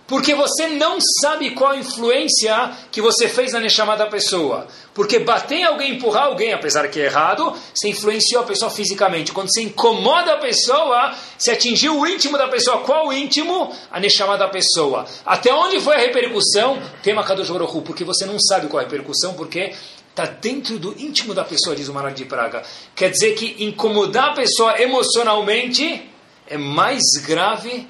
Porque 0.07 0.33
você 0.33 0.69
não 0.69 0.97
sabe 1.21 1.51
qual 1.51 1.73
a 1.73 1.77
influência 1.77 2.71
que 2.91 2.99
você 2.99 3.29
fez 3.29 3.53
na 3.53 3.59
Neshama 3.59 3.95
da 3.95 4.07
pessoa. 4.07 4.67
Porque 4.95 5.19
bater 5.19 5.61
alguém, 5.61 5.91
empurrar 5.91 6.23
alguém, 6.23 6.51
apesar 6.51 6.87
que 6.87 6.99
é 6.99 7.05
errado, 7.05 7.55
você 7.71 7.89
influenciou 7.89 8.41
a 8.41 8.45
pessoa 8.47 8.71
fisicamente. 8.71 9.31
Quando 9.31 9.53
você 9.53 9.61
incomoda 9.61 10.33
a 10.33 10.37
pessoa, 10.37 11.13
você 11.37 11.51
atingiu 11.51 11.99
o 11.99 12.07
íntimo 12.07 12.35
da 12.35 12.47
pessoa. 12.47 12.79
Qual 12.79 13.09
o 13.09 13.13
íntimo? 13.13 13.71
A 13.91 13.99
Neshama 13.99 14.39
da 14.39 14.47
pessoa. 14.47 15.05
Até 15.23 15.53
onde 15.53 15.79
foi 15.79 15.97
a 15.97 15.99
repercussão? 15.99 16.81
Tema 17.03 17.23
Kadosh 17.23 17.51
Baruch. 17.51 17.81
Porque 17.81 18.03
você 18.03 18.25
não 18.25 18.39
sabe 18.39 18.65
qual 18.65 18.79
a 18.79 18.83
repercussão, 18.85 19.35
porque 19.35 19.71
está 20.09 20.25
dentro 20.25 20.77
do 20.77 20.95
íntimo 20.99 21.33
da 21.33 21.43
pessoa, 21.43 21.75
diz 21.75 21.87
o 21.87 21.93
Maral 21.93 22.11
de 22.11 22.25
Praga. 22.25 22.63
Quer 22.95 23.11
dizer 23.11 23.33
que 23.35 23.63
incomodar 23.63 24.31
a 24.31 24.33
pessoa 24.33 24.81
emocionalmente 24.81 26.09
é 26.47 26.57
mais 26.57 27.01
grave 27.25 27.87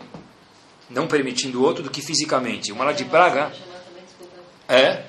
não 0.90 1.08
permitindo 1.08 1.62
o 1.62 1.64
outro 1.64 1.84
do 1.84 1.90
que 1.90 2.02
fisicamente. 2.02 2.72
Uma 2.72 2.86
lá 2.86 2.92
de 2.92 3.06
Praga. 3.06 3.52
É? 4.68 5.04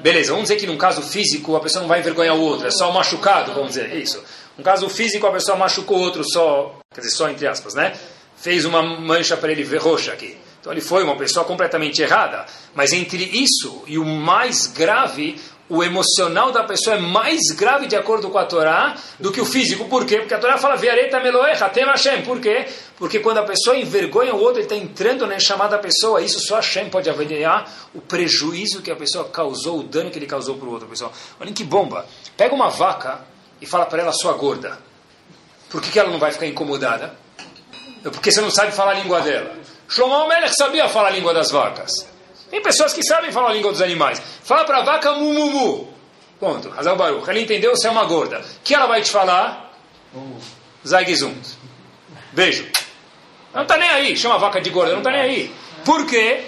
Beleza, 0.00 0.32
vamos 0.32 0.48
dizer 0.48 0.56
que 0.56 0.66
num 0.66 0.78
caso 0.78 1.02
físico 1.02 1.54
a 1.56 1.60
pessoa 1.60 1.82
não 1.82 1.88
vai 1.88 2.00
envergonhar 2.00 2.34
o 2.34 2.40
outro, 2.40 2.66
é 2.66 2.70
só 2.70 2.90
machucado, 2.90 3.52
vamos 3.52 3.74
dizer, 3.74 3.94
isso. 3.94 4.22
Um 4.58 4.62
caso 4.62 4.88
físico 4.88 5.26
a 5.26 5.32
pessoa 5.32 5.58
machucou 5.58 5.98
o 5.98 6.00
outro 6.00 6.24
só, 6.24 6.78
quer 6.94 7.02
dizer, 7.02 7.14
só 7.14 7.28
entre 7.28 7.46
aspas, 7.46 7.74
né? 7.74 7.94
Fez 8.34 8.64
uma 8.64 8.82
mancha 8.82 9.36
para 9.36 9.52
ele 9.52 9.62
ver 9.62 9.76
roxa 9.76 10.12
aqui. 10.12 10.38
Então 10.60 10.72
ele 10.72 10.80
foi 10.80 11.02
uma 11.02 11.16
pessoa 11.16 11.44
completamente 11.44 12.02
errada. 12.02 12.44
Mas 12.74 12.92
entre 12.92 13.24
isso 13.24 13.82
e 13.86 13.98
o 13.98 14.04
mais 14.04 14.66
grave, 14.66 15.40
o 15.70 15.84
emocional 15.84 16.50
da 16.50 16.64
pessoa 16.64 16.96
é 16.96 16.98
mais 16.98 17.40
grave 17.56 17.86
de 17.86 17.94
acordo 17.94 18.28
com 18.28 18.36
a 18.36 18.44
Torá 18.44 18.96
do 19.20 19.30
que 19.30 19.40
o 19.40 19.46
físico. 19.46 19.84
Por 19.86 20.04
quê? 20.04 20.18
Porque 20.18 20.34
a 20.34 20.38
Torá 20.38 20.58
fala, 20.58 20.76
Viareta 20.76 21.20
Meloecha, 21.20 21.68
tem 21.68 21.84
Hashem. 21.84 22.22
Por 22.22 22.40
quê? 22.40 22.66
Porque 22.98 23.20
quando 23.20 23.38
a 23.38 23.44
pessoa 23.44 23.76
envergonha 23.76 24.34
o 24.34 24.38
outro, 24.38 24.56
ele 24.56 24.64
está 24.64 24.74
entrando 24.74 25.26
na 25.28 25.38
chamada 25.38 25.78
pessoa. 25.78 26.20
Isso 26.20 26.40
só 26.40 26.56
Hashem 26.56 26.90
pode 26.90 27.08
avaliar 27.08 27.72
o 27.94 28.00
prejuízo 28.00 28.82
que 28.82 28.90
a 28.90 28.96
pessoa 28.96 29.26
causou, 29.28 29.78
o 29.78 29.82
dano 29.84 30.10
que 30.10 30.18
ele 30.18 30.26
causou 30.26 30.56
para 30.56 30.68
o 30.68 30.72
outro. 30.72 30.88
Pessoal. 30.88 31.12
Olha 31.40 31.52
que 31.52 31.62
bomba. 31.62 32.04
Pega 32.36 32.52
uma 32.52 32.68
vaca 32.68 33.20
e 33.62 33.66
fala 33.66 33.86
para 33.86 34.02
ela, 34.02 34.12
sua 34.12 34.32
gorda. 34.32 34.76
Por 35.70 35.80
que, 35.80 35.90
que 35.90 36.00
ela 36.00 36.10
não 36.10 36.18
vai 36.18 36.32
ficar 36.32 36.46
incomodada? 36.46 37.14
Porque 38.02 38.32
você 38.32 38.40
não 38.40 38.50
sabe 38.50 38.72
falar 38.72 38.92
a 38.92 38.94
língua 38.94 39.20
dela. 39.20 39.54
Shlomo 39.90 40.28
Melech 40.28 40.54
sabia 40.56 40.88
falar 40.88 41.08
a 41.08 41.10
língua 41.10 41.34
das 41.34 41.50
vacas. 41.50 42.06
Tem 42.48 42.62
pessoas 42.62 42.92
que 42.92 43.02
sabem 43.02 43.32
falar 43.32 43.50
a 43.50 43.52
língua 43.52 43.72
dos 43.72 43.82
animais. 43.82 44.22
Fala 44.44 44.64
para 44.64 44.78
a 44.78 44.82
vaca 44.82 45.12
mu, 45.12 45.32
mu, 45.32 45.50
mu. 45.50 45.94
Ponto. 46.38 46.72
Hazal 46.76 46.96
Baruch. 46.96 47.28
Ela 47.28 47.40
entendeu, 47.40 47.74
você 47.74 47.88
é 47.88 47.90
uma 47.90 48.04
gorda. 48.04 48.38
O 48.38 48.62
que 48.62 48.72
ela 48.72 48.86
vai 48.86 49.02
te 49.02 49.10
falar? 49.10 49.72
Zaigizund. 50.86 51.40
Beijo. 52.32 52.66
Não 53.52 53.62
está 53.62 53.76
nem 53.76 53.88
aí. 53.88 54.16
Chama 54.16 54.36
a 54.36 54.38
vaca 54.38 54.60
de 54.60 54.70
gorda. 54.70 54.92
Não 54.92 55.00
está 55.00 55.10
nem 55.10 55.20
aí. 55.20 55.54
Por 55.84 56.06
quê? 56.06 56.44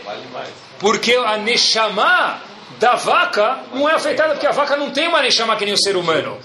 Porque 0.78 1.14
a 1.16 1.36
Neshama 1.36 2.40
da 2.78 2.94
vaca 2.94 3.60
não 3.72 3.88
é 3.88 3.94
afetada, 3.94 4.34
porque 4.34 4.46
a 4.46 4.52
vaca 4.52 4.76
não 4.76 4.90
tem 4.90 5.08
uma 5.08 5.20
Neshama 5.20 5.56
que 5.56 5.64
nem 5.64 5.74
o 5.74 5.78
ser 5.78 5.96
humano. 5.96 6.38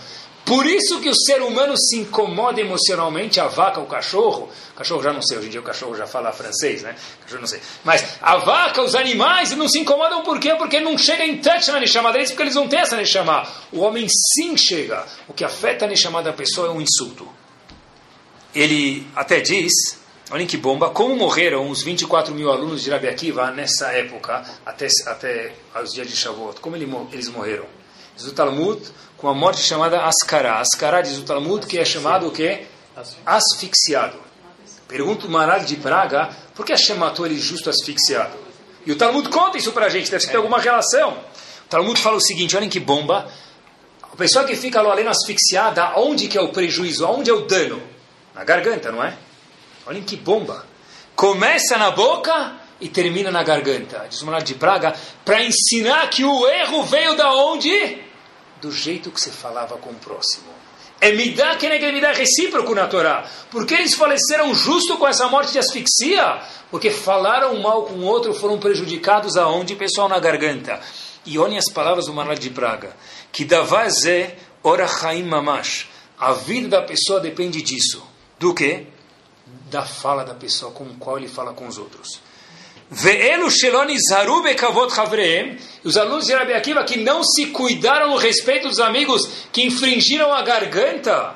Por 0.47 0.65
isso 0.65 1.01
que 1.01 1.09
o 1.09 1.13
ser 1.13 1.41
humano 1.41 1.77
se 1.77 1.97
incomoda 1.97 2.61
emocionalmente, 2.61 3.37
a 3.37 3.47
vaca, 3.47 3.81
o 3.81 3.85
cachorro, 3.85 4.49
o 4.71 4.77
cachorro 4.77 5.03
já 5.03 5.11
não 5.11 5.21
sei, 5.21 5.37
hoje 5.37 5.47
em 5.47 5.49
dia 5.49 5.59
o 5.59 5.63
cachorro 5.63 5.93
já 5.93 6.07
fala 6.07 6.31
francês, 6.31 6.83
né? 6.83 6.95
Cachorro 7.23 7.41
não 7.41 7.47
sei. 7.47 7.59
Mas 7.83 8.15
a 8.21 8.37
vaca, 8.37 8.81
os 8.81 8.95
animais, 8.95 9.51
não 9.51 9.67
se 9.67 9.77
incomodam 9.77 10.23
por 10.23 10.39
quê? 10.39 10.55
Porque 10.55 10.79
não 10.79 10.97
chega 10.97 11.25
em 11.25 11.39
touch 11.39 11.69
na 11.69 11.81
Neshama 11.81 12.13
deles, 12.13 12.29
porque 12.29 12.43
eles 12.43 12.55
não 12.55 12.65
têm 12.65 12.79
essa 12.79 12.95
Neshama. 12.95 13.45
O 13.73 13.81
homem 13.81 14.07
sim 14.07 14.55
chega. 14.55 15.05
O 15.27 15.33
que 15.33 15.43
afeta 15.43 15.83
a 15.83 15.87
Neshama 15.89 16.23
da 16.23 16.31
pessoa 16.31 16.69
é 16.69 16.71
um 16.71 16.79
insulto. 16.79 17.27
Ele 18.55 19.05
até 19.17 19.41
diz, 19.41 19.99
olhem 20.31 20.47
que 20.47 20.55
bomba, 20.55 20.91
como 20.91 21.13
morreram 21.17 21.69
os 21.69 21.83
24 21.83 22.33
mil 22.33 22.49
alunos 22.49 22.81
de 22.83 22.89
Rabi 22.89 23.09
Akiva 23.09 23.51
nessa 23.51 23.91
época, 23.91 24.45
até, 24.65 24.87
até 25.07 25.51
os 25.83 25.93
dias 25.93 26.07
de 26.07 26.15
Shavuot, 26.15 26.61
como 26.61 26.77
ele, 26.77 26.89
eles 27.11 27.27
morreram? 27.27 27.65
Diz 28.15 28.25
o 28.25 28.31
Talmud, 28.31 28.81
com 29.17 29.27
a 29.27 29.33
morte 29.33 29.61
chamada 29.61 30.03
Ascará. 30.03 30.59
Ascará 30.59 31.01
diz 31.01 31.17
o 31.17 31.23
Talmud 31.23 31.65
que 31.65 31.77
é 31.77 31.83
chamado 31.83 32.27
o 32.27 32.31
quê? 32.31 32.67
Asfixiado. 33.25 34.17
Pergunta 34.87 35.27
o 35.27 35.29
Maral 35.29 35.59
de 35.61 35.75
Praga, 35.75 36.29
por 36.55 36.65
que 36.65 36.71
Hashem 36.71 36.95
matou 36.95 37.25
ele 37.25 37.37
justo 37.37 37.69
asfixiado? 37.69 38.37
E 38.85 38.91
o 38.91 38.95
Talmud 38.95 39.27
conta 39.29 39.57
isso 39.57 39.71
para 39.73 39.87
a 39.87 39.89
gente, 39.89 40.09
deve 40.09 40.25
ter 40.25 40.37
alguma 40.37 40.59
relação. 40.59 41.17
O 41.65 41.69
Talmud 41.69 41.99
fala 41.99 42.15
o 42.15 42.21
seguinte, 42.21 42.55
olhem 42.55 42.69
que 42.69 42.79
bomba. 42.79 43.29
A 44.01 44.15
pessoa 44.15 44.45
que 44.45 44.55
fica 44.55 44.79
além 44.79 45.05
asfixiada, 45.07 45.93
onde 45.97 46.27
que 46.27 46.37
é 46.37 46.41
o 46.41 46.49
prejuízo? 46.49 47.05
Onde 47.05 47.29
é 47.29 47.33
o 47.33 47.41
dano? 47.41 47.81
Na 48.33 48.45
garganta, 48.45 48.91
não 48.91 49.03
é? 49.03 49.17
Olhem 49.85 50.03
que 50.03 50.15
bomba. 50.15 50.65
Começa 51.15 51.77
na 51.77 51.91
boca 51.91 52.55
e 52.79 52.87
termina 52.87 53.29
na 53.29 53.43
garganta. 53.43 54.05
Diz 54.09 54.21
o 54.21 54.25
Maral 54.25 54.41
de 54.41 54.55
Praga, 54.55 54.95
para 55.25 55.43
ensinar 55.43 56.09
que 56.09 56.23
o 56.23 56.47
erro 56.47 56.83
veio 56.83 57.15
da 57.17 57.33
onde? 57.33 58.06
Do 58.61 58.71
jeito 58.71 59.11
que 59.11 59.19
você 59.19 59.31
falava 59.31 59.77
com 59.77 59.89
o 59.89 59.95
próximo. 59.95 60.57
É 60.99 61.11
midá 61.11 61.55
que 61.55 61.67
é 61.67 61.91
midá 61.91 62.11
recíproco 62.11 62.73
na 62.73 62.87
Torá. 62.87 63.29
Por 63.51 63.65
que 63.67 63.75
eles 63.75 63.93
faleceram 63.93 64.53
justo 64.55 64.97
com 64.97 65.07
essa 65.07 65.27
morte 65.27 65.51
de 65.51 65.59
asfixia? 65.59 66.41
Porque 66.71 66.89
falaram 66.89 67.59
mal 67.61 67.83
com 67.83 67.93
o 67.93 68.03
outro, 68.03 68.33
foram 68.33 68.59
prejudicados 68.59 69.37
aonde? 69.37 69.75
Pessoal, 69.75 70.09
na 70.09 70.19
garganta. 70.19 70.81
E 71.23 71.37
olhem 71.37 71.57
as 71.57 71.71
palavras 71.71 72.07
do 72.07 72.13
Maral 72.13 72.35
de 72.35 72.49
Praga. 72.49 72.95
Que 73.31 73.45
davazé 73.45 74.37
ora 74.63 74.87
chaim 74.87 75.23
mamash. 75.23 75.87
A 76.19 76.33
vida 76.33 76.67
da 76.67 76.81
pessoa 76.81 77.19
depende 77.19 77.61
disso. 77.61 78.03
Do 78.39 78.53
que? 78.53 78.87
Da 79.69 79.85
fala 79.85 80.23
da 80.23 80.33
pessoa, 80.33 80.71
com 80.71 80.85
qual 80.97 81.17
ele 81.17 81.27
fala 81.27 81.53
com 81.53 81.67
os 81.67 81.77
outros. 81.77 82.19
Os 85.83 85.97
alunos 85.97 86.25
de 86.25 86.33
Rabi 86.33 86.53
Akiva 86.53 86.83
que 86.85 86.97
não 86.97 87.21
se 87.21 87.47
cuidaram 87.47 88.11
no 88.11 88.15
respeito 88.15 88.69
dos 88.69 88.79
amigos, 88.79 89.27
que 89.51 89.63
infringiram 89.63 90.33
a 90.33 90.41
garganta. 90.41 91.35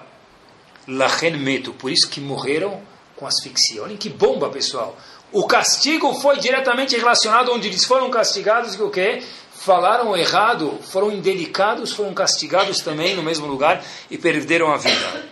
Lachen 0.88 1.38
meto, 1.38 1.74
por 1.74 1.92
isso 1.92 2.10
que 2.10 2.22
morreram 2.22 2.82
com 3.18 3.28
asfixia. 3.28 3.84
Olhem 3.84 3.98
que 3.98 4.10
bomba, 4.10 4.50
pessoal. 4.50 4.98
O 5.32 5.46
castigo 5.46 6.14
foi 6.16 6.40
diretamente 6.40 6.96
relacionado 6.98 7.52
onde 7.52 7.68
eles 7.68 7.86
foram 7.86 8.10
castigados, 8.10 8.76
que 8.76 8.84
o 8.84 8.90
quê? 8.90 9.22
Falaram 9.54 10.16
errado, 10.16 10.80
foram 10.90 11.12
indelicados, 11.12 11.92
foram 11.92 12.14
castigados 12.14 12.80
também 12.80 13.16
no 13.16 13.22
mesmo 13.22 13.46
lugar 13.46 13.84
e 14.10 14.18
perderam 14.18 14.74
a 14.74 14.78
vida. 14.78 15.30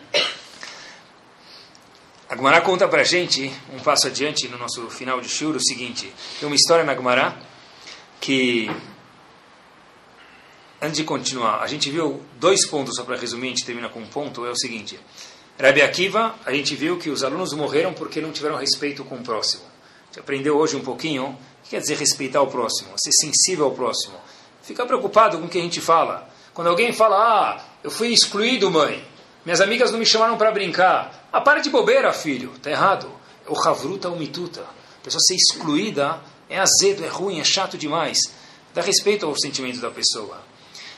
A 2.30 2.36
Gemara 2.36 2.62
conta 2.62 2.88
para 2.88 3.02
a 3.02 3.04
gente, 3.04 3.52
um 3.74 3.80
passo 3.80 4.06
adiante 4.06 4.48
no 4.48 4.60
nosso 4.60 4.88
final 4.92 5.20
de 5.20 5.28
shur, 5.28 5.56
o 5.56 5.60
seguinte. 5.60 6.14
Tem 6.40 6.46
uma 6.46 6.56
história 6.56 6.86
na 6.86 6.94
Gemara 6.94 7.36
que, 8.22 8.70
antes 10.80 10.98
de 10.98 11.04
continuar, 11.04 11.64
a 11.64 11.66
gente 11.66 11.90
viu 11.90 12.22
dois 12.40 12.68
pontos, 12.68 12.98
só 12.98 13.04
para 13.04 13.18
resumir, 13.18 13.48
a 13.48 13.50
gente 13.50 13.66
termina 13.66 13.90
com 13.90 14.02
um 14.02 14.06
ponto, 14.06 14.46
é 14.46 14.52
o 14.52 14.56
seguinte. 14.56 15.00
Rabi 15.60 15.82
Akiva, 15.82 16.36
a 16.46 16.54
gente 16.54 16.76
viu 16.76 17.00
que 17.00 17.10
os 17.10 17.24
alunos 17.24 17.52
morreram 17.54 17.96
porque 17.96 18.22
não 18.22 18.32
tiveram 18.32 18.58
respeito 18.58 19.04
com 19.04 19.16
o 19.16 19.24
próximo. 19.24 19.64
A 19.64 20.06
gente 20.06 20.20
aprendeu 20.20 20.56
hoje 20.56 20.76
um 20.76 20.82
pouquinho 20.82 21.30
o 21.30 21.64
que 21.64 21.72
quer 21.72 21.80
dizer 21.80 21.98
respeitar 21.98 22.44
o 22.44 22.48
próximo, 22.48 22.92
ser 22.96 23.12
sensível 23.12 23.66
ao 23.66 23.72
próximo. 23.72 24.14
Ficar 24.62 24.86
preocupado 24.86 25.40
com 25.40 25.48
o 25.48 25.50
que 25.50 25.58
a 25.58 25.64
gente 25.64 25.82
fala. 25.82 26.30
Quando 26.54 26.68
alguém 26.68 26.94
fala, 26.94 27.16
ah, 27.18 27.64
eu 27.84 27.90
fui 27.90 28.10
excluído, 28.10 28.70
mãe, 28.70 29.04
minhas 29.50 29.62
amigas 29.62 29.92
não 29.92 29.98
me 29.98 30.06
chamaram 30.06 30.38
para 30.38 30.52
brincar, 30.52 31.28
ah, 31.34 31.42
para 31.42 31.60
de 31.60 31.72
bobeira, 31.72 32.14
filho. 32.14 32.54
Está 32.56 32.70
errado. 32.70 33.12
O 33.48 33.60
havruta 33.68 34.08
umituta. 34.08 34.62
A 34.62 35.04
pessoa 35.04 35.20
ser 35.22 35.34
excluída 35.34 36.22
é 36.48 36.60
azedo, 36.60 37.04
é 37.04 37.08
ruim, 37.08 37.40
é 37.40 37.44
chato 37.44 37.76
demais. 37.76 38.20
Dá 38.76 38.84
respeito 38.84 39.26
ao 39.26 39.36
sentimento 39.36 39.80
da 39.80 39.90
pessoa. 39.90 40.40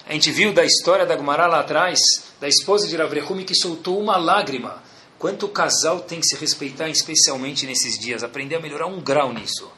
A 0.05 0.11
gente 0.11 0.29
viu 0.31 0.51
da 0.51 0.65
história 0.65 1.05
da 1.05 1.15
Gumará 1.15 1.47
lá 1.47 1.61
atrás, 1.61 2.01
da 2.41 2.47
esposa 2.49 2.89
de 2.89 2.97
Ravrehumi 2.97 3.45
que 3.45 3.55
soltou 3.55 3.97
uma 3.97 4.17
lágrima. 4.17 4.83
Quanto 5.17 5.45
o 5.45 5.49
casal 5.49 6.01
tem 6.01 6.19
que 6.19 6.27
se 6.27 6.35
respeitar, 6.35 6.89
especialmente 6.89 7.65
nesses 7.65 7.97
dias. 7.97 8.21
Aprender 8.21 8.55
a 8.55 8.59
melhorar 8.59 8.87
um 8.87 8.99
grau 8.99 9.31
nisso. 9.31 9.71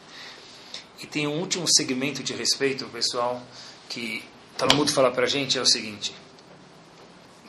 E 0.99 1.05
tem 1.05 1.27
um 1.27 1.39
último 1.39 1.67
segmento 1.67 2.23
de 2.23 2.33
respeito, 2.33 2.85
pessoal, 2.85 3.39
que 3.87 4.23
Talmud 4.57 4.91
fala 4.91 5.11
para 5.11 5.25
a 5.25 5.29
gente, 5.29 5.59
é 5.59 5.61
o 5.61 5.65
seguinte. 5.67 6.22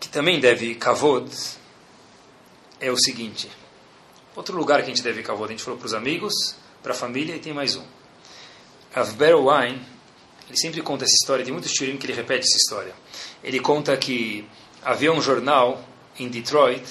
Que 0.01 0.09
também 0.09 0.41
deve, 0.41 0.75
kavod, 0.75 1.31
é 2.81 2.91
o 2.91 2.97
seguinte. 2.97 3.51
Outro 4.37 4.57
lugar 4.57 4.81
que 4.81 4.87
a 4.87 4.95
gente 4.95 5.03
deve 5.03 5.23
kavod, 5.23 5.47
a 5.47 5.53
gente 5.53 5.63
falou 5.63 5.79
para 5.79 5.87
os 5.87 5.95
amigos, 5.95 6.57
para 6.83 6.93
a 6.93 6.97
família 6.97 7.37
e 7.37 7.39
tem 7.39 7.53
mais 7.53 7.77
um. 7.77 7.85
Rav 8.93 9.11
Wine, 9.19 9.81
ele 10.49 10.59
sempre 10.59 10.83
conta 10.83 11.05
essa 11.05 11.15
história, 11.15 11.45
tem 11.45 11.53
muitos 11.53 11.73
tirim 11.73 11.97
que 11.97 12.07
ele 12.07 12.13
repete 12.13 12.47
essa 12.47 12.57
história. 12.57 12.95
Ele 13.43 13.59
conta 13.61 13.97
que 13.97 14.47
havia 14.83 15.13
um 15.13 15.21
jornal 15.21 15.83
em 16.19 16.29
Detroit 16.29 16.85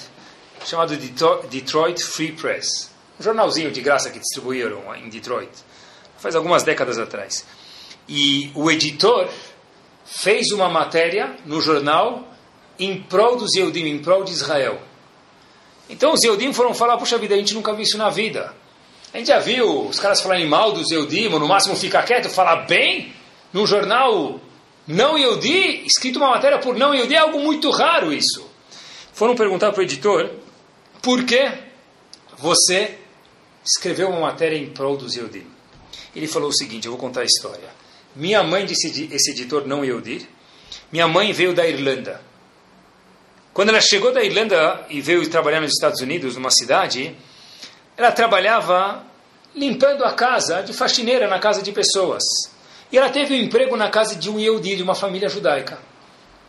chamado 0.64 0.96
Detroit 0.96 2.02
Free 2.02 2.32
Press. 2.32 2.90
Um 3.18 3.22
jornalzinho 3.22 3.70
de 3.70 3.80
graça 3.80 4.10
que 4.10 4.18
distribuíram 4.18 4.82
em 4.96 5.08
Detroit, 5.08 5.52
faz 6.18 6.34
algumas 6.34 6.62
décadas 6.62 6.98
atrás. 6.98 7.44
E 8.08 8.50
o 8.54 8.70
editor 8.70 9.28
fez 10.04 10.50
uma 10.50 10.68
matéria 10.68 11.36
no 11.46 11.60
jornal 11.60 12.33
em 12.78 13.02
prol 13.02 13.36
dos 13.36 13.54
Yehudim, 13.54 13.86
em 13.86 13.98
prol 13.98 14.24
de 14.24 14.32
Israel. 14.32 14.80
Então 15.88 16.12
os 16.12 16.22
Eudim 16.22 16.52
foram 16.52 16.74
falar, 16.74 16.96
puxa 16.96 17.18
vida, 17.18 17.34
a 17.34 17.38
gente 17.38 17.54
nunca 17.54 17.72
viu 17.72 17.82
isso 17.82 17.98
na 17.98 18.10
vida. 18.10 18.54
A 19.12 19.18
gente 19.18 19.28
já 19.28 19.38
viu 19.38 19.86
os 19.86 20.00
caras 20.00 20.20
falarem 20.20 20.46
mal 20.46 20.72
dos 20.72 20.90
Eudim, 20.90 21.28
ou 21.28 21.38
no 21.38 21.46
máximo 21.46 21.76
ficar 21.76 22.02
quieto, 22.02 22.28
falar 22.28 22.66
bem, 22.66 23.12
num 23.52 23.66
jornal 23.66 24.40
não 24.86 25.16
Eudi, 25.16 25.84
escrito 25.86 26.16
uma 26.16 26.30
matéria 26.30 26.58
por 26.58 26.76
não 26.76 26.94
Eudi, 26.94 27.14
é 27.14 27.18
algo 27.18 27.38
muito 27.38 27.70
raro 27.70 28.12
isso. 28.12 28.50
Foram 29.12 29.34
perguntar 29.34 29.72
para 29.72 29.80
o 29.80 29.84
editor, 29.84 30.30
por 31.00 31.24
que 31.24 31.52
você 32.38 32.98
escreveu 33.64 34.08
uma 34.08 34.20
matéria 34.20 34.56
em 34.56 34.70
prol 34.70 34.96
dos 34.96 35.16
Eudim? 35.16 35.46
Ele 36.16 36.26
falou 36.26 36.48
o 36.48 36.54
seguinte, 36.54 36.86
eu 36.86 36.92
vou 36.92 37.00
contar 37.00 37.20
a 37.20 37.24
história. 37.24 37.68
Minha 38.16 38.42
mãe 38.42 38.66
disse 38.66 39.08
esse 39.12 39.30
editor 39.30 39.66
não 39.66 39.84
Eudir, 39.84 40.26
minha 40.90 41.06
mãe 41.06 41.32
veio 41.32 41.54
da 41.54 41.66
Irlanda. 41.66 42.20
Quando 43.54 43.68
ela 43.68 43.80
chegou 43.80 44.12
da 44.12 44.22
Irlanda 44.22 44.84
e 44.90 45.00
veio 45.00 45.26
trabalhar 45.30 45.60
nos 45.60 45.70
Estados 45.70 46.00
Unidos, 46.00 46.34
numa 46.34 46.50
cidade, 46.50 47.16
ela 47.96 48.10
trabalhava 48.10 49.04
limpando 49.54 50.04
a 50.04 50.12
casa 50.12 50.60
de 50.60 50.72
faxineira 50.72 51.28
na 51.28 51.38
casa 51.38 51.62
de 51.62 51.70
pessoas. 51.70 52.24
E 52.90 52.98
ela 52.98 53.08
teve 53.10 53.32
um 53.32 53.38
emprego 53.38 53.76
na 53.76 53.88
casa 53.88 54.16
de 54.16 54.28
um 54.28 54.40
Yehudi, 54.40 54.74
de 54.74 54.82
uma 54.82 54.96
família 54.96 55.28
judaica. 55.28 55.78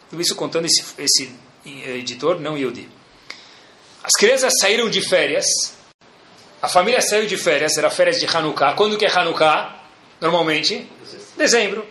Tudo 0.10 0.20
isso 0.20 0.36
contando 0.36 0.66
esse, 0.66 0.84
esse 0.98 1.36
editor, 1.64 2.40
não 2.42 2.58
Yehudi. 2.58 2.90
As 4.04 4.14
crianças 4.20 4.54
saíram 4.60 4.90
de 4.90 5.02
férias 5.02 5.46
A 6.62 6.68
família 6.68 7.00
saiu 7.00 7.28
de 7.28 7.38
férias, 7.38 7.78
era 7.78 7.92
férias 7.92 8.20
de 8.20 8.26
Hanukkah. 8.26 8.74
Quando 8.74 8.98
que 8.98 9.06
é 9.06 9.12
Hanukkah? 9.12 9.76
Normalmente? 10.20 10.90
Dezembro. 11.38 11.86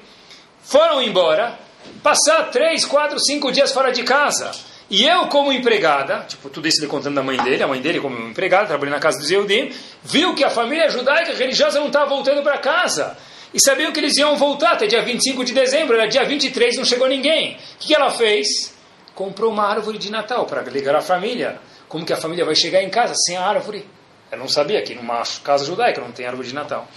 Foram 0.65 1.01
embora, 1.01 1.57
passar 2.03 2.51
três, 2.51 2.85
quatro, 2.85 3.21
cinco 3.21 3.53
dias 3.53 3.71
fora 3.71 3.93
de 3.93 4.03
casa. 4.03 4.74
E 4.91 5.07
eu, 5.07 5.26
como 5.28 5.51
empregada, 5.51 6.24
tipo, 6.28 6.51
tudo 6.51 6.68
isso 6.68 6.80
ele 6.80 6.89
contando 6.89 7.14
da 7.14 7.22
mãe 7.22 7.37
dele, 7.39 7.62
a 7.62 7.66
mãe 7.66 7.80
dele 7.80 8.01
como 8.01 8.16
empregada, 8.28 8.66
trabalhando 8.66 8.95
na 8.95 9.01
casa 9.01 9.18
dos 9.18 9.30
Yehudim, 9.30 9.72
viu 10.03 10.35
que 10.35 10.45
a 10.45 10.51
família 10.51 10.89
judaica 10.91 11.32
religiosa 11.32 11.80
não 11.80 11.87
estava 11.87 12.07
voltando 12.07 12.43
para 12.43 12.59
casa. 12.59 13.16
E 13.53 13.61
sabiam 13.61 13.93
que 13.93 14.01
eles 14.01 14.16
iam 14.16 14.37
voltar 14.37 14.72
até 14.72 14.87
dia 14.87 15.03
25 15.03 15.45
de 15.45 15.55
dezembro, 15.55 15.97
era 15.97 16.07
dia 16.07 16.24
23, 16.24 16.76
não 16.76 16.85
chegou 16.85 17.09
ninguém. 17.09 17.57
O 17.76 17.78
que 17.78 17.95
ela 17.95 18.11
fez? 18.11 18.74
Comprou 19.14 19.51
uma 19.51 19.64
árvore 19.64 19.97
de 19.97 20.11
Natal 20.11 20.45
para 20.45 20.61
ligar 20.62 20.97
a 20.97 21.01
família. 21.01 21.61
Como 21.89 22.05
que 22.05 22.12
a 22.12 22.16
família 22.16 22.45
vai 22.45 22.57
chegar 22.57 22.82
em 22.82 22.91
casa 22.91 23.14
sem 23.14 23.37
a 23.37 23.47
árvore? 23.47 23.87
Ela 24.30 24.41
não 24.41 24.49
sabia 24.49 24.82
que 24.82 24.95
numa 24.95 25.22
casa 25.43 25.64
judaica 25.64 26.01
não 26.01 26.11
tem 26.11 26.26
árvore 26.26 26.49
de 26.49 26.55
Natal. 26.55 26.89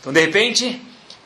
Então, 0.00 0.12
de 0.12 0.20
repente, 0.20 0.80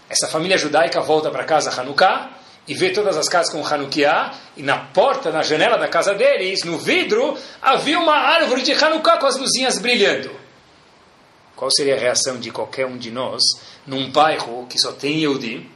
essa 0.09 0.26
família 0.26 0.57
judaica 0.57 1.00
volta 1.00 1.30
para 1.30 1.44
casa 1.44 1.70
Hanukkah 1.78 2.41
e 2.66 2.74
vê 2.74 2.90
todas 2.90 3.16
as 3.16 3.28
casas 3.28 3.52
com 3.52 3.66
Hanukkah 3.66 4.34
e 4.56 4.62
na 4.62 4.78
porta, 4.78 5.30
na 5.30 5.42
janela 5.42 5.76
da 5.76 5.88
casa 5.88 6.14
deles, 6.14 6.62
no 6.64 6.78
vidro, 6.78 7.36
havia 7.60 7.98
uma 7.98 8.14
árvore 8.14 8.62
de 8.62 8.72
Hanukkah 8.72 9.18
com 9.18 9.26
as 9.26 9.36
luzinhas 9.36 9.78
brilhando. 9.78 10.30
Qual 11.56 11.70
seria 11.70 11.96
a 11.96 11.98
reação 11.98 12.38
de 12.38 12.50
qualquer 12.50 12.86
um 12.86 12.96
de 12.96 13.10
nós 13.10 13.42
num 13.86 14.10
bairro 14.10 14.66
que 14.68 14.78
só 14.78 14.92
tem 14.92 15.20
Yehudi, 15.20 15.68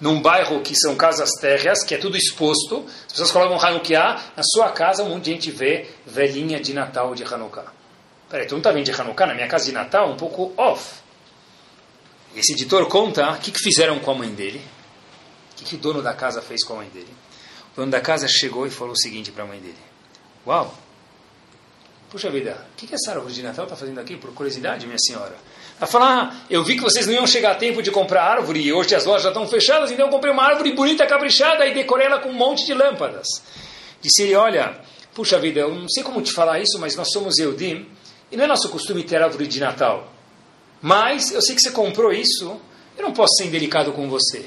num 0.00 0.20
bairro 0.20 0.60
que 0.60 0.74
são 0.74 0.94
casas 0.94 1.30
térreas, 1.40 1.82
que 1.82 1.94
é 1.94 1.98
tudo 1.98 2.16
exposto, 2.16 2.84
as 3.06 3.12
pessoas 3.12 3.30
colocam 3.30 3.60
Hanukkah, 3.60 4.20
na 4.36 4.42
sua 4.42 4.70
casa 4.70 5.02
um 5.02 5.10
monte 5.10 5.24
de 5.24 5.30
gente 5.30 5.50
vê 5.50 5.88
velhinha 6.04 6.60
de 6.60 6.74
Natal 6.74 7.14
de 7.14 7.22
Hanukkah. 7.22 7.72
Peraí, 8.28 8.46
tu 8.46 8.52
não 8.52 8.58
está 8.58 8.72
vendo 8.72 8.84
de 8.84 8.92
Hanukkah? 8.92 9.26
Na 9.26 9.34
minha 9.34 9.46
casa 9.46 9.64
de 9.64 9.72
Natal, 9.72 10.10
um 10.10 10.16
pouco 10.16 10.52
off. 10.56 11.00
Esse 12.34 12.52
editor 12.52 12.86
conta 12.88 13.30
o 13.30 13.38
que, 13.38 13.50
que 13.52 13.58
fizeram 13.60 13.98
com 14.00 14.10
a 14.10 14.14
mãe 14.14 14.28
dele, 14.28 14.60
o 15.56 15.58
que, 15.58 15.64
que 15.64 15.74
o 15.76 15.78
dono 15.78 16.02
da 16.02 16.12
casa 16.12 16.42
fez 16.42 16.62
com 16.62 16.74
a 16.74 16.76
mãe 16.76 16.88
dele. 16.88 17.12
O 17.72 17.76
dono 17.76 17.90
da 17.90 18.00
casa 18.00 18.28
chegou 18.28 18.66
e 18.66 18.70
falou 18.70 18.92
o 18.92 18.98
seguinte 18.98 19.32
para 19.32 19.44
a 19.44 19.46
mãe 19.46 19.58
dele: 19.58 19.78
Uau, 20.46 20.76
puxa 22.10 22.30
vida, 22.30 22.66
o 22.72 22.76
que, 22.76 22.86
que 22.86 22.94
essa 22.94 23.12
árvore 23.12 23.32
de 23.32 23.42
Natal 23.42 23.64
está 23.64 23.76
fazendo 23.76 23.98
aqui? 23.98 24.16
Por 24.16 24.32
curiosidade, 24.32 24.86
minha 24.86 24.98
senhora. 24.98 25.34
Ela 25.78 25.86
falou: 25.86 26.08
Ah, 26.08 26.36
eu 26.50 26.62
vi 26.62 26.76
que 26.76 26.82
vocês 26.82 27.06
não 27.06 27.14
iam 27.14 27.26
chegar 27.26 27.52
a 27.52 27.54
tempo 27.54 27.82
de 27.82 27.90
comprar 27.90 28.22
árvore 28.24 28.60
e 28.60 28.72
hoje 28.72 28.94
as 28.94 29.04
lojas 29.04 29.22
já 29.22 29.28
estão 29.30 29.46
fechadas, 29.48 29.90
então 29.90 30.06
eu 30.06 30.12
comprei 30.12 30.32
uma 30.32 30.44
árvore 30.44 30.72
bonita, 30.72 31.06
caprichada 31.06 31.66
e 31.66 31.74
decorei 31.74 32.06
ela 32.06 32.18
com 32.18 32.28
um 32.28 32.34
monte 32.34 32.66
de 32.66 32.74
lâmpadas. 32.74 33.26
Disse 34.00 34.22
ele: 34.22 34.34
Olha, 34.34 34.80
puxa 35.14 35.38
vida, 35.38 35.60
eu 35.60 35.74
não 35.74 35.88
sei 35.88 36.02
como 36.02 36.20
te 36.20 36.32
falar 36.32 36.60
isso, 36.60 36.78
mas 36.78 36.94
nós 36.94 37.10
somos 37.10 37.38
Eudim 37.38 37.88
e 38.30 38.36
não 38.36 38.44
é 38.44 38.46
nosso 38.46 38.68
costume 38.68 39.02
ter 39.02 39.22
árvore 39.22 39.46
de 39.46 39.60
Natal. 39.60 40.12
Mas 40.80 41.32
eu 41.32 41.40
sei 41.40 41.54
que 41.54 41.60
você 41.60 41.70
comprou 41.70 42.12
isso, 42.12 42.60
eu 42.96 43.02
não 43.02 43.12
posso 43.12 43.34
ser 43.38 43.46
indelicado 43.46 43.92
com 43.92 44.08
você. 44.08 44.46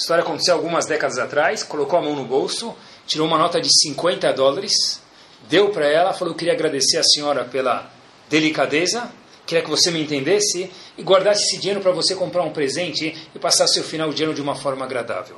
História 0.00 0.24
aconteceu 0.24 0.54
algumas 0.54 0.86
décadas 0.86 1.18
atrás, 1.18 1.62
colocou 1.62 1.98
a 1.98 2.02
mão 2.02 2.16
no 2.16 2.24
bolso, 2.24 2.74
tirou 3.06 3.26
uma 3.26 3.38
nota 3.38 3.60
de 3.60 3.68
50 3.82 4.32
dólares, 4.32 5.00
deu 5.48 5.70
para 5.70 5.86
ela, 5.86 6.12
falou: 6.12 6.32
Eu 6.32 6.36
queria 6.38 6.54
agradecer 6.54 6.98
a 6.98 7.04
senhora 7.04 7.44
pela 7.44 7.90
delicadeza 8.28 9.10
queria 9.50 9.64
que 9.64 9.70
você 9.70 9.90
me 9.90 10.00
entendesse 10.00 10.70
e 10.96 11.02
guardasse 11.02 11.42
esse 11.42 11.58
dinheiro 11.58 11.80
para 11.80 11.90
você 11.90 12.14
comprar 12.14 12.42
um 12.42 12.52
presente 12.52 13.16
e 13.34 13.38
passar 13.38 13.66
seu 13.66 13.82
final 13.82 14.12
de 14.12 14.22
ano 14.22 14.32
de 14.32 14.40
uma 14.40 14.54
forma 14.54 14.84
agradável. 14.84 15.36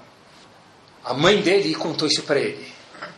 A 1.02 1.14
mãe 1.14 1.40
dele 1.40 1.74
contou 1.74 2.06
isso 2.06 2.22
para 2.22 2.38
ele. 2.38 2.66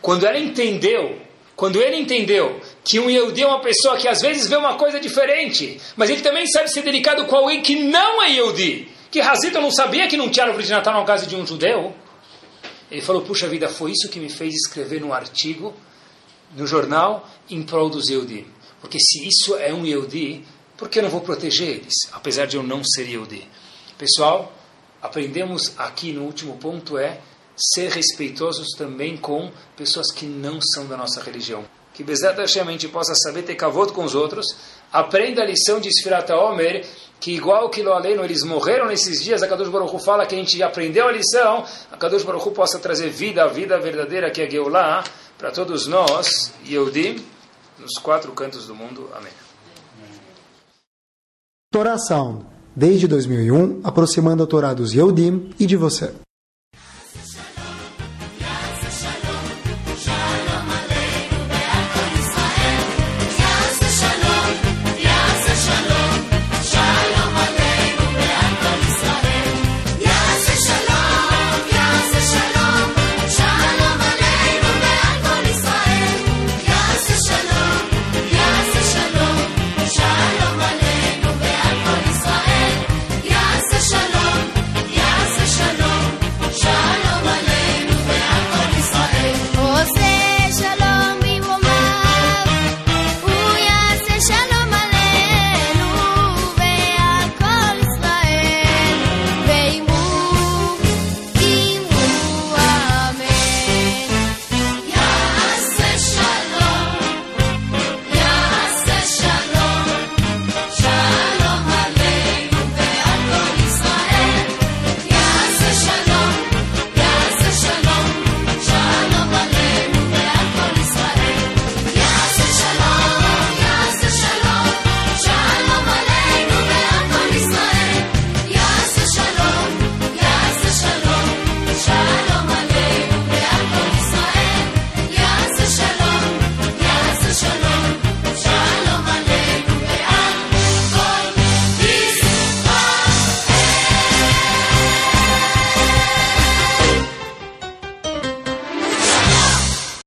Quando 0.01 0.25
ela 0.25 0.39
entendeu, 0.39 1.19
quando 1.55 1.81
ele 1.81 1.97
entendeu 1.97 2.61
que 2.83 2.99
um 2.99 3.09
Yehudi 3.09 3.43
é 3.43 3.47
uma 3.47 3.59
pessoa 3.59 3.97
que 3.97 4.07
às 4.07 4.21
vezes 4.21 4.47
vê 4.47 4.55
uma 4.55 4.75
coisa 4.75 4.99
diferente, 4.99 5.79
mas 5.97 6.09
ele 6.09 6.21
também 6.21 6.47
sabe 6.47 6.71
ser 6.71 6.81
delicado 6.81 7.25
com 7.25 7.35
alguém 7.35 7.61
que 7.61 7.75
não 7.75 8.23
é 8.23 8.29
Yehudi, 8.29 8.89
que 9.11 9.21
Razito 9.21 9.59
não 9.61 9.71
sabia 9.71 10.07
que 10.07 10.17
não 10.17 10.29
tinha 10.29 10.45
árvore 10.45 10.65
de 10.65 10.71
Natal 10.71 10.93
na 10.93 11.05
casa 11.05 11.25
de 11.25 11.35
um 11.35 11.45
judeu, 11.45 11.93
ele 12.89 13.01
falou, 13.01 13.21
puxa 13.21 13.47
vida, 13.47 13.67
foi 13.67 13.91
isso 13.91 14.09
que 14.09 14.19
me 14.19 14.29
fez 14.29 14.53
escrever 14.53 15.03
um 15.03 15.13
artigo 15.13 15.73
no 16.55 16.67
jornal 16.67 17.27
em 17.49 17.63
prol 17.63 17.89
dos 17.89 18.09
Yehudi. 18.09 18.45
Porque 18.79 18.99
se 18.99 19.27
isso 19.27 19.55
é 19.55 19.73
um 19.73 19.85
Yehudi, 19.85 20.45
por 20.77 20.89
que 20.89 20.99
eu 20.99 21.03
não 21.03 21.09
vou 21.09 21.21
proteger 21.21 21.69
eles, 21.69 21.93
apesar 22.11 22.45
de 22.45 22.57
eu 22.57 22.63
não 22.63 22.83
ser 22.83 23.07
Yehudi? 23.07 23.47
Pessoal, 23.97 24.53
aprendemos 25.01 25.73
aqui 25.77 26.11
no 26.11 26.23
último 26.23 26.57
ponto 26.57 26.97
é 26.97 27.19
ser 27.55 27.89
respeitosos 27.89 28.67
também 28.77 29.15
com 29.17 29.51
pessoas 29.77 30.11
que 30.11 30.25
não 30.25 30.59
são 30.61 30.85
da 30.87 30.97
nossa 30.97 31.21
religião. 31.21 31.63
Que 31.93 32.03
Bezat 32.03 32.37
a 32.39 32.45
gente 32.45 32.89
possa 32.89 33.15
saber 33.15 33.43
ter 33.43 33.55
cavoto 33.55 33.93
com 33.93 34.03
os 34.03 34.13
outros. 34.13 34.45
Aprenda 34.91 35.41
a 35.41 35.45
lição 35.45 35.79
de 35.79 35.89
Sfirata 35.89 36.35
Omer, 36.35 36.85
que 37.19 37.31
igual 37.31 37.69
que 37.69 37.81
Loaleno, 37.81 38.23
eles 38.23 38.43
morreram 38.43 38.87
nesses 38.87 39.23
dias, 39.23 39.41
a 39.41 39.47
Kadosh 39.47 39.69
Baruch 39.69 39.95
Hu 39.95 39.99
fala 39.99 40.25
que 40.25 40.35
a 40.35 40.37
gente 40.37 40.61
aprendeu 40.61 41.07
a 41.07 41.11
lição, 41.11 41.63
a 41.91 41.97
Kadosh 41.97 42.23
Baruch 42.23 42.47
Hu 42.47 42.51
possa 42.51 42.79
trazer 42.79 43.09
vida, 43.09 43.43
a 43.43 43.47
vida 43.47 43.79
verdadeira 43.79 44.29
que 44.29 44.41
é 44.41 44.49
Geulah, 44.49 45.03
para 45.37 45.51
todos 45.51 45.87
nós, 45.87 46.53
Yehudim, 46.65 47.23
nos 47.79 47.97
quatro 48.01 48.31
cantos 48.33 48.67
do 48.67 48.75
mundo. 48.75 49.09
Amém. 49.13 49.31
Torá 51.71 51.97
Sound, 51.97 52.45
desde 52.75 53.07
2001, 53.07 53.81
aproximando 53.83 54.43
a 54.43 54.47
Torá 54.47 54.73
dos 54.73 54.93
Yehudim 54.93 55.53
e 55.59 55.65
de 55.65 55.75
você. 55.75 56.13